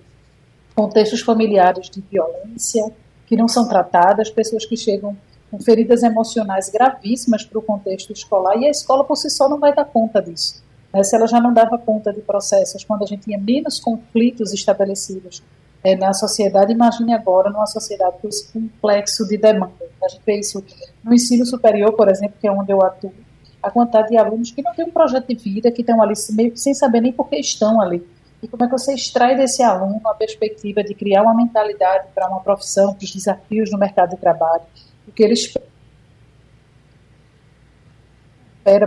contextos 0.76 1.22
familiares 1.22 1.90
de 1.90 2.02
violência 2.02 2.84
que 3.26 3.36
não 3.36 3.48
são 3.48 3.68
tratadas, 3.68 4.30
pessoas 4.30 4.66
que 4.66 4.76
chegam 4.76 5.16
com 5.52 5.60
feridas 5.60 6.04
emocionais 6.04 6.70
gravíssimas 6.70 7.44
para 7.44 7.60
o 7.60 7.62
contexto 7.62 8.14
escolar 8.14 8.58
e 8.58 8.68
a 8.68 8.72
escola 8.72 9.04
por 9.04 9.16
si 9.16 9.30
só 9.30 9.50
não 9.50 9.60
vai 9.60 9.74
dar 9.74 9.86
conta 9.86 10.22
disso. 10.22 10.64
Né? 10.94 11.04
Se 11.04 11.16
ela 11.16 11.28
já 11.28 11.40
não 11.40 11.54
dava 11.54 11.78
conta 11.78 12.14
de 12.14 12.22
processos 12.22 12.84
quando 12.84 13.04
a 13.04 13.06
gente 13.06 13.24
tinha 13.24 13.38
menos 13.38 13.80
conflitos 13.80 14.54
estabelecidos 14.54 15.44
é, 15.84 15.96
na 15.96 16.14
sociedade, 16.14 16.74
imagine 16.74 17.14
agora 17.14 17.50
numa 17.50 17.66
sociedade 17.66 18.18
com 18.22 18.28
esse 18.28 18.52
complexo 18.52 19.28
de 19.28 19.38
demanda. 19.38 19.74
A 20.04 20.08
gente 20.08 20.22
vê 20.26 20.40
isso 20.40 20.64
no 21.04 21.14
ensino 21.14 21.46
superior, 21.46 21.94
por 21.94 22.10
exemplo, 22.10 22.36
que 22.40 22.48
é 22.48 22.52
onde 22.52 22.72
eu 22.72 22.82
atuo, 22.82 23.14
a 23.62 23.70
quantidade 23.70 24.10
de 24.10 24.18
alunos 24.18 24.52
que 24.52 24.62
não 24.62 24.74
tem 24.74 24.86
um 24.86 24.92
projeto 24.92 25.28
de 25.28 25.36
vida, 25.36 25.72
que 25.72 25.82
estão 25.82 26.02
ali 26.02 26.14
meio 26.32 26.52
que 26.52 26.60
sem 26.60 26.74
saber 26.74 27.02
nem 27.02 27.12
por 27.12 27.28
que 27.28 27.38
estão 27.38 27.82
ali 27.82 28.04
e 28.42 28.48
como 28.48 28.64
é 28.64 28.68
que 28.68 28.72
você 28.72 28.94
extrai 28.94 29.36
desse 29.36 29.62
aluno 29.62 30.00
a 30.06 30.14
perspectiva 30.14 30.84
de 30.84 30.94
criar 30.94 31.24
uma 31.24 31.36
mentalidade 31.36 32.08
para 32.16 32.28
uma 32.28 32.40
profissão, 32.40 32.94
para 32.94 33.04
os 33.04 33.14
desafios 33.14 33.72
no 33.72 33.78
mercado 33.78 34.12
de 34.12 34.18
trabalho, 34.18 34.64
o 35.08 35.12
que 35.12 35.24
ele 35.24 35.34
espera 35.34 35.68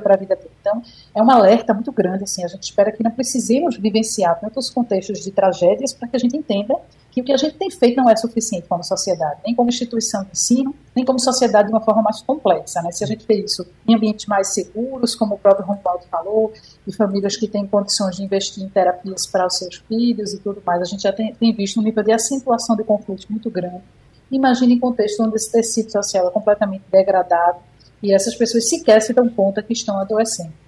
para 0.00 0.14
a 0.14 0.16
vida 0.16 0.36
dele. 0.36 0.50
Então, 0.60 0.82
é 1.14 1.22
um 1.22 1.30
alerta 1.30 1.74
muito 1.74 1.92
grande, 1.92 2.24
assim, 2.24 2.44
a 2.44 2.48
gente 2.48 2.62
espera 2.62 2.92
que 2.92 3.02
não 3.02 3.10
precisemos 3.10 3.76
vivenciar 3.76 4.38
tantos 4.40 4.70
contextos 4.70 5.20
de 5.22 5.30
tragédias 5.30 5.92
para 5.92 6.08
que 6.08 6.16
a 6.16 6.18
gente 6.18 6.36
entenda 6.36 6.74
que 7.12 7.20
o 7.20 7.24
que 7.24 7.32
a 7.32 7.36
gente 7.36 7.56
tem 7.56 7.70
feito 7.70 7.96
não 7.98 8.08
é 8.08 8.16
suficiente 8.16 8.66
como 8.66 8.82
sociedade, 8.82 9.40
nem 9.44 9.54
como 9.54 9.68
instituição 9.68 10.24
de 10.24 10.30
ensino, 10.30 10.74
nem 10.96 11.04
como 11.04 11.20
sociedade 11.20 11.68
de 11.68 11.74
uma 11.74 11.80
forma 11.82 12.00
mais 12.00 12.22
complexa. 12.22 12.80
Né? 12.80 12.90
Se 12.90 13.04
a 13.04 13.06
gente 13.06 13.26
vê 13.26 13.44
isso 13.44 13.66
em 13.86 13.94
ambientes 13.94 14.24
mais 14.24 14.54
seguros, 14.54 15.14
como 15.14 15.34
o 15.34 15.38
próprio 15.38 15.66
Romualdo 15.66 16.04
falou, 16.10 16.50
e 16.86 16.92
famílias 16.92 17.36
que 17.36 17.46
têm 17.46 17.66
condições 17.66 18.16
de 18.16 18.22
investir 18.22 18.64
em 18.64 18.68
terapias 18.68 19.26
para 19.26 19.46
os 19.46 19.58
seus 19.58 19.76
filhos 19.86 20.32
e 20.32 20.38
tudo 20.38 20.62
mais, 20.64 20.80
a 20.80 20.86
gente 20.86 21.02
já 21.02 21.12
tem, 21.12 21.34
tem 21.34 21.54
visto 21.54 21.78
um 21.78 21.82
nível 21.82 22.02
de 22.02 22.12
acentuação 22.12 22.74
de 22.74 22.82
conflitos 22.82 23.26
muito 23.26 23.50
grande. 23.50 23.82
Imagine 24.30 24.74
em 24.74 24.78
contexto 24.78 25.22
onde 25.22 25.36
esse 25.36 25.52
tecido 25.52 25.92
social 25.92 26.26
é 26.26 26.30
completamente 26.30 26.84
degradado 26.90 27.58
e 28.02 28.14
essas 28.14 28.34
pessoas 28.34 28.66
sequer 28.70 29.02
se 29.02 29.12
dão 29.12 29.28
conta 29.28 29.62
que 29.62 29.74
estão 29.74 29.98
adoecendo. 29.98 30.61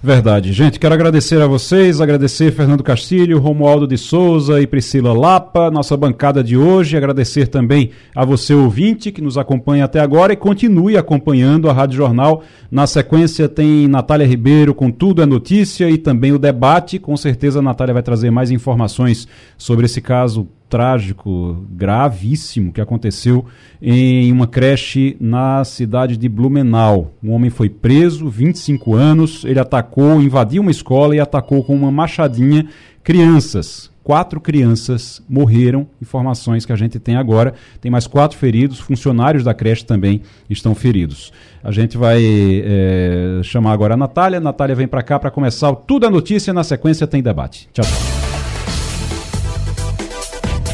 Verdade. 0.00 0.52
Gente, 0.52 0.78
quero 0.78 0.94
agradecer 0.94 1.42
a 1.42 1.46
vocês, 1.48 2.00
agradecer 2.00 2.52
Fernando 2.52 2.84
Castilho, 2.84 3.40
Romualdo 3.40 3.84
de 3.84 3.98
Souza 3.98 4.60
e 4.60 4.66
Priscila 4.66 5.12
Lapa, 5.12 5.72
nossa 5.72 5.96
bancada 5.96 6.42
de 6.42 6.56
hoje. 6.56 6.96
Agradecer 6.96 7.48
também 7.48 7.90
a 8.14 8.24
você, 8.24 8.54
ouvinte, 8.54 9.10
que 9.10 9.20
nos 9.20 9.36
acompanha 9.36 9.84
até 9.84 9.98
agora 9.98 10.32
e 10.32 10.36
continue 10.36 10.96
acompanhando 10.96 11.68
a 11.68 11.72
Rádio 11.72 11.96
Jornal. 11.96 12.44
Na 12.70 12.86
sequência 12.86 13.48
tem 13.48 13.88
Natália 13.88 14.26
Ribeiro 14.26 14.72
com 14.72 14.88
Tudo 14.88 15.20
é 15.20 15.26
Notícia 15.26 15.90
e 15.90 15.98
também 15.98 16.30
o 16.30 16.38
debate. 16.38 17.00
Com 17.00 17.16
certeza 17.16 17.58
a 17.58 17.62
Natália 17.62 17.94
vai 17.94 18.02
trazer 18.02 18.30
mais 18.30 18.52
informações 18.52 19.26
sobre 19.56 19.86
esse 19.86 20.00
caso 20.00 20.46
trágico, 20.68 21.64
gravíssimo, 21.70 22.72
que 22.72 22.80
aconteceu 22.80 23.44
em 23.80 24.30
uma 24.30 24.46
creche 24.46 25.16
na 25.20 25.64
cidade 25.64 26.16
de 26.16 26.28
Blumenau. 26.28 27.12
Um 27.22 27.32
homem 27.32 27.50
foi 27.50 27.68
preso, 27.68 28.28
25 28.28 28.94
anos, 28.94 29.44
ele 29.44 29.58
atacou, 29.58 30.20
invadiu 30.20 30.62
uma 30.62 30.70
escola 30.70 31.16
e 31.16 31.20
atacou 31.20 31.64
com 31.64 31.74
uma 31.74 31.90
machadinha 31.90 32.66
crianças. 33.02 33.90
quatro 34.04 34.40
crianças 34.40 35.22
morreram, 35.28 35.86
informações 36.00 36.64
que 36.64 36.72
a 36.72 36.76
gente 36.76 36.98
tem 36.98 37.16
agora. 37.16 37.52
Tem 37.80 37.90
mais 37.90 38.06
quatro 38.06 38.38
feridos, 38.38 38.78
funcionários 38.78 39.44
da 39.44 39.52
creche 39.52 39.84
também 39.84 40.22
estão 40.48 40.74
feridos. 40.74 41.30
A 41.62 41.70
gente 41.70 41.98
vai 41.98 42.22
é, 42.22 43.40
chamar 43.42 43.72
agora 43.72 43.94
a 43.94 43.96
Natália. 43.96 44.40
Natália 44.40 44.74
vem 44.74 44.88
para 44.88 45.02
cá 45.02 45.18
para 45.18 45.30
começar 45.30 45.74
Tudo 45.74 46.06
a 46.06 46.10
Notícia. 46.10 46.52
Na 46.52 46.64
sequência 46.64 47.06
tem 47.06 47.22
debate. 47.22 47.68
Tchau, 47.72 47.84
tchau. 47.84 48.27